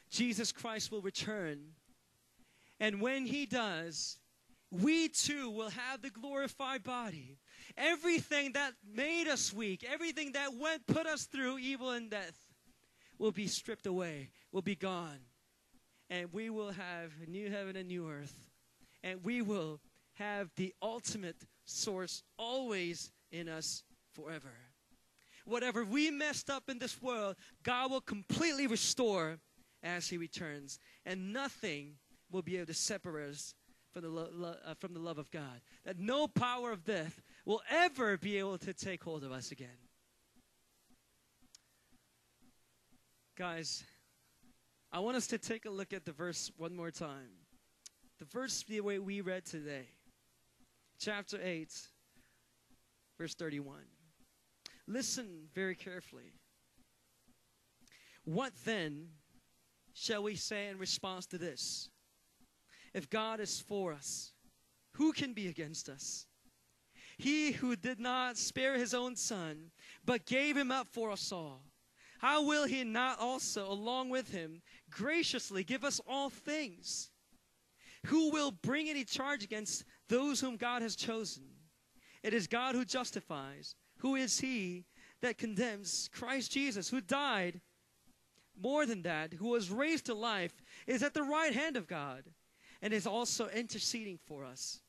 Jesus 0.10 0.52
Christ 0.52 0.92
will 0.92 1.02
return. 1.02 1.60
And 2.80 3.02
when 3.02 3.26
he 3.26 3.46
does, 3.46 4.18
we 4.72 5.10
too 5.10 5.50
will 5.50 5.70
have 5.70 6.02
the 6.02 6.10
glorified 6.10 6.84
body. 6.84 7.38
Everything 7.76 8.54
that 8.54 8.74
made 8.94 9.28
us 9.28 9.54
weak, 9.54 9.86
everything 9.90 10.34
that 10.34 10.56
went 10.56 10.88
put 10.88 11.08
us 11.08 11.26
through 11.26 11.60
evil 11.60 11.92
and 11.92 12.10
death 12.10 12.38
will 13.18 13.32
be 13.32 13.48
stripped 13.48 13.86
away, 13.86 14.30
will 14.52 14.62
be 14.62 14.76
gone. 14.76 15.20
And 16.10 16.32
we 16.34 16.50
will 16.50 16.72
have 16.72 17.12
a 17.22 17.30
new 17.30 17.50
heaven 17.50 17.76
and 17.76 17.88
new 17.88 18.10
earth. 18.10 18.50
And 19.04 19.24
we 19.24 19.42
will 19.42 19.80
have 20.14 20.50
the 20.56 20.74
ultimate 20.82 21.38
source 21.66 22.24
always 22.38 23.12
in 23.32 23.48
us 23.48 23.84
forever. 24.14 24.54
Whatever 25.46 25.84
we 25.84 26.12
messed 26.12 26.50
up 26.50 26.70
in 26.70 26.80
this 26.80 27.02
world, 27.02 27.36
God 27.64 27.92
will 27.92 28.02
completely 28.02 28.68
restore 28.68 29.40
as 29.82 30.08
He 30.08 30.18
returns. 30.18 30.80
And 31.06 31.34
nothing 31.34 31.96
will 32.32 32.42
be 32.42 32.58
able 32.58 32.68
to 32.68 32.74
separate 32.74 33.30
us 33.30 33.54
from 33.92 34.04
the, 34.04 34.10
lo- 34.10 34.30
lo- 34.32 34.56
uh, 34.66 34.74
from 34.76 34.94
the 34.94 35.00
love 35.00 35.18
of 35.18 35.32
God. 35.32 35.62
That 35.86 36.00
no 36.00 36.28
power 36.28 36.72
of 36.72 36.84
death 36.84 37.22
will 37.46 37.62
ever 37.70 38.18
be 38.18 38.38
able 38.38 38.58
to 38.60 38.74
take 38.74 39.04
hold 39.04 39.24
of 39.24 39.32
us 39.32 39.52
again. 39.52 39.70
Guys, 43.38 43.84
I 44.92 45.00
want 45.00 45.18
us 45.18 45.28
to 45.28 45.38
take 45.38 45.66
a 45.66 45.70
look 45.70 45.94
at 45.94 46.06
the 46.06 46.12
verse 46.12 46.52
one 46.58 46.76
more 46.76 46.92
time. 46.92 47.30
The 48.20 48.26
verse 48.26 48.64
the 48.64 48.82
way 48.82 49.00
we 49.00 49.22
read 49.22 49.46
today, 49.46 49.88
chapter 51.00 51.40
8, 51.42 51.72
verse 53.18 53.34
31. 53.36 53.78
Listen 54.88 55.48
very 55.54 55.76
carefully. 55.76 56.34
What 58.26 58.52
then 58.66 59.08
shall 59.94 60.24
we 60.24 60.36
say 60.36 60.68
in 60.68 60.78
response 60.78 61.26
to 61.28 61.38
this? 61.38 61.90
If 62.94 63.10
God 63.10 63.40
is 63.40 63.60
for 63.60 63.94
us, 63.94 64.34
who 64.94 65.14
can 65.14 65.34
be 65.34 65.48
against 65.48 65.90
us? 65.90 66.26
He 67.18 67.52
who 67.52 67.76
did 67.76 68.00
not 68.00 68.38
spare 68.38 68.78
his 68.78 68.94
own 68.94 69.16
son, 69.16 69.72
but 70.06 70.26
gave 70.26 70.56
him 70.56 70.72
up 70.72 70.88
for 70.92 71.12
us 71.12 71.32
all, 71.32 71.64
how 72.20 72.46
will 72.46 72.66
he 72.66 72.84
not 72.84 73.20
also, 73.20 73.72
along 73.72 74.10
with 74.10 74.32
him, 74.32 74.62
graciously 74.90 75.64
give 75.64 75.84
us 75.84 76.02
all 76.08 76.30
things? 76.30 77.12
Who 78.08 78.32
will 78.32 78.52
bring 78.52 78.90
any 78.90 79.04
charge 79.04 79.44
against 79.44 79.86
those 80.08 80.40
whom 80.40 80.58
God 80.58 80.82
has 80.82 80.96
chosen? 80.96 81.44
It 82.24 82.34
is 82.34 82.48
God 82.48 82.76
who 82.76 82.84
justifies. 82.84 83.76
Who 84.00 84.16
is 84.16 84.40
he 84.40 84.86
that 85.22 85.38
condemns? 85.38 86.10
Christ 86.12 86.52
Jesus, 86.52 86.90
who 86.90 87.02
died, 87.02 87.62
more 88.62 88.86
than 88.86 89.02
that, 89.04 89.34
who 89.34 89.50
was 89.50 89.70
raised 89.70 90.06
to 90.08 90.14
life, 90.14 90.54
is 90.88 91.04
at 91.04 91.14
the 91.14 91.24
right 91.24 91.54
hand 91.54 91.78
of 91.78 91.88
God 91.88 92.24
and 92.82 92.94
is 92.94 93.08
also 93.08 93.48
interceding 93.50 94.20
for 94.28 94.46
us. 94.46 94.80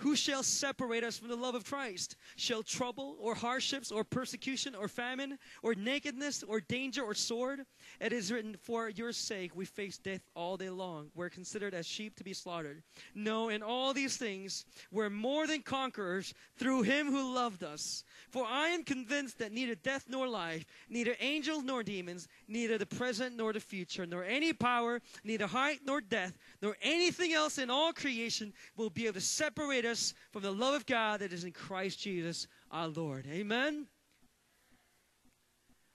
Who 0.00 0.14
shall 0.14 0.42
separate 0.42 1.04
us 1.04 1.16
from 1.16 1.28
the 1.28 1.36
love 1.36 1.54
of 1.54 1.64
Christ? 1.64 2.16
Shall 2.36 2.62
trouble 2.62 3.16
or 3.18 3.34
hardships 3.34 3.90
or 3.90 4.04
persecution 4.04 4.74
or 4.74 4.88
famine 4.88 5.38
or 5.62 5.74
nakedness 5.74 6.42
or 6.42 6.60
danger 6.60 7.02
or 7.02 7.14
sword? 7.14 7.60
It 7.98 8.12
is 8.12 8.30
written, 8.30 8.56
For 8.60 8.90
your 8.90 9.12
sake 9.12 9.56
we 9.56 9.64
face 9.64 9.96
death 9.96 10.20
all 10.34 10.58
day 10.58 10.68
long. 10.68 11.10
We're 11.14 11.30
considered 11.30 11.72
as 11.72 11.86
sheep 11.86 12.14
to 12.16 12.24
be 12.24 12.34
slaughtered. 12.34 12.82
No, 13.14 13.48
in 13.48 13.62
all 13.62 13.94
these 13.94 14.18
things 14.18 14.66
we're 14.92 15.08
more 15.08 15.46
than 15.46 15.62
conquerors 15.62 16.34
through 16.58 16.82
him 16.82 17.06
who 17.06 17.34
loved 17.34 17.64
us. 17.64 18.04
For 18.30 18.44
I 18.44 18.68
am 18.68 18.84
convinced 18.84 19.38
that 19.38 19.52
neither 19.52 19.76
death 19.76 20.04
nor 20.08 20.28
life, 20.28 20.66
neither 20.90 21.16
angels 21.20 21.64
nor 21.64 21.82
demons, 21.82 22.28
neither 22.48 22.76
the 22.76 22.84
present 22.84 23.34
nor 23.34 23.54
the 23.54 23.60
future, 23.60 24.04
nor 24.04 24.24
any 24.24 24.52
power, 24.52 25.00
neither 25.24 25.46
height 25.46 25.80
nor 25.86 26.02
depth, 26.02 26.36
nor 26.60 26.76
anything 26.82 27.32
else 27.32 27.56
in 27.56 27.70
all 27.70 27.94
creation 27.94 28.52
will 28.76 28.90
be 28.90 29.04
able 29.04 29.14
to 29.14 29.20
separate 29.20 29.85
us 29.86 30.14
from 30.32 30.42
the 30.42 30.52
love 30.52 30.74
of 30.74 30.86
God 30.86 31.20
that 31.20 31.32
is 31.32 31.44
in 31.44 31.52
Christ 31.52 32.00
Jesus 32.00 32.46
our 32.70 32.88
Lord. 32.88 33.26
Amen. 33.30 33.86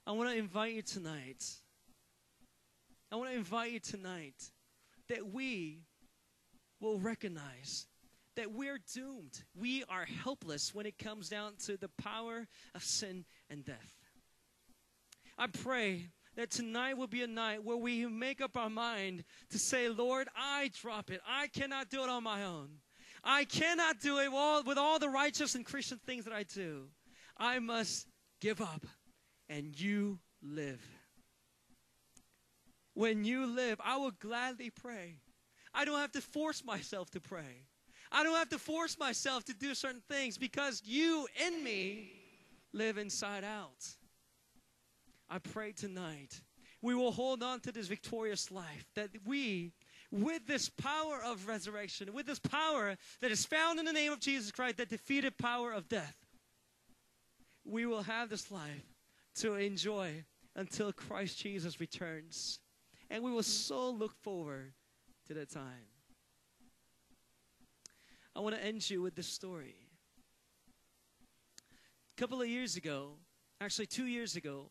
I 0.07 0.11
want 0.11 0.29
to 0.29 0.37
invite 0.37 0.73
you 0.73 0.81
tonight. 0.81 1.45
I 3.11 3.15
want 3.15 3.29
to 3.29 3.37
invite 3.37 3.71
you 3.71 3.79
tonight 3.79 4.51
that 5.09 5.31
we 5.31 5.79
will 6.79 6.97
recognize 6.99 7.85
that 8.35 8.51
we're 8.51 8.79
doomed. 8.93 9.43
We 9.55 9.83
are 9.89 10.05
helpless 10.05 10.73
when 10.73 10.85
it 10.85 10.97
comes 10.97 11.29
down 11.29 11.53
to 11.65 11.77
the 11.77 11.89
power 12.01 12.47
of 12.73 12.83
sin 12.83 13.25
and 13.49 13.63
death. 13.63 13.95
I 15.37 15.47
pray 15.47 16.07
that 16.35 16.49
tonight 16.49 16.97
will 16.97 17.07
be 17.07 17.23
a 17.23 17.27
night 17.27 17.63
where 17.63 17.77
we 17.77 18.05
make 18.05 18.41
up 18.41 18.55
our 18.55 18.69
mind 18.69 19.23
to 19.49 19.59
say, 19.59 19.89
Lord, 19.89 20.27
I 20.35 20.71
drop 20.81 21.11
it. 21.11 21.21
I 21.27 21.47
cannot 21.47 21.89
do 21.89 22.03
it 22.03 22.09
on 22.09 22.23
my 22.23 22.43
own. 22.43 22.69
I 23.23 23.45
cannot 23.45 23.99
do 23.99 24.19
it 24.19 24.31
with 24.65 24.77
all 24.77 24.99
the 24.99 25.09
righteous 25.09 25.55
and 25.55 25.65
Christian 25.65 25.99
things 26.05 26.25
that 26.25 26.33
I 26.33 26.43
do. 26.43 26.87
I 27.37 27.59
must 27.59 28.07
give 28.39 28.61
up 28.61 28.85
and 29.49 29.79
you 29.79 30.19
live. 30.41 30.81
When 32.93 33.23
you 33.23 33.45
live, 33.45 33.79
I 33.83 33.97
will 33.97 34.11
gladly 34.11 34.69
pray. 34.69 35.17
I 35.73 35.85
don't 35.85 35.99
have 35.99 36.11
to 36.13 36.21
force 36.21 36.63
myself 36.65 37.09
to 37.11 37.21
pray. 37.21 37.65
I 38.11 38.23
don't 38.23 38.35
have 38.35 38.49
to 38.49 38.59
force 38.59 38.97
myself 38.99 39.45
to 39.45 39.53
do 39.53 39.73
certain 39.73 40.01
things 40.09 40.37
because 40.37 40.81
you 40.83 41.27
in 41.47 41.63
me 41.63 42.11
live 42.73 42.97
inside 42.97 43.43
out. 43.43 43.87
I 45.29 45.39
pray 45.39 45.71
tonight 45.71 46.41
we 46.81 46.95
will 46.95 47.11
hold 47.11 47.43
on 47.43 47.59
to 47.61 47.71
this 47.71 47.87
victorious 47.87 48.51
life, 48.51 48.85
that 48.95 49.09
we, 49.25 49.71
with 50.11 50.45
this 50.45 50.69
power 50.69 51.21
of 51.23 51.47
resurrection, 51.47 52.13
with 52.13 52.25
this 52.25 52.39
power 52.39 52.97
that 53.21 53.31
is 53.31 53.45
found 53.45 53.79
in 53.79 53.85
the 53.85 53.93
name 53.93 54.11
of 54.11 54.19
Jesus 54.19 54.51
Christ, 54.51 54.77
that 54.77 54.89
defeated 54.89 55.37
power 55.37 55.71
of 55.71 55.87
death, 55.87 56.15
we 57.63 57.85
will 57.85 58.03
have 58.03 58.29
this 58.29 58.51
life 58.51 58.85
to 59.35 59.55
enjoy 59.55 60.25
until 60.55 60.91
Christ 60.91 61.39
Jesus 61.39 61.79
returns. 61.79 62.59
And 63.09 63.23
we 63.23 63.31
will 63.31 63.43
so 63.43 63.89
look 63.89 64.13
forward 64.21 64.73
to 65.27 65.33
that 65.35 65.49
time. 65.49 65.87
I 68.35 68.39
want 68.39 68.55
to 68.55 68.63
end 68.63 68.89
you 68.89 69.01
with 69.01 69.15
this 69.15 69.27
story. 69.27 69.75
A 72.17 72.19
couple 72.19 72.41
of 72.41 72.47
years 72.47 72.75
ago, 72.75 73.13
actually 73.59 73.87
two 73.87 74.05
years 74.05 74.35
ago, 74.35 74.69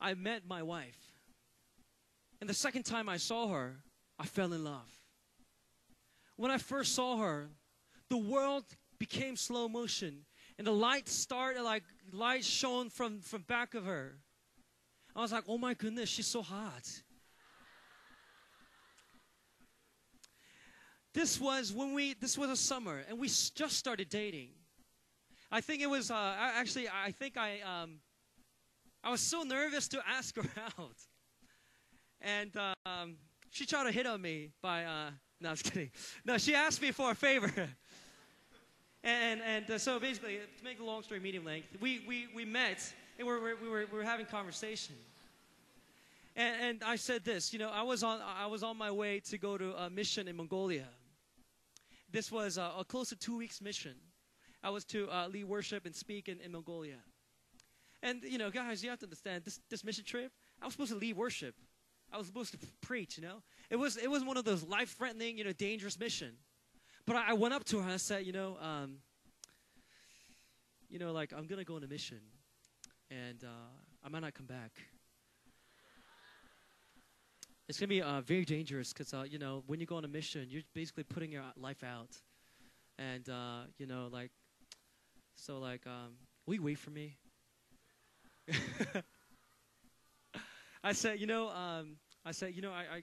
I 0.00 0.14
met 0.14 0.42
my 0.46 0.62
wife. 0.62 0.98
And 2.40 2.48
the 2.48 2.54
second 2.54 2.84
time 2.84 3.08
I 3.08 3.16
saw 3.16 3.48
her, 3.48 3.78
I 4.18 4.26
fell 4.26 4.52
in 4.52 4.64
love. 4.64 4.92
When 6.36 6.50
I 6.50 6.58
first 6.58 6.94
saw 6.94 7.18
her, 7.18 7.50
the 8.10 8.16
world 8.16 8.64
became 8.98 9.36
slow 9.36 9.68
motion 9.68 10.24
and 10.58 10.66
the 10.66 10.72
light 10.72 11.08
started 11.08 11.62
like 11.62 11.84
light 12.12 12.44
shone 12.44 12.90
from 12.90 13.20
from 13.20 13.42
back 13.42 13.74
of 13.74 13.86
her. 13.86 14.18
I 15.14 15.20
was 15.20 15.32
like, 15.32 15.44
"Oh 15.48 15.58
my 15.58 15.74
goodness, 15.74 16.08
she's 16.08 16.26
so 16.26 16.42
hot." 16.42 17.02
This 21.14 21.40
was 21.40 21.72
when 21.72 21.94
we 21.94 22.14
this 22.14 22.36
was 22.36 22.50
a 22.50 22.56
summer 22.56 23.02
and 23.08 23.18
we 23.18 23.28
just 23.28 23.76
started 23.76 24.08
dating. 24.08 24.50
I 25.50 25.60
think 25.60 25.80
it 25.80 25.88
was 25.88 26.10
uh, 26.10 26.34
actually 26.38 26.88
I 26.88 27.12
think 27.12 27.36
I 27.36 27.60
um, 27.60 28.00
I 29.02 29.10
was 29.10 29.20
so 29.20 29.42
nervous 29.42 29.88
to 29.88 30.02
ask 30.06 30.36
her 30.36 30.42
out, 30.78 30.96
and 32.20 32.52
um, 32.84 33.16
she 33.50 33.66
tried 33.66 33.84
to 33.84 33.92
hit 33.92 34.06
on 34.06 34.20
me 34.20 34.50
by 34.62 34.84
uh, 34.84 35.10
no, 35.40 35.50
I 35.50 35.52
was 35.52 35.62
kidding. 35.62 35.90
No, 36.24 36.38
she 36.38 36.54
asked 36.54 36.82
me 36.82 36.90
for 36.90 37.12
a 37.12 37.14
favor, 37.14 37.52
and 39.04 39.40
and 39.40 39.70
uh, 39.70 39.78
so 39.78 40.00
basically 40.00 40.36
to 40.36 40.64
make 40.64 40.78
the 40.78 40.84
long 40.84 41.02
story 41.02 41.20
medium 41.20 41.44
length, 41.44 41.68
we 41.80 42.02
we, 42.06 42.26
we 42.34 42.44
met 42.44 42.92
and 43.18 43.26
we 43.26 43.32
were, 43.32 43.54
we 43.60 43.68
were 43.68 43.86
we 43.92 43.98
were 43.98 44.04
having 44.04 44.26
conversation. 44.26 44.94
And, 46.36 46.62
and 46.62 46.82
I 46.84 46.94
said 46.94 47.24
this, 47.24 47.52
you 47.52 47.58
know, 47.58 47.68
I 47.68 47.82
was 47.82 48.02
on 48.02 48.20
I 48.22 48.46
was 48.46 48.62
on 48.62 48.76
my 48.76 48.90
way 48.90 49.20
to 49.30 49.38
go 49.38 49.58
to 49.58 49.74
a 49.76 49.90
mission 49.90 50.28
in 50.28 50.36
Mongolia. 50.36 50.88
This 52.10 52.32
was 52.32 52.58
a, 52.58 52.72
a 52.78 52.84
close 52.84 53.10
to 53.10 53.16
two 53.16 53.36
weeks 53.36 53.60
mission. 53.60 53.94
I 54.62 54.70
was 54.70 54.84
to 54.86 55.08
uh, 55.10 55.28
lead 55.28 55.44
worship 55.44 55.86
and 55.86 55.94
speak 55.94 56.28
in, 56.28 56.40
in 56.40 56.52
Mongolia. 56.52 56.96
And 58.02 58.22
you 58.22 58.38
know, 58.38 58.50
guys, 58.50 58.82
you 58.82 58.90
have 58.90 58.98
to 59.00 59.06
understand 59.06 59.44
this 59.44 59.60
this 59.68 59.84
mission 59.84 60.04
trip. 60.04 60.32
I 60.60 60.64
was 60.64 60.74
supposed 60.74 60.92
to 60.92 60.98
lead 60.98 61.16
worship. 61.16 61.54
I 62.12 62.18
was 62.18 62.26
supposed 62.26 62.52
to 62.52 62.58
preach. 62.80 63.16
You 63.18 63.22
know, 63.24 63.42
it 63.70 63.76
was 63.76 63.96
it 63.96 64.10
was 64.10 64.24
one 64.24 64.36
of 64.36 64.44
those 64.44 64.62
life 64.64 64.96
threatening, 64.96 65.38
you 65.38 65.44
know, 65.44 65.52
dangerous 65.52 65.98
mission. 65.98 66.32
But 67.06 67.16
I, 67.16 67.30
I 67.30 67.32
went 67.34 67.54
up 67.54 67.64
to 67.64 67.78
her 67.78 67.82
and 67.84 67.92
I 67.92 67.96
said, 67.96 68.26
you 68.26 68.32
know, 68.32 68.56
um, 68.60 68.98
you 70.88 70.98
know, 70.98 71.12
like 71.12 71.32
I'm 71.36 71.46
gonna 71.46 71.64
go 71.64 71.76
on 71.76 71.84
a 71.84 71.88
mission, 71.88 72.20
and 73.10 73.42
uh, 73.44 74.04
I 74.04 74.08
might 74.08 74.20
not 74.20 74.34
come 74.34 74.46
back. 74.46 74.72
It's 77.68 77.78
gonna 77.78 77.88
be 77.88 78.00
uh, 78.02 78.20
very 78.22 78.44
dangerous 78.44 78.92
because 78.92 79.12
uh, 79.12 79.24
you 79.28 79.38
know 79.38 79.62
when 79.66 79.80
you 79.80 79.86
go 79.86 79.96
on 79.96 80.04
a 80.04 80.08
mission, 80.08 80.46
you're 80.50 80.62
basically 80.74 81.04
putting 81.04 81.30
your 81.30 81.44
life 81.56 81.84
out, 81.84 82.16
and 82.98 83.28
uh, 83.28 83.62
you 83.78 83.86
know 83.86 84.08
like, 84.10 84.30
so 85.36 85.58
like, 85.58 85.86
um, 85.86 86.14
will 86.46 86.54
you 86.54 86.62
wait 86.62 86.78
for 86.78 86.90
me? 86.90 87.16
I 90.82 90.92
said, 90.92 91.18
you 91.18 91.26
know, 91.26 91.48
um, 91.50 91.96
I 92.24 92.30
said, 92.32 92.54
you 92.54 92.62
know, 92.62 92.70
I, 92.70 92.96
I, 92.96 93.02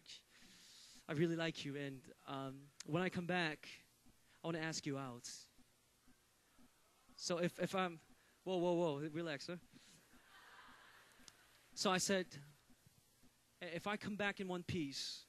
I 1.10 1.14
really 1.14 1.36
like 1.36 1.66
you, 1.66 1.76
and 1.76 2.00
um, 2.28 2.56
when 2.86 3.04
I 3.04 3.10
come 3.10 3.26
back, 3.26 3.68
I 4.44 4.48
want 4.48 4.58
to 4.58 4.64
ask 4.64 4.86
you 4.86 4.98
out. 4.98 5.28
So 7.16 7.38
if 7.40 7.60
if 7.60 7.76
I'm, 7.76 8.00
whoa, 8.44 8.58
whoa, 8.58 8.74
whoa, 8.74 9.02
relax, 9.14 9.46
sir. 9.48 9.60
So 11.74 11.92
I 11.92 11.98
said, 11.98 12.28
if 13.62 13.88
I 13.88 13.98
come 13.98 14.16
back 14.16 14.40
in 14.40 14.48
one 14.48 14.64
piece, 14.64 15.26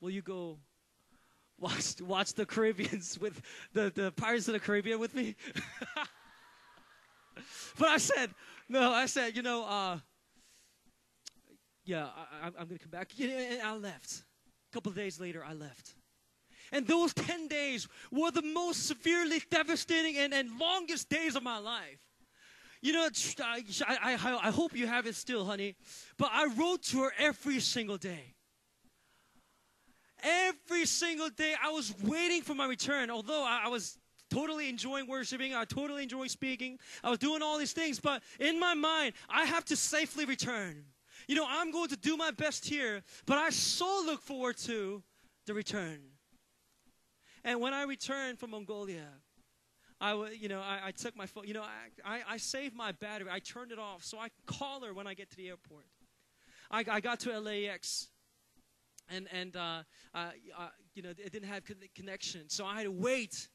will 0.00 0.10
you 0.10 0.22
go 0.22 0.58
watch 1.58 2.00
watch 2.00 2.34
the 2.34 2.46
Caribbeans 2.46 3.18
with 3.20 3.42
the 3.72 3.90
the 3.94 4.12
Pirates 4.12 4.46
of 4.46 4.54
the 4.54 4.60
Caribbean 4.60 5.00
with 5.00 5.14
me? 5.14 5.34
but 7.78 7.88
I 7.88 7.98
said, 7.98 8.30
no, 8.68 8.92
I 8.92 9.06
said, 9.06 9.34
you 9.36 9.42
know, 9.42 9.64
uh, 9.64 9.98
yeah, 11.90 12.06
I, 12.06 12.46
I, 12.46 12.46
I'm 12.46 12.66
gonna 12.68 12.78
come 12.78 12.90
back. 12.90 13.10
And 13.20 13.62
I 13.62 13.74
left. 13.74 14.22
A 14.70 14.72
couple 14.72 14.92
days 14.92 15.18
later, 15.18 15.44
I 15.44 15.54
left. 15.54 15.94
And 16.72 16.86
those 16.86 17.12
10 17.12 17.48
days 17.48 17.88
were 18.12 18.30
the 18.30 18.42
most 18.42 18.86
severely 18.86 19.42
devastating 19.50 20.16
and, 20.16 20.32
and 20.32 20.56
longest 20.60 21.08
days 21.08 21.34
of 21.34 21.42
my 21.42 21.58
life. 21.58 21.98
You 22.80 22.92
know, 22.92 23.08
I, 23.42 23.64
I, 23.88 24.12
I 24.12 24.48
I 24.48 24.50
hope 24.50 24.76
you 24.76 24.86
have 24.86 25.06
it 25.06 25.16
still, 25.16 25.44
honey. 25.44 25.74
But 26.16 26.30
I 26.32 26.46
wrote 26.56 26.82
to 26.84 27.02
her 27.02 27.12
every 27.18 27.58
single 27.58 27.98
day. 27.98 28.36
Every 30.22 30.86
single 30.86 31.28
day, 31.30 31.54
I 31.62 31.70
was 31.70 31.92
waiting 32.04 32.42
for 32.42 32.54
my 32.54 32.66
return. 32.66 33.10
Although 33.10 33.42
I, 33.42 33.62
I 33.64 33.68
was 33.68 33.98
totally 34.30 34.68
enjoying 34.68 35.08
worshiping, 35.08 35.54
I 35.54 35.64
totally 35.64 36.04
enjoyed 36.04 36.30
speaking, 36.30 36.78
I 37.02 37.10
was 37.10 37.18
doing 37.18 37.42
all 37.42 37.58
these 37.58 37.72
things. 37.72 37.98
But 37.98 38.22
in 38.38 38.60
my 38.60 38.74
mind, 38.74 39.14
I 39.28 39.44
have 39.44 39.64
to 39.66 39.76
safely 39.76 40.24
return. 40.24 40.84
You 41.30 41.36
know, 41.36 41.46
I'm 41.48 41.70
going 41.70 41.88
to 41.90 41.96
do 41.96 42.16
my 42.16 42.32
best 42.32 42.68
here, 42.68 43.04
but 43.24 43.38
I 43.38 43.50
so 43.50 44.02
look 44.04 44.20
forward 44.20 44.56
to 44.64 45.00
the 45.46 45.54
return. 45.54 46.00
And 47.44 47.60
when 47.60 47.72
I 47.72 47.84
returned 47.84 48.40
from 48.40 48.50
Mongolia, 48.50 49.06
I, 50.00 50.14
you 50.30 50.48
know, 50.48 50.58
I, 50.58 50.80
I 50.86 50.90
took 50.90 51.14
my 51.14 51.26
phone. 51.26 51.46
You 51.46 51.54
know, 51.54 51.62
I, 51.62 52.16
I, 52.16 52.20
I 52.30 52.36
saved 52.36 52.74
my 52.74 52.90
battery. 52.90 53.28
I 53.30 53.38
turned 53.38 53.70
it 53.70 53.78
off 53.78 54.02
so 54.02 54.18
I 54.18 54.22
can 54.22 54.42
call 54.44 54.80
her 54.80 54.92
when 54.92 55.06
I 55.06 55.14
get 55.14 55.30
to 55.30 55.36
the 55.36 55.50
airport. 55.50 55.84
I, 56.68 56.84
I 56.90 56.98
got 56.98 57.20
to 57.20 57.38
LAX, 57.38 58.08
and 59.08 59.28
and 59.32 59.54
uh, 59.54 59.84
uh, 60.12 60.30
uh, 60.58 60.68
you 60.96 61.02
know, 61.02 61.10
it 61.10 61.30
didn't 61.30 61.48
have 61.48 61.64
con- 61.64 61.76
connection, 61.94 62.48
so 62.48 62.66
I 62.66 62.74
had 62.74 62.84
to 62.86 62.90
wait. 62.90 63.46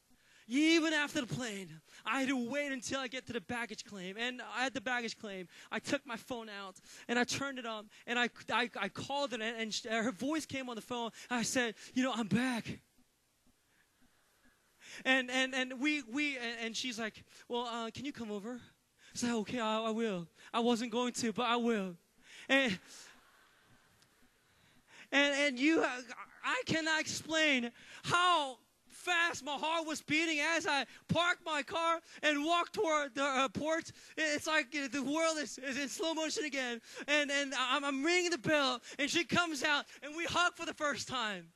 Even 0.48 0.94
after 0.94 1.22
the 1.22 1.28
plane, 1.28 1.70
I 2.06 2.20
had 2.20 2.30
to 2.30 2.50
wait 2.50 2.72
until 2.72 3.00
I 3.00 3.08
get 3.08 3.26
to 3.28 3.34
the 3.34 3.42
baggage 3.42 3.84
claim. 3.84 4.16
And 4.18 4.42
at 4.60 4.74
the 4.74 4.82
baggage 4.82 5.18
claim, 5.18 5.48
I 5.72 5.80
took 5.80 6.06
my 6.06 6.18
phone 6.18 6.50
out 6.50 6.76
and 7.08 7.18
I 7.18 7.24
turned 7.24 7.58
it 7.58 7.66
on 7.66 7.90
and 8.06 8.20
I, 8.20 8.30
I, 8.52 8.70
I 8.80 8.90
called 8.90 9.32
her 9.32 9.42
and, 9.42 9.76
her 9.90 10.12
voice 10.12 10.46
came 10.46 10.70
on 10.70 10.76
the 10.76 10.82
phone. 10.82 11.10
I 11.32 11.42
said, 11.42 11.74
you 11.96 12.04
know, 12.04 12.14
I'm 12.16 12.28
back 12.28 12.80
and 15.04 15.30
and 15.30 15.54
and 15.54 15.80
we 15.80 16.04
we 16.04 16.38
and, 16.64 16.76
she's 16.76 17.00
like, 17.00 17.24
well, 17.50 17.66
uh, 17.66 17.90
can 17.92 18.06
you 18.06 18.14
come 18.14 18.32
over? 18.32 18.54
I 18.54 19.18
said, 19.18 19.32
okay, 19.32 19.60
I, 19.60 19.82
I 19.82 19.90
will. 19.90 20.28
I 20.54 20.60
wasn't 20.60 20.92
going 20.92 21.14
to, 21.14 21.34
but 21.34 21.44
I 21.44 21.56
will. 21.58 21.96
And 22.48 22.78
and 25.12 25.36
and 25.36 25.60
you, 25.60 25.84
I 25.84 26.62
cannot 26.66 27.02
explain 27.02 27.72
how 28.04 28.58
fast 29.06 29.46
my 29.46 29.54
heart 29.54 29.86
was 29.86 30.02
beating 30.02 30.40
as 30.40 30.66
I 30.66 30.86
parked 31.08 31.46
my 31.46 31.62
car 31.62 32.00
and 32.24 32.44
walked 32.44 32.74
toward 32.74 33.14
the 33.14 33.24
uh, 33.24 33.48
port. 33.50 33.92
It's 34.18 34.48
like 34.48 34.76
uh, 34.76 34.88
the 34.92 35.04
world 35.04 35.38
is, 35.40 35.60
is 35.60 35.78
in 35.78 35.88
slow 35.88 36.14
motion 36.14 36.46
again. 36.46 36.82
And 37.08 37.30
and 37.30 37.54
I'm, 37.58 37.86
I'm 37.86 38.04
ringing 38.04 38.32
the 38.32 38.40
bell, 38.40 38.82
and 38.98 39.10
she 39.10 39.24
comes 39.24 39.64
out, 39.64 39.86
and 40.02 40.16
we 40.16 40.26
hug 40.26 40.54
for 40.56 40.66
the 40.66 40.74
first 40.74 41.08
time. 41.08 41.48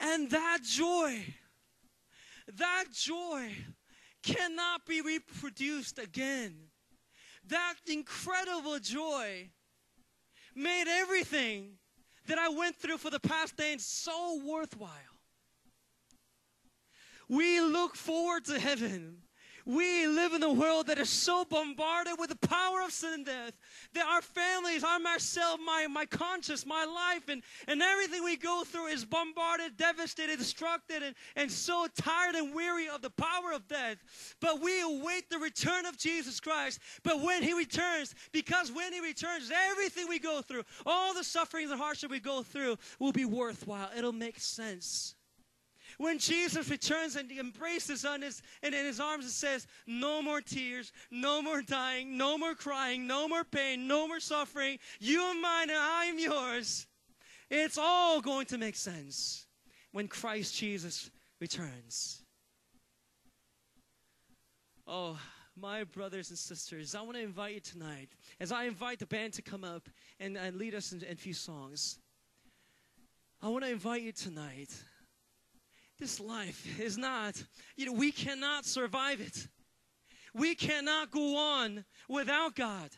And 0.00 0.28
that 0.30 0.58
joy, 0.64 1.22
that 2.56 2.86
joy 2.92 3.52
cannot 4.24 4.86
be 4.86 5.00
reproduced 5.00 5.98
again. 6.00 6.54
That 7.46 7.74
incredible 7.86 8.78
joy 8.80 9.50
made 10.54 10.86
everything 10.88 11.72
that 12.26 12.38
I 12.38 12.48
went 12.48 12.76
through 12.76 12.98
for 12.98 13.10
the 13.10 13.20
past 13.20 13.56
days 13.56 13.84
so 13.84 14.40
worthwhile. 14.44 14.90
We 17.28 17.60
look 17.60 17.96
forward 17.96 18.44
to 18.46 18.58
heaven. 18.58 19.23
We 19.66 20.06
live 20.06 20.34
in 20.34 20.42
a 20.42 20.52
world 20.52 20.88
that 20.88 20.98
is 20.98 21.08
so 21.08 21.46
bombarded 21.46 22.14
with 22.18 22.28
the 22.28 22.48
power 22.48 22.82
of 22.82 22.92
sin 22.92 23.14
and 23.14 23.26
death 23.26 23.52
that 23.94 24.06
our 24.06 24.20
families, 24.20 24.84
our 24.84 24.98
myself, 24.98 25.58
my, 25.64 25.86
my 25.86 26.04
conscience, 26.04 26.66
my 26.66 26.84
life, 26.84 27.30
and, 27.30 27.42
and 27.66 27.80
everything 27.80 28.22
we 28.22 28.36
go 28.36 28.64
through 28.66 28.88
is 28.88 29.06
bombarded, 29.06 29.78
devastated, 29.78 30.38
destructed, 30.38 31.02
and, 31.02 31.14
and 31.36 31.50
so 31.50 31.86
tired 31.96 32.34
and 32.34 32.54
weary 32.54 32.88
of 32.88 33.00
the 33.00 33.10
power 33.10 33.52
of 33.54 33.66
death. 33.66 33.96
But 34.38 34.60
we 34.60 34.82
await 34.82 35.30
the 35.30 35.38
return 35.38 35.86
of 35.86 35.96
Jesus 35.96 36.40
Christ. 36.40 36.78
But 37.02 37.22
when 37.22 37.42
He 37.42 37.54
returns, 37.54 38.14
because 38.32 38.70
when 38.70 38.92
He 38.92 39.00
returns, 39.00 39.50
everything 39.70 40.08
we 40.08 40.18
go 40.18 40.42
through, 40.42 40.64
all 40.84 41.14
the 41.14 41.24
sufferings 41.24 41.70
and 41.70 41.80
hardship 41.80 42.10
we 42.10 42.20
go 42.20 42.42
through, 42.42 42.76
will 42.98 43.12
be 43.12 43.24
worthwhile. 43.24 43.88
It'll 43.96 44.12
make 44.12 44.40
sense. 44.40 45.14
When 45.98 46.18
Jesus 46.18 46.68
returns 46.68 47.16
and 47.16 47.30
he 47.30 47.38
embraces 47.38 48.04
in 48.04 48.22
his, 48.22 48.42
and 48.62 48.74
in 48.74 48.84
his 48.84 49.00
arms 49.00 49.24
and 49.24 49.32
says, 49.32 49.66
No 49.86 50.22
more 50.22 50.40
tears, 50.40 50.92
no 51.10 51.40
more 51.40 51.62
dying, 51.62 52.16
no 52.16 52.36
more 52.36 52.54
crying, 52.54 53.06
no 53.06 53.28
more 53.28 53.44
pain, 53.44 53.86
no 53.86 54.08
more 54.08 54.20
suffering. 54.20 54.78
You 55.00 55.20
are 55.20 55.34
mine 55.34 55.70
and 55.70 55.78
I 55.78 56.06
am 56.06 56.18
yours. 56.18 56.86
It's 57.50 57.78
all 57.78 58.20
going 58.20 58.46
to 58.46 58.58
make 58.58 58.76
sense 58.76 59.46
when 59.92 60.08
Christ 60.08 60.56
Jesus 60.56 61.10
returns. 61.40 62.22
Oh, 64.86 65.18
my 65.56 65.84
brothers 65.84 66.30
and 66.30 66.38
sisters, 66.38 66.94
I 66.94 67.02
want 67.02 67.16
to 67.16 67.22
invite 67.22 67.54
you 67.54 67.60
tonight, 67.60 68.08
as 68.40 68.50
I 68.50 68.64
invite 68.64 68.98
the 68.98 69.06
band 69.06 69.34
to 69.34 69.42
come 69.42 69.62
up 69.62 69.88
and, 70.18 70.36
and 70.36 70.56
lead 70.56 70.74
us 70.74 70.92
in, 70.92 71.02
in 71.02 71.12
a 71.12 71.16
few 71.16 71.32
songs. 71.32 71.98
I 73.40 73.48
want 73.48 73.64
to 73.64 73.70
invite 73.70 74.02
you 74.02 74.12
tonight 74.12 74.70
this 76.04 76.20
life 76.20 76.78
is 76.78 76.98
not, 76.98 77.42
you 77.78 77.86
know, 77.86 77.92
we 77.94 78.12
cannot 78.12 78.66
survive 78.66 79.22
it. 79.22 79.48
We 80.34 80.54
cannot 80.54 81.10
go 81.10 81.34
on 81.34 81.82
without 82.10 82.54
God. 82.54 82.90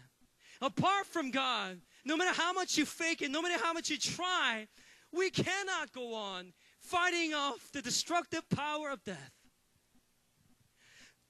Apart 0.61 1.07
from 1.07 1.31
God, 1.31 1.79
no 2.05 2.17
matter 2.17 2.35
how 2.35 2.53
much 2.53 2.77
you 2.77 2.85
fake 2.85 3.23
it, 3.23 3.31
no 3.31 3.43
matter 3.43 3.63
how 3.63 3.73
much 3.73 3.91
you 3.91 3.97
try, 3.97 4.67
we 5.13 5.31
cannot 5.31 5.93
go 5.93 6.17
on 6.17 6.53
fighting 6.81 7.33
off 7.33 7.71
the 7.73 7.81
destructive 7.81 8.43
power 8.49 8.91
of 8.91 9.05
death. 9.05 9.31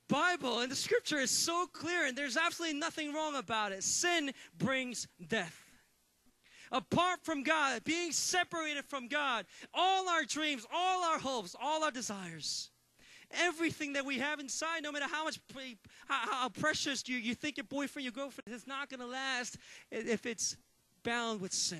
Bible 0.08 0.60
and 0.60 0.72
the 0.72 0.76
scripture 0.76 1.18
is 1.18 1.30
so 1.30 1.66
clear 1.74 2.06
and 2.06 2.16
there's 2.16 2.38
absolutely 2.38 2.78
nothing 2.78 3.12
wrong 3.12 3.34
about 3.36 3.72
it. 3.72 3.84
Sin 3.84 4.32
brings 4.56 5.06
death. 5.28 5.65
Apart 6.72 7.20
from 7.22 7.42
God, 7.42 7.84
being 7.84 8.12
separated 8.12 8.84
from 8.84 9.08
God, 9.08 9.46
all 9.72 10.08
our 10.08 10.24
dreams, 10.24 10.66
all 10.72 11.04
our 11.04 11.18
hopes, 11.18 11.54
all 11.60 11.84
our 11.84 11.90
desires, 11.90 12.70
everything 13.30 13.92
that 13.94 14.04
we 14.04 14.18
have 14.18 14.40
inside, 14.40 14.82
no 14.82 14.92
matter 14.92 15.06
how 15.10 15.24
much 15.24 15.38
how, 16.06 16.30
how 16.30 16.48
precious 16.48 17.08
you, 17.08 17.16
you 17.16 17.34
think 17.34 17.56
your 17.56 17.64
boyfriend, 17.64 18.04
your 18.04 18.12
girlfriend 18.12 18.54
is 18.54 18.66
not 18.66 18.88
going 18.88 19.00
to 19.00 19.06
last 19.06 19.56
if 19.90 20.26
it's 20.26 20.56
bound 21.02 21.40
with 21.40 21.52
sin. 21.52 21.78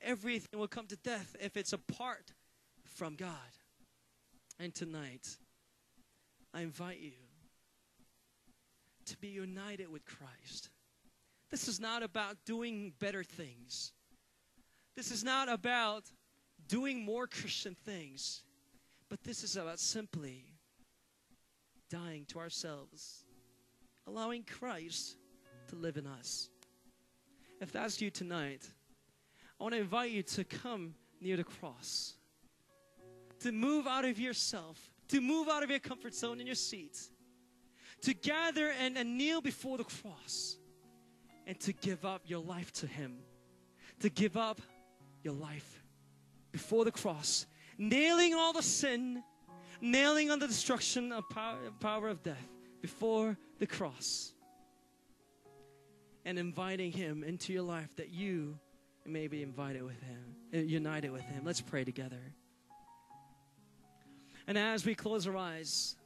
Everything 0.00 0.58
will 0.58 0.68
come 0.68 0.86
to 0.86 0.96
death 0.96 1.34
if 1.40 1.56
it's 1.56 1.72
apart 1.72 2.32
from 2.84 3.16
God. 3.16 3.30
And 4.60 4.74
tonight, 4.74 5.36
I 6.54 6.62
invite 6.62 7.00
you 7.00 7.12
to 9.06 9.16
be 9.18 9.28
united 9.28 9.90
with 9.90 10.04
Christ. 10.04 10.70
This 11.50 11.68
is 11.68 11.80
not 11.80 12.02
about 12.02 12.36
doing 12.44 12.92
better 12.98 13.24
things. 13.24 13.92
This 14.96 15.10
is 15.10 15.24
not 15.24 15.48
about 15.48 16.04
doing 16.68 17.04
more 17.04 17.26
Christian 17.26 17.74
things. 17.74 18.42
But 19.08 19.22
this 19.24 19.42
is 19.42 19.56
about 19.56 19.78
simply 19.78 20.44
dying 21.88 22.26
to 22.26 22.38
ourselves, 22.38 23.24
allowing 24.06 24.42
Christ 24.42 25.16
to 25.68 25.76
live 25.76 25.96
in 25.96 26.06
us. 26.06 26.50
If 27.60 27.72
that's 27.72 28.00
you 28.00 28.10
tonight, 28.10 28.68
I 29.58 29.62
want 29.62 29.74
to 29.74 29.80
invite 29.80 30.10
you 30.10 30.22
to 30.22 30.44
come 30.44 30.94
near 31.20 31.36
the 31.36 31.44
cross, 31.44 32.14
to 33.40 33.50
move 33.50 33.86
out 33.86 34.04
of 34.04 34.18
yourself, 34.18 34.78
to 35.08 35.20
move 35.20 35.48
out 35.48 35.62
of 35.62 35.70
your 35.70 35.80
comfort 35.80 36.14
zone 36.14 36.40
in 36.40 36.46
your 36.46 36.54
seat, 36.54 36.98
to 38.02 38.14
gather 38.14 38.70
and, 38.78 38.96
and 38.96 39.16
kneel 39.16 39.40
before 39.40 39.78
the 39.78 39.84
cross, 39.84 40.56
and 41.48 41.58
to 41.60 41.72
give 41.72 42.04
up 42.04 42.22
your 42.26 42.40
life 42.40 42.70
to 42.74 42.86
Him, 42.86 43.16
to 44.00 44.10
give 44.10 44.36
up 44.36 44.60
your 45.24 45.32
life 45.32 45.82
before 46.52 46.84
the 46.84 46.92
cross, 46.92 47.46
nailing 47.78 48.34
all 48.34 48.52
the 48.52 48.62
sin, 48.62 49.24
nailing 49.80 50.30
on 50.30 50.38
the 50.38 50.46
destruction 50.46 51.10
of 51.10 51.28
power, 51.30 51.56
power 51.80 52.08
of 52.08 52.22
death 52.22 52.48
before 52.82 53.36
the 53.58 53.66
cross, 53.66 54.34
and 56.26 56.38
inviting 56.38 56.92
Him 56.92 57.24
into 57.24 57.54
your 57.54 57.62
life 57.62 57.96
that 57.96 58.10
you 58.10 58.58
may 59.06 59.26
be 59.26 59.42
invited 59.42 59.82
with 59.82 60.00
Him, 60.02 60.36
uh, 60.54 60.58
united 60.58 61.10
with 61.10 61.22
Him. 61.22 61.42
Let's 61.44 61.62
pray 61.62 61.82
together. 61.82 62.20
And 64.46 64.58
as 64.58 64.84
we 64.84 64.94
close 64.94 65.26
our 65.26 65.36
eyes, 65.36 65.96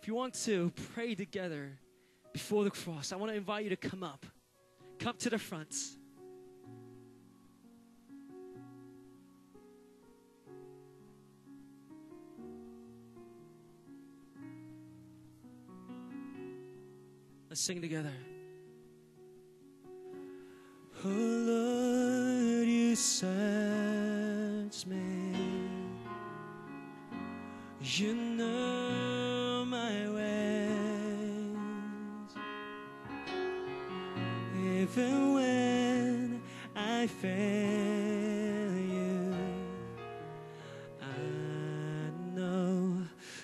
if 0.00 0.06
you 0.06 0.14
want 0.14 0.34
to 0.44 0.72
pray 0.94 1.16
together 1.16 1.72
before 2.32 2.62
the 2.62 2.70
cross, 2.70 3.12
I 3.12 3.16
want 3.16 3.32
to 3.32 3.36
invite 3.36 3.64
you 3.64 3.70
to 3.70 3.76
come 3.76 4.04
up. 4.04 4.24
Come 4.98 5.16
to 5.18 5.30
the 5.30 5.38
front. 5.38 5.74
Let's 17.48 17.60
sing 17.60 17.80
together. 17.80 18.12
Oh 21.04 21.08
Lord, 21.08 22.66
you 22.66 22.96
search 22.96 24.86
me. 24.86 25.32
You 27.80 28.14
know 28.14 29.64
my 29.66 30.10
ways. 30.10 30.35
Even 34.88 35.34
when 35.34 36.42
I 36.76 37.08
fail 37.08 38.70
you, 38.94 39.34
I 41.02 42.36
know 42.36 42.98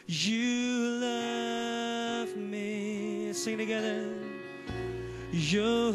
you 0.06 1.00
love 1.00 2.36
me. 2.36 3.32
Sing 3.32 3.58
together. 3.58 4.08
Your 5.32 5.90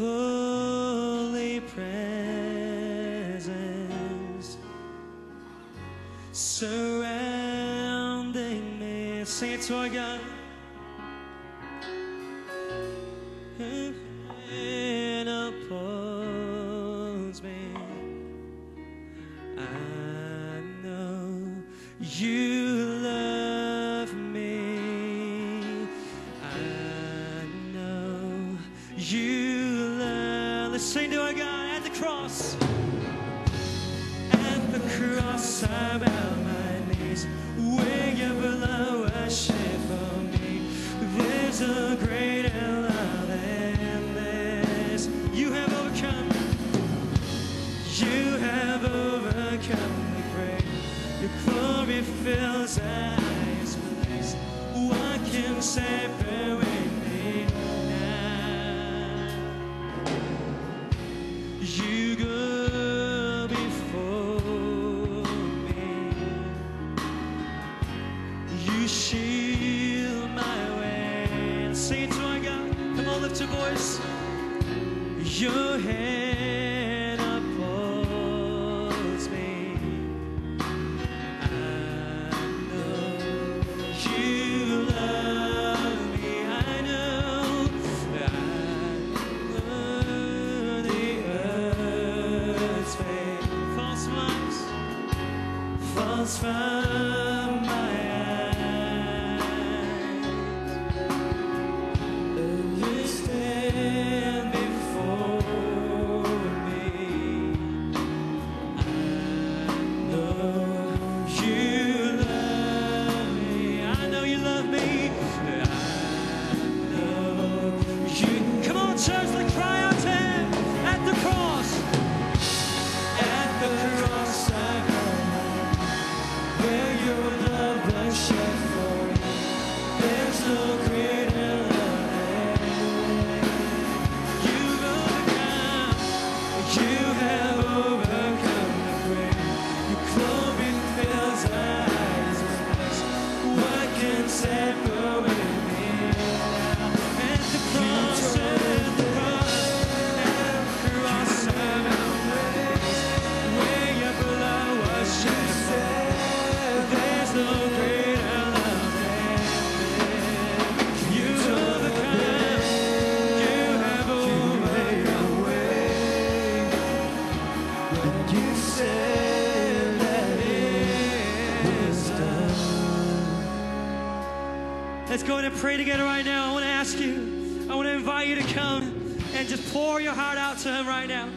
pray 175.58 175.76
together 175.76 176.04
right 176.04 176.24
now. 176.24 176.50
I 176.50 176.52
want 176.52 176.66
to 176.66 176.70
ask 176.70 177.00
you, 177.00 177.66
I 177.68 177.74
want 177.74 177.88
to 177.88 177.94
invite 177.94 178.28
you 178.28 178.36
to 178.36 178.54
come 178.54 179.18
and 179.34 179.48
just 179.48 179.74
pour 179.74 180.00
your 180.00 180.14
heart 180.14 180.38
out 180.38 180.60
to 180.60 180.72
Him 180.72 180.88
right 180.88 181.08
now. 181.08 181.30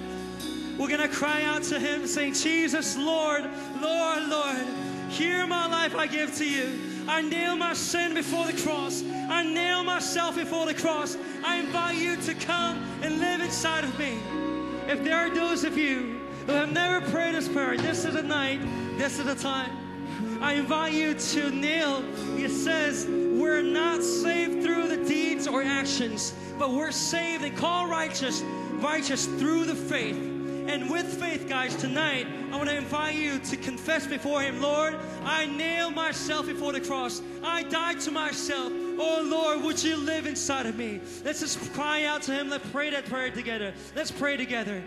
We're 0.78 0.88
going 0.88 1.00
to 1.00 1.08
cry 1.08 1.42
out 1.44 1.62
to 1.64 1.80
Him 1.80 2.06
saying, 2.06 2.34
Jesus, 2.34 2.98
Lord, 2.98 3.48
Lord, 3.80 4.28
Lord, 4.28 4.66
here 5.08 5.46
my 5.46 5.66
life 5.66 5.96
I 5.96 6.06
give 6.06 6.36
to 6.36 6.46
you. 6.46 6.78
I 7.08 7.22
nail 7.22 7.56
my 7.56 7.72
sin 7.72 8.12
before 8.12 8.44
the 8.44 8.62
cross. 8.62 9.02
I 9.02 9.42
nail 9.42 9.82
myself 9.84 10.36
before 10.36 10.66
the 10.66 10.74
cross. 10.74 11.16
I 11.42 11.56
invite 11.56 11.96
you 11.96 12.16
to 12.16 12.34
come 12.34 12.84
and 13.00 13.20
live 13.20 13.40
inside 13.40 13.84
of 13.84 13.98
me. 13.98 14.18
If 14.86 15.02
there 15.02 15.16
are 15.16 15.30
those 15.30 15.64
of 15.64 15.78
you 15.78 16.20
who 16.46 16.52
have 16.52 16.70
never 16.70 17.00
prayed 17.10 17.36
this 17.36 17.48
prayer, 17.48 17.78
this 17.78 18.04
is 18.04 18.12
the 18.12 18.22
night, 18.22 18.60
this 18.98 19.18
is 19.18 19.24
the 19.24 19.34
time. 19.34 19.70
I 20.42 20.54
invite 20.54 20.92
you 20.92 21.14
to 21.14 21.50
kneel. 21.50 22.04
It 22.36 22.50
says, 22.50 23.06
not 23.70 24.02
saved 24.02 24.62
through 24.62 24.88
the 24.88 25.04
deeds 25.08 25.46
or 25.46 25.62
actions, 25.62 26.34
but 26.58 26.72
we're 26.72 26.90
saved 26.90 27.44
and 27.44 27.56
called 27.56 27.90
righteous, 27.90 28.42
righteous 28.74 29.26
through 29.26 29.64
the 29.64 29.74
faith. 29.74 30.16
And 30.68 30.90
with 30.90 31.06
faith, 31.06 31.48
guys, 31.48 31.74
tonight, 31.74 32.26
I 32.52 32.56
want 32.56 32.68
to 32.68 32.76
invite 32.76 33.16
you 33.16 33.38
to 33.38 33.56
confess 33.56 34.06
before 34.06 34.42
Him, 34.42 34.60
Lord, 34.60 34.94
I 35.24 35.46
nail 35.46 35.90
myself 35.90 36.46
before 36.46 36.72
the 36.72 36.80
cross. 36.80 37.22
I 37.42 37.64
died 37.64 37.98
to 38.00 38.10
myself. 38.10 38.70
Oh, 38.72 39.26
Lord, 39.26 39.62
would 39.62 39.82
you 39.82 39.96
live 39.96 40.26
inside 40.26 40.66
of 40.66 40.76
me? 40.76 41.00
Let's 41.24 41.40
just 41.40 41.72
cry 41.72 42.04
out 42.04 42.22
to 42.22 42.32
Him. 42.32 42.50
Let's 42.50 42.68
pray 42.70 42.90
that 42.90 43.06
prayer 43.06 43.30
together. 43.30 43.72
Let's 43.96 44.10
pray 44.10 44.36
together. 44.36 44.82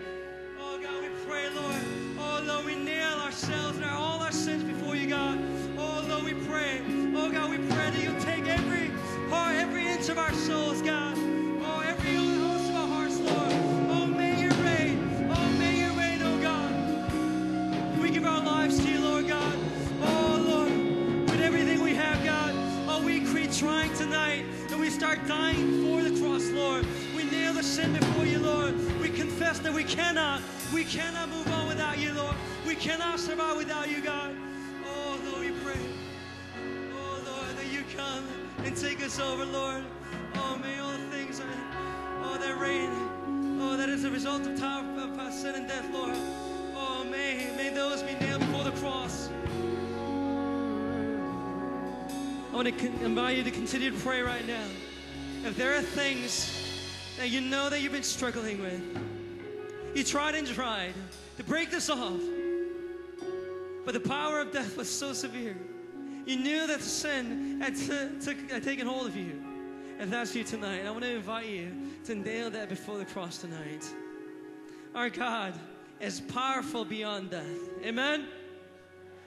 Sin 27.73 27.91
before 27.91 28.25
you, 28.25 28.37
Lord. 28.37 28.75
We 29.01 29.09
confess 29.09 29.57
that 29.59 29.73
we 29.73 29.83
cannot, 29.83 30.43
we 30.71 30.83
cannot 30.83 31.29
move 31.29 31.51
on 31.51 31.67
without 31.67 31.97
you, 31.97 32.13
Lord. 32.13 32.35
We 32.67 32.75
cannot 32.75 33.19
survive 33.19 33.57
without 33.57 33.89
you, 33.89 33.99
God. 33.99 34.35
Oh, 34.85 35.19
Lord, 35.25 35.39
we 35.39 35.51
pray. 35.63 35.79
Oh, 36.93 37.21
Lord, 37.25 37.57
that 37.57 37.65
you 37.73 37.83
come 37.97 38.27
and 38.63 38.77
take 38.77 39.03
us 39.03 39.19
over, 39.19 39.43
Lord. 39.43 39.83
Oh, 40.35 40.55
may 40.61 40.77
all 40.77 40.93
things 41.09 41.41
oh, 41.41 42.37
that 42.39 42.59
reign, 42.59 42.91
oh, 43.59 43.75
that 43.75 43.89
is 43.89 44.03
a 44.03 44.11
result 44.11 44.45
of 44.45 44.59
time 44.59 44.99
of 44.99 45.33
sin 45.33 45.55
and 45.55 45.67
death, 45.67 45.91
Lord. 45.91 46.13
Oh, 46.75 47.03
may, 47.09 47.51
may 47.57 47.73
those 47.73 48.03
be 48.03 48.13
nailed 48.13 48.41
before 48.41 48.65
the 48.65 48.71
cross. 48.73 49.31
I 52.51 52.55
want 52.55 52.67
to 52.67 52.85
invite 53.03 53.37
you 53.37 53.43
to 53.43 53.51
continue 53.51 53.89
to 53.89 53.97
pray 53.97 54.21
right 54.21 54.45
now. 54.45 54.67
If 55.43 55.57
there 55.57 55.75
are 55.75 55.81
things 55.81 56.62
that 57.23 57.29
you 57.29 57.39
know 57.39 57.69
that 57.69 57.79
you've 57.79 57.93
been 57.93 58.03
struggling 58.03 58.61
with, 58.61 58.81
you 59.95 60.03
tried 60.03 60.35
and 60.35 60.45
tried 60.45 60.93
to 61.37 61.43
break 61.45 61.71
this 61.71 61.89
off, 61.89 62.19
but 63.85 63.93
the 63.93 63.99
power 64.01 64.41
of 64.41 64.51
death 64.51 64.75
was 64.75 64.89
so 64.89 65.13
severe. 65.13 65.55
You 66.25 66.35
knew 66.35 66.67
that 66.67 66.81
sin 66.81 67.61
had, 67.61 67.77
had 67.77 68.61
taken 68.61 68.85
hold 68.85 69.07
of 69.07 69.15
you. 69.15 69.41
If 70.01 70.09
that's 70.09 70.35
you 70.35 70.43
tonight, 70.43 70.85
I 70.85 70.91
want 70.91 71.03
to 71.05 71.15
invite 71.15 71.45
you 71.45 71.71
to 72.03 72.13
nail 72.13 72.49
that 72.49 72.67
before 72.67 72.97
the 72.97 73.05
cross 73.05 73.37
tonight. 73.37 73.85
Our 74.93 75.09
God 75.09 75.57
is 76.01 76.19
powerful 76.19 76.83
beyond 76.83 77.29
death. 77.29 77.45
Amen? 77.85 78.27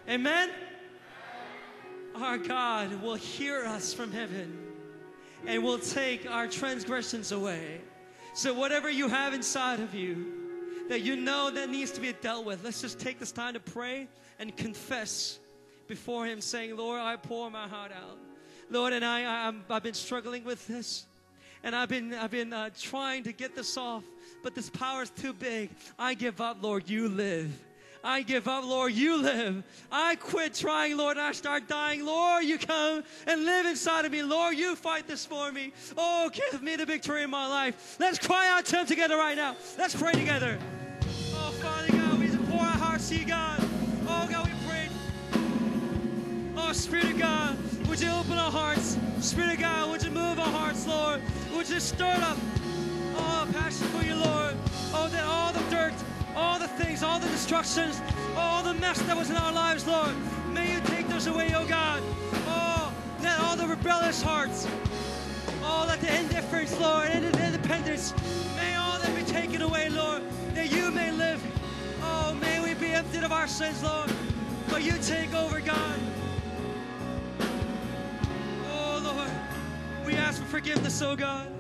Amen? 0.07 0.51
Our 2.15 2.37
God 2.37 3.01
will 3.01 3.15
hear 3.15 3.65
us 3.65 3.95
from 3.95 4.13
heaven 4.13 4.66
and 5.47 5.63
will 5.63 5.79
take 5.79 6.31
our 6.31 6.47
transgressions 6.47 7.33
away. 7.33 7.81
So, 8.35 8.55
whatever 8.55 8.91
you 8.91 9.09
have 9.09 9.35
inside 9.35 9.81
of 9.81 9.95
you 9.95 10.33
that 10.89 11.03
you 11.03 11.17
know 11.17 11.51
that 11.51 11.71
needs 11.71 11.91
to 11.93 12.01
be 12.01 12.13
dealt 12.13 12.45
with, 12.45 12.63
let's 12.65 12.81
just 12.81 13.01
take 13.01 13.19
this 13.19 13.33
time 13.33 13.55
to 13.55 13.61
pray 13.61 14.09
and 14.39 14.57
confess 14.57 15.39
before 15.89 16.27
Him, 16.27 16.41
saying, 16.41 16.77
Lord, 16.77 17.01
I 17.01 17.17
pour 17.17 17.51
my 17.51 17.67
heart 17.67 17.93
out. 17.93 18.19
Lord, 18.71 18.93
and 18.93 19.05
I, 19.05 19.49
I, 19.49 19.53
I've 19.71 19.83
been 19.83 19.95
struggling 19.95 20.45
with 20.45 20.67
this. 20.67 21.07
And 21.63 21.75
I've 21.75 21.89
been, 21.89 22.15
I've 22.15 22.31
been 22.31 22.53
uh, 22.53 22.71
trying 22.79 23.25
to 23.25 23.33
get 23.33 23.57
this 23.57 23.77
off, 23.77 24.05
but 24.43 24.55
this 24.55 24.71
power 24.71 25.03
is 25.03 25.11
too 25.11 25.33
big. 25.33 25.71
I 25.99 26.15
give 26.15 26.41
up, 26.41 26.63
Lord. 26.63 26.89
You 26.89 27.09
live. 27.09 27.51
I 28.07 28.23
give 28.23 28.47
up, 28.47 28.65
Lord. 28.65 28.93
You 28.93 29.21
live. 29.21 29.65
I 29.91 30.15
quit 30.15 30.55
trying, 30.55 30.97
Lord, 30.97 31.19
I 31.19 31.33
start 31.33 31.67
dying. 31.67 32.07
Lord, 32.07 32.45
you 32.45 32.57
come 32.57 33.03
and 33.27 33.45
live 33.45 33.67
inside 33.67 34.05
of 34.05 34.13
me. 34.13 34.23
Lord, 34.23 34.57
you 34.57 34.77
fight 34.77 35.09
this 35.09 35.27
for 35.27 35.51
me. 35.51 35.73
Oh, 35.99 36.31
give 36.33 36.63
me 36.63 36.77
the 36.77 36.87
victory 36.87 37.25
in 37.25 37.31
my 37.31 37.49
life. 37.49 37.97
Let's 37.99 38.25
cry 38.25 38.49
out 38.49 38.65
to 38.67 38.77
Him 38.77 38.87
together 38.87 39.17
right 39.17 39.37
now. 39.37 39.57
Let's 39.77 39.97
pray 39.97 40.13
together. 40.13 40.57
Oh, 41.33 41.51
Father 41.61 41.93
God, 41.93 42.21
we 42.21 42.29
pour 42.47 42.61
our 42.61 42.67
hearts 42.67 43.09
to 43.09 43.17
you, 43.17 43.27
God. 43.27 43.59
Oh, 44.07 44.29
God, 44.31 44.47
we 44.47 44.53
pray. 44.69 44.89
Oh, 46.57 46.73
Spirit 46.73 47.07
of 47.07 47.19
God, 47.19 47.89
would 47.89 48.01
you 48.01 48.11
open 48.11 48.39
our 48.39 48.53
hearts? 48.53 48.97
Spirit 49.21 49.55
of 49.55 49.59
God, 49.59 49.91
would 49.91 50.05
you 50.05 50.13
move 50.13 50.39
our 50.39 50.47
hearts, 50.47 50.87
Lord? 50.87 51.21
Would 51.57 51.69
you 51.69 51.81
stir 51.81 52.17
up 52.21 52.39
oh, 53.17 53.49
passion 53.53 53.89
for 53.89 54.05
you, 54.05 54.15
Lord? 54.15 54.55
Oh, 54.95 55.09
that 55.11 55.25
all 55.25 55.53
the 55.53 55.71
dirt, 55.75 55.95
all 56.37 56.59
the 56.59 56.69
things, 56.69 57.03
all 57.03 57.19
the 57.19 57.29
destructions, 57.29 58.01
all 58.37 58.63
the 58.63 58.75
mess 58.75 59.01
that 59.03 59.17
was 59.17 59.31
in 59.31 59.37
our 59.37 59.53
lives, 59.53 59.87
Lord, 59.87 60.15
may 60.53 60.75
you 60.75 60.81
take 60.85 61.09
those 61.09 61.27
away, 61.27 61.53
oh 61.55 61.67
God. 61.67 62.03
Oh, 62.47 62.93
let 63.23 63.41
all 63.41 63.57
the 63.57 63.67
rebellious 63.67 64.21
hearts, 64.23 64.69
oh, 65.63 65.87
let 65.89 66.01
the 66.01 66.15
indifference, 66.15 66.79
Lord, 66.79 67.09
and 67.09 67.25
the 67.25 67.47
independence, 67.47 68.13
may 68.57 68.75
all 68.77 68.99
that 68.99 69.17
be 69.17 69.23
taken 69.23 69.63
away, 69.63 69.89
Lord, 69.89 70.23
that 70.55 70.71
you 70.71 70.91
may 70.91 71.11
live. 71.11 71.43
Oh, 72.03 72.35
may 72.35 72.63
we 72.63 72.75
be 72.75 72.93
emptied 72.93 73.25
of 73.25 73.33
our 73.33 73.49
sins, 73.49 73.83
Lord. 73.83 74.11
But 74.69 74.83
you 74.83 74.93
take 75.01 75.33
over, 75.33 75.61
God. 75.61 75.99
Oh, 78.73 79.01
Lord, 79.03 79.31
we 80.05 80.15
ask 80.15 80.43
for 80.43 80.49
forgiveness, 80.49 81.01
oh 81.01 81.17
God. 81.17 81.56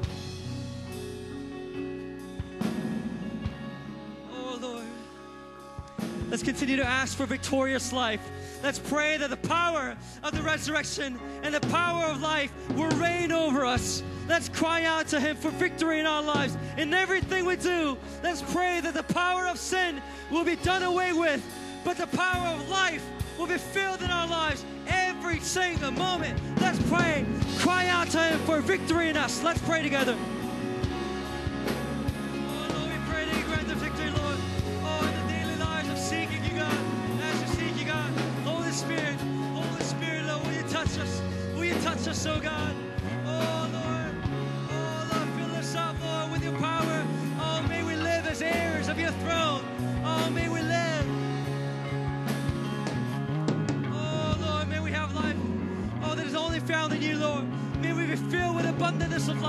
Let's 6.36 6.44
continue 6.44 6.76
to 6.76 6.86
ask 6.86 7.16
for 7.16 7.24
victorious 7.24 7.94
life. 7.94 8.20
Let's 8.62 8.78
pray 8.78 9.16
that 9.16 9.30
the 9.30 9.38
power 9.38 9.96
of 10.22 10.36
the 10.36 10.42
resurrection 10.42 11.18
and 11.42 11.54
the 11.54 11.66
power 11.68 12.04
of 12.08 12.20
life 12.20 12.52
will 12.74 12.90
reign 12.90 13.32
over 13.32 13.64
us. 13.64 14.02
Let's 14.28 14.50
cry 14.50 14.84
out 14.84 15.06
to 15.08 15.18
Him 15.18 15.36
for 15.36 15.48
victory 15.52 15.98
in 15.98 16.04
our 16.04 16.22
lives. 16.22 16.58
In 16.76 16.92
everything 16.92 17.46
we 17.46 17.56
do, 17.56 17.96
let's 18.22 18.42
pray 18.42 18.80
that 18.80 18.92
the 18.92 19.02
power 19.14 19.46
of 19.46 19.56
sin 19.56 20.02
will 20.30 20.44
be 20.44 20.56
done 20.56 20.82
away 20.82 21.14
with, 21.14 21.42
but 21.84 21.96
the 21.96 22.06
power 22.08 22.48
of 22.48 22.68
life 22.68 23.02
will 23.38 23.46
be 23.46 23.56
filled 23.56 24.02
in 24.02 24.10
our 24.10 24.28
lives 24.28 24.62
every 24.88 25.40
single 25.40 25.90
moment. 25.90 26.38
Let's 26.60 26.78
pray. 26.90 27.24
Cry 27.60 27.88
out 27.88 28.10
to 28.10 28.22
Him 28.22 28.40
for 28.40 28.60
victory 28.60 29.08
in 29.08 29.16
us. 29.16 29.42
Let's 29.42 29.62
pray 29.62 29.82
together. 29.82 30.14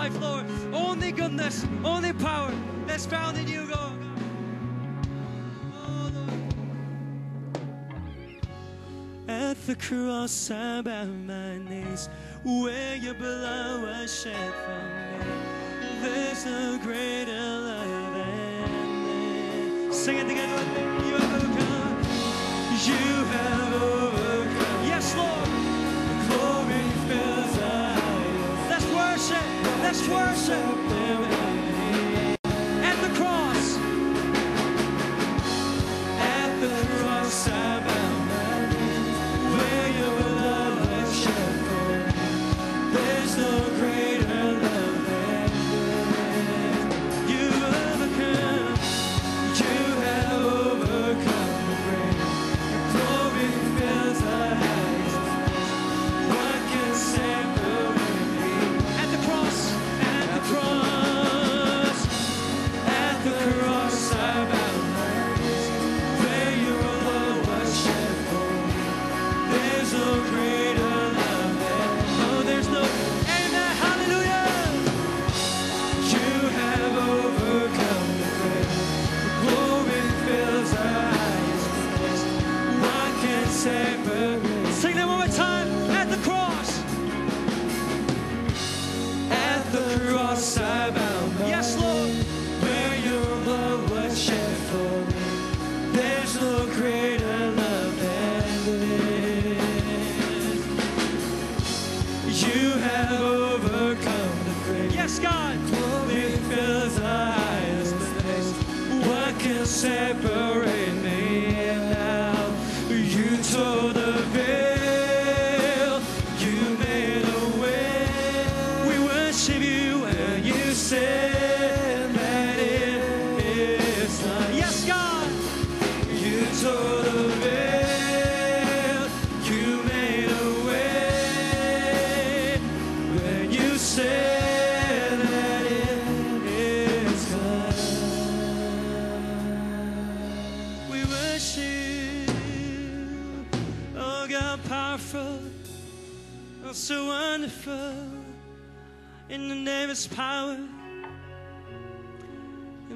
Life, 0.10 0.22
Lord. 0.22 0.46
Only 0.74 1.12
goodness, 1.12 1.66
only 1.84 2.14
power 2.14 2.54
that's 2.86 3.06
found 3.06 3.38
in 3.38 3.48
you, 3.48 3.68
God. 3.68 3.94
Oh. 5.76 6.12
At 9.28 9.58
the 9.66 9.76
cross, 9.76 10.52
I 10.52 10.82
bow 10.82 11.06
my 11.06 11.58
knees, 11.58 12.10
where 12.44 12.96
your 12.96 13.16
blood 13.16 13.82
was 13.82 14.22
shed 14.22 14.54
for 14.66 14.72
me. 14.72 15.26
There's 16.02 16.46
no 16.46 16.80
greater 16.82 17.32
love 17.32 18.14
than 18.14 19.04
this. 19.90 20.06
Sing 20.06 20.18
it 20.18 20.28
together 20.28 20.54
with 20.54 20.68
me. 20.76 21.10
You 21.10 21.18
have 21.18 21.44
overcome. 21.44 21.98
You 22.86 23.26
have 23.34 23.74
overcome. 23.74 24.86
Yes, 24.86 25.16
Lord. 25.16 25.50
Glory 26.30 26.86
fills 27.08 27.52
the 27.58 27.70
highest 27.98 28.88
There's 28.88 29.57
Let's 29.82 30.08
worship 30.08 30.78
Him. 30.92 31.57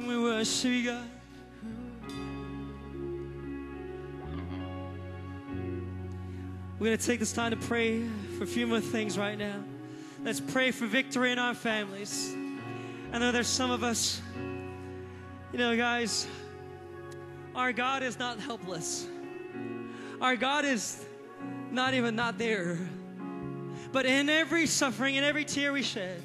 We 0.08 0.22
worship 0.22 0.72
you, 0.72 0.86
God. 0.86 1.10
We're 6.80 6.88
going 6.88 6.98
to 6.98 7.06
take 7.06 7.20
this 7.20 7.32
time 7.32 7.52
to 7.52 7.58
pray 7.58 8.08
for 8.38 8.44
a 8.44 8.48
few 8.48 8.66
more 8.66 8.80
things 8.80 9.18
right 9.18 9.38
now. 9.38 9.64
Let's 10.24 10.40
pray 10.40 10.72
for 10.72 10.88
victory 10.88 11.32
in 11.32 11.38
our 11.38 11.54
families. 11.54 12.34
I 13.14 13.20
know 13.20 13.32
there's 13.32 13.48
some 13.48 13.70
of 13.70 13.84
us, 13.84 14.22
you 15.52 15.60
know, 15.60 15.78
guys, 15.78 16.28
our 17.54 17.72
God 17.72 18.02
is 18.02 18.18
not 18.18 18.40
helpless. 18.40 19.06
Our 20.20 20.36
God 20.36 20.66
is 20.66 21.06
not 21.72 21.94
even 21.94 22.16
not 22.16 22.38
there. 22.38 22.78
But 23.92 24.06
in 24.06 24.30
every 24.30 24.66
suffering, 24.68 25.16
in 25.16 25.24
every 25.24 25.46
tear 25.46 25.74
we 25.74 25.84
shed, 25.84 26.22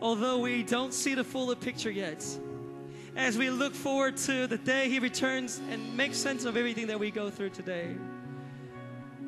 although 0.00 0.38
we 0.38 0.62
don't 0.62 0.94
see 0.94 1.14
the 1.14 1.24
fuller 1.24 1.54
picture 1.54 1.90
yet, 1.90 2.24
as 3.16 3.36
we 3.36 3.50
look 3.50 3.74
forward 3.74 4.16
to 4.16 4.46
the 4.46 4.58
day 4.58 4.88
He 4.88 4.98
returns 4.98 5.60
and 5.70 5.96
makes 5.96 6.16
sense 6.16 6.44
of 6.44 6.56
everything 6.56 6.86
that 6.86 6.98
we 6.98 7.10
go 7.10 7.30
through 7.30 7.50
today, 7.50 7.96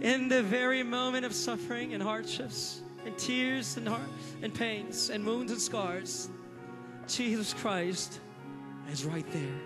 in 0.01 0.29
the 0.29 0.43
very 0.43 0.83
moment 0.83 1.27
of 1.27 1.35
suffering 1.35 1.93
and 1.95 2.03
hardships 2.03 2.81
and 3.05 3.17
tears 3.19 3.77
and, 3.77 3.89
heart, 3.89 4.09
and 4.43 4.55
pains 4.55 5.11
and 5.11 5.25
wounds 5.25 5.53
and 5.53 5.61
scars, 5.61 6.29
Jesus 7.07 7.53
Christ 7.55 8.21
is 8.91 9.05
right 9.05 9.27
there. 9.33 9.61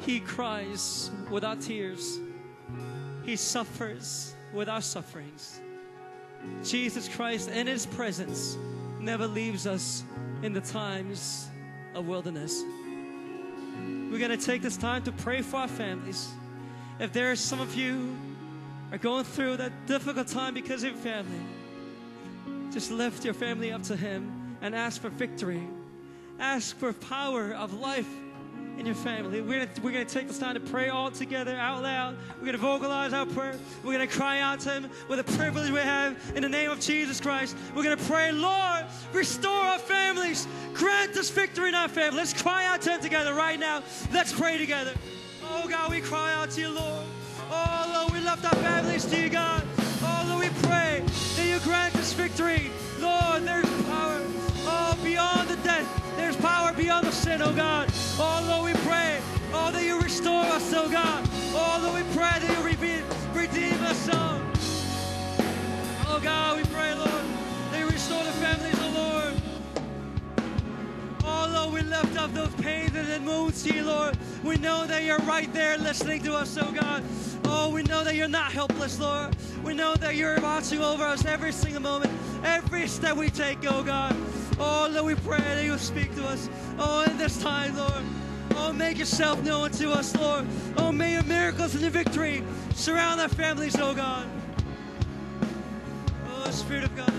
He 0.00 0.20
cries 0.20 1.10
without 1.30 1.60
tears. 1.60 2.18
He 3.24 3.36
suffers 3.36 4.34
without 4.52 4.82
sufferings. 4.82 5.60
Jesus 6.64 7.08
Christ 7.08 7.50
in 7.50 7.66
His 7.66 7.86
presence 7.86 8.56
never 8.98 9.26
leaves 9.26 9.66
us 9.66 10.04
in 10.42 10.52
the 10.52 10.60
times 10.60 11.48
of 11.94 12.06
wilderness. 12.06 12.62
We're 14.10 14.18
going 14.18 14.36
to 14.36 14.44
take 14.44 14.62
this 14.62 14.76
time 14.76 15.02
to 15.04 15.12
pray 15.12 15.42
for 15.42 15.58
our 15.58 15.68
families. 15.68 16.28
If 16.98 17.12
there 17.12 17.30
are 17.30 17.36
some 17.36 17.60
of 17.60 17.74
you 17.74 18.16
are 18.92 18.98
going 18.98 19.24
through 19.24 19.58
that 19.58 19.86
difficult 19.86 20.26
time 20.28 20.54
because 20.54 20.82
of 20.82 20.90
your 20.90 20.98
family, 20.98 21.40
just 22.72 22.90
lift 22.90 23.24
your 23.24 23.34
family 23.34 23.72
up 23.72 23.82
to 23.84 23.96
Him 23.96 24.56
and 24.60 24.74
ask 24.74 25.00
for 25.00 25.08
victory. 25.08 25.66
Ask 26.38 26.76
for 26.76 26.92
power 26.92 27.52
of 27.52 27.74
life 27.74 28.08
in 28.80 28.86
your 28.86 28.94
family. 28.94 29.42
We're 29.42 29.66
gonna, 29.66 29.80
we're 29.82 29.92
gonna 29.92 30.06
take 30.06 30.26
this 30.26 30.38
time 30.38 30.54
to 30.54 30.60
pray 30.60 30.88
all 30.88 31.10
together 31.10 31.54
out 31.54 31.82
loud. 31.82 32.16
We're 32.40 32.46
gonna 32.46 32.58
vocalize 32.58 33.12
our 33.12 33.26
prayer. 33.26 33.54
We're 33.84 33.92
gonna 33.92 34.06
cry 34.06 34.40
out 34.40 34.60
to 34.60 34.70
Him 34.70 34.90
with 35.06 35.24
the 35.24 35.32
privilege 35.36 35.70
we 35.70 35.80
have 35.80 36.18
in 36.34 36.42
the 36.42 36.48
name 36.48 36.70
of 36.70 36.80
Jesus 36.80 37.20
Christ. 37.20 37.54
We're 37.76 37.82
gonna 37.82 37.98
pray, 37.98 38.32
Lord, 38.32 38.86
restore 39.12 39.52
our 39.52 39.78
families. 39.78 40.48
Grant 40.72 41.14
us 41.18 41.28
victory 41.28 41.68
in 41.68 41.74
our 41.74 41.88
family. 41.88 42.16
Let's 42.16 42.32
cry 42.32 42.64
out 42.64 42.80
to 42.82 42.92
Him 42.92 43.00
together 43.02 43.34
right 43.34 43.60
now. 43.60 43.82
Let's 44.14 44.32
pray 44.32 44.56
together. 44.56 44.94
Oh 45.52 45.68
God, 45.68 45.90
we 45.90 46.00
cry 46.00 46.32
out 46.32 46.50
to 46.52 46.60
you, 46.62 46.70
Lord. 46.70 47.04
Oh 47.50 47.92
Lord, 47.94 48.12
we 48.14 48.20
lift 48.20 48.44
our 48.46 48.62
families 48.62 49.04
to 49.04 49.22
you, 49.22 49.28
God. 49.28 49.62
Oh 50.02 50.24
Lord, 50.26 50.40
we 50.40 50.48
pray 50.62 51.02
that 51.36 51.46
you 51.46 51.60
grant 51.60 51.94
us 51.96 52.14
victory. 52.14 52.70
Lord, 52.98 53.42
there's 53.42 53.68
power. 53.84 54.49
Beyond 55.02 55.48
the 55.48 55.56
death. 55.56 56.16
There's 56.16 56.36
power 56.36 56.72
beyond 56.72 57.06
the 57.06 57.10
sin, 57.10 57.40
oh 57.42 57.52
God. 57.54 57.88
Oh 58.18 58.44
Lord, 58.48 58.72
we 58.72 58.80
pray. 58.86 59.20
Oh, 59.52 59.70
that 59.72 59.82
you 59.82 59.98
restore 59.98 60.44
us, 60.44 60.72
oh 60.74 60.88
God. 60.88 61.26
Oh 61.52 61.80
Lord, 61.82 62.04
we 62.04 62.14
pray 62.14 62.38
that 62.38 62.48
you 62.48 62.64
redeem, 62.64 63.04
redeem 63.32 63.82
us, 63.82 64.08
oh. 64.12 64.40
Oh 66.06 66.20
God, 66.22 66.58
we 66.58 66.64
pray, 66.64 66.94
Lord, 66.94 67.24
that 67.70 67.78
you 67.78 67.88
restore 67.88 68.22
the 68.22 68.32
families, 68.32 68.76
oh 68.78 68.90
Lord. 68.94 69.34
Oh 71.24 71.50
Lord, 71.52 71.72
we 71.72 71.80
lift 71.88 72.16
up 72.16 72.32
those 72.34 72.54
pains 72.54 72.94
and 72.94 73.26
wounds 73.26 73.62
to 73.64 73.74
you, 73.74 73.84
Lord. 73.84 74.18
We 74.44 74.56
know 74.58 74.86
that 74.86 75.02
you're 75.02 75.18
right 75.20 75.52
there 75.52 75.78
listening 75.78 76.22
to 76.24 76.34
us, 76.34 76.56
oh 76.60 76.70
God. 76.70 77.02
Oh, 77.44 77.70
we 77.70 77.82
know 77.82 78.04
that 78.04 78.14
you're 78.14 78.28
not 78.28 78.52
helpless, 78.52 79.00
Lord. 79.00 79.34
We 79.64 79.74
know 79.74 79.94
that 79.96 80.14
you're 80.14 80.40
watching 80.40 80.82
over 80.82 81.04
us 81.04 81.24
every 81.24 81.52
single 81.52 81.82
moment, 81.82 82.12
every 82.44 82.86
step 82.86 83.16
we 83.16 83.30
take, 83.30 83.58
oh 83.66 83.82
God. 83.82 84.14
Oh 84.62 84.90
Lord, 84.92 85.06
we 85.06 85.14
pray 85.14 85.38
that 85.38 85.64
you 85.64 85.78
speak 85.78 86.14
to 86.16 86.26
us. 86.26 86.50
Oh, 86.78 87.02
in 87.08 87.16
this 87.16 87.40
time, 87.42 87.74
Lord. 87.74 88.04
Oh, 88.56 88.74
make 88.74 88.98
yourself 88.98 89.42
known 89.42 89.70
to 89.70 89.90
us, 89.90 90.14
Lord. 90.14 90.46
Oh, 90.76 90.92
may 90.92 91.14
your 91.14 91.22
miracles 91.22 91.72
and 91.72 91.80
your 91.80 91.90
victory 91.90 92.44
surround 92.74 93.22
our 93.22 93.28
families, 93.28 93.74
oh 93.80 93.94
God. 93.94 94.26
Oh, 96.28 96.50
Spirit 96.50 96.84
of 96.84 96.94
God. 96.94 97.10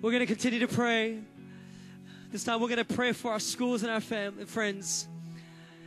We're 0.00 0.12
going 0.12 0.20
to 0.20 0.26
continue 0.26 0.60
to 0.60 0.68
pray. 0.68 1.18
This 2.30 2.44
time 2.44 2.60
we're 2.60 2.68
going 2.68 2.84
to 2.86 2.94
pray 2.94 3.10
for 3.10 3.32
our 3.32 3.40
schools 3.40 3.82
and 3.82 3.90
our 3.90 4.00
family, 4.00 4.44
friends. 4.44 5.08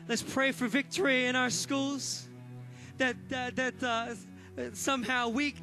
Let's 0.09 0.23
pray 0.23 0.51
for 0.51 0.67
victory 0.67 1.27
in 1.27 1.35
our 1.35 1.51
schools. 1.51 2.27
That, 2.97 3.15
that, 3.29 3.55
that 3.57 3.83
uh, 3.83 4.15
somehow 4.73 5.29
we, 5.29 5.53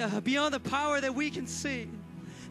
uh, 0.00 0.20
beyond 0.20 0.54
the 0.54 0.60
power 0.60 1.02
that 1.02 1.14
we 1.14 1.28
can 1.28 1.46
see, 1.46 1.90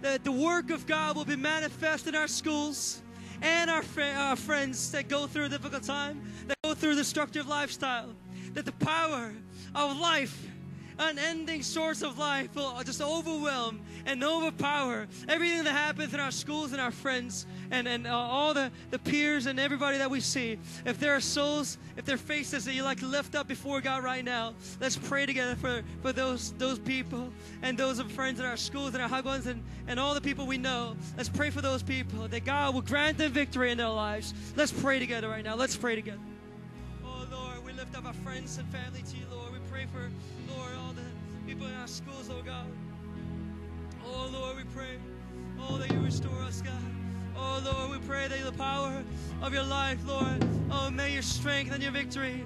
that 0.01 0.23
the 0.23 0.31
work 0.31 0.69
of 0.69 0.85
God 0.85 1.15
will 1.15 1.25
be 1.25 1.35
manifest 1.35 2.05
in 2.05 2.13
our 2.13 2.27
schools 2.27 3.01
and 3.41 3.71
our, 3.71 3.81
fri- 3.81 4.11
our 4.11 4.35
friends 4.35 4.91
that 4.91 5.07
go 5.07 5.25
through 5.25 5.45
a 5.45 5.49
difficult 5.49 5.81
time, 5.81 6.21
that 6.45 6.57
go 6.63 6.75
through 6.75 6.93
the 6.93 7.01
destructive 7.01 7.47
lifestyle. 7.47 8.13
That 8.53 8.65
the 8.65 8.71
power 8.73 9.33
of 9.73 9.97
life 9.97 10.39
unending 10.99 11.61
source 11.63 12.01
of 12.01 12.17
life 12.17 12.55
will 12.55 12.81
just 12.83 13.01
overwhelm 13.01 13.81
and 14.05 14.23
overpower 14.23 15.07
everything 15.27 15.63
that 15.63 15.71
happens 15.71 16.13
in 16.13 16.19
our 16.19 16.31
schools 16.31 16.71
and 16.71 16.81
our 16.81 16.91
friends 16.91 17.45
and, 17.71 17.87
and 17.87 18.07
uh, 18.07 18.15
all 18.15 18.53
the, 18.53 18.71
the 18.91 18.99
peers 18.99 19.45
and 19.45 19.59
everybody 19.59 19.97
that 19.97 20.09
we 20.09 20.19
see. 20.19 20.57
If 20.85 20.99
there 20.99 21.13
are 21.15 21.21
souls, 21.21 21.77
if 21.97 22.05
there 22.05 22.15
are 22.15 22.17
faces 22.17 22.65
that 22.65 22.73
you 22.73 22.83
like 22.83 23.01
lift 23.01 23.35
up 23.35 23.47
before 23.47 23.81
God 23.81 24.03
right 24.03 24.23
now, 24.23 24.53
let's 24.79 24.97
pray 24.97 25.25
together 25.25 25.55
for, 25.55 25.81
for 26.01 26.13
those, 26.13 26.53
those 26.53 26.79
people 26.79 27.31
and 27.61 27.77
those 27.77 27.99
of 27.99 28.11
friends 28.11 28.39
in 28.39 28.45
our 28.45 28.57
schools 28.57 28.93
and 28.93 29.01
our 29.01 29.09
hug 29.09 29.25
ones 29.25 29.47
and, 29.47 29.63
and 29.87 29.99
all 29.99 30.13
the 30.13 30.21
people 30.21 30.45
we 30.45 30.57
know. 30.57 30.95
Let's 31.17 31.29
pray 31.29 31.49
for 31.49 31.61
those 31.61 31.83
people 31.83 32.27
that 32.27 32.45
God 32.45 32.73
will 32.73 32.81
grant 32.81 33.17
them 33.17 33.31
victory 33.31 33.71
in 33.71 33.77
their 33.77 33.89
lives. 33.89 34.33
Let's 34.55 34.71
pray 34.71 34.99
together 34.99 35.29
right 35.29 35.43
now. 35.43 35.55
Let's 35.55 35.75
pray 35.75 35.95
together. 35.95 36.19
Oh 37.05 37.25
Lord, 37.31 37.65
we 37.65 37.73
lift 37.73 37.95
up 37.97 38.05
our 38.05 38.13
friends 38.13 38.57
and 38.57 38.67
family 38.69 39.01
to 39.01 39.17
you, 39.17 39.25
Lord. 39.31 39.51
We 39.51 39.59
pray 39.71 39.85
for, 39.85 40.09
people 41.63 41.73
in 41.73 41.79
our 41.79 41.87
schools, 41.87 42.29
oh 42.31 42.41
God. 42.43 42.67
Oh 44.05 44.29
Lord, 44.31 44.57
we 44.57 44.63
pray. 44.75 44.97
Oh, 45.59 45.77
that 45.77 45.91
you 45.91 45.99
restore 45.99 46.41
us, 46.41 46.61
God. 46.61 46.73
Oh 47.37 47.61
Lord, 47.63 47.91
we 47.91 48.07
pray 48.07 48.27
that 48.27 48.43
the 48.43 48.57
power 48.57 49.03
of 49.41 49.53
your 49.53 49.63
life, 49.63 49.99
Lord. 50.05 50.45
Oh, 50.71 50.89
may 50.89 51.13
your 51.13 51.21
strength 51.21 51.71
and 51.71 51.81
your 51.81 51.91
victory 51.91 52.41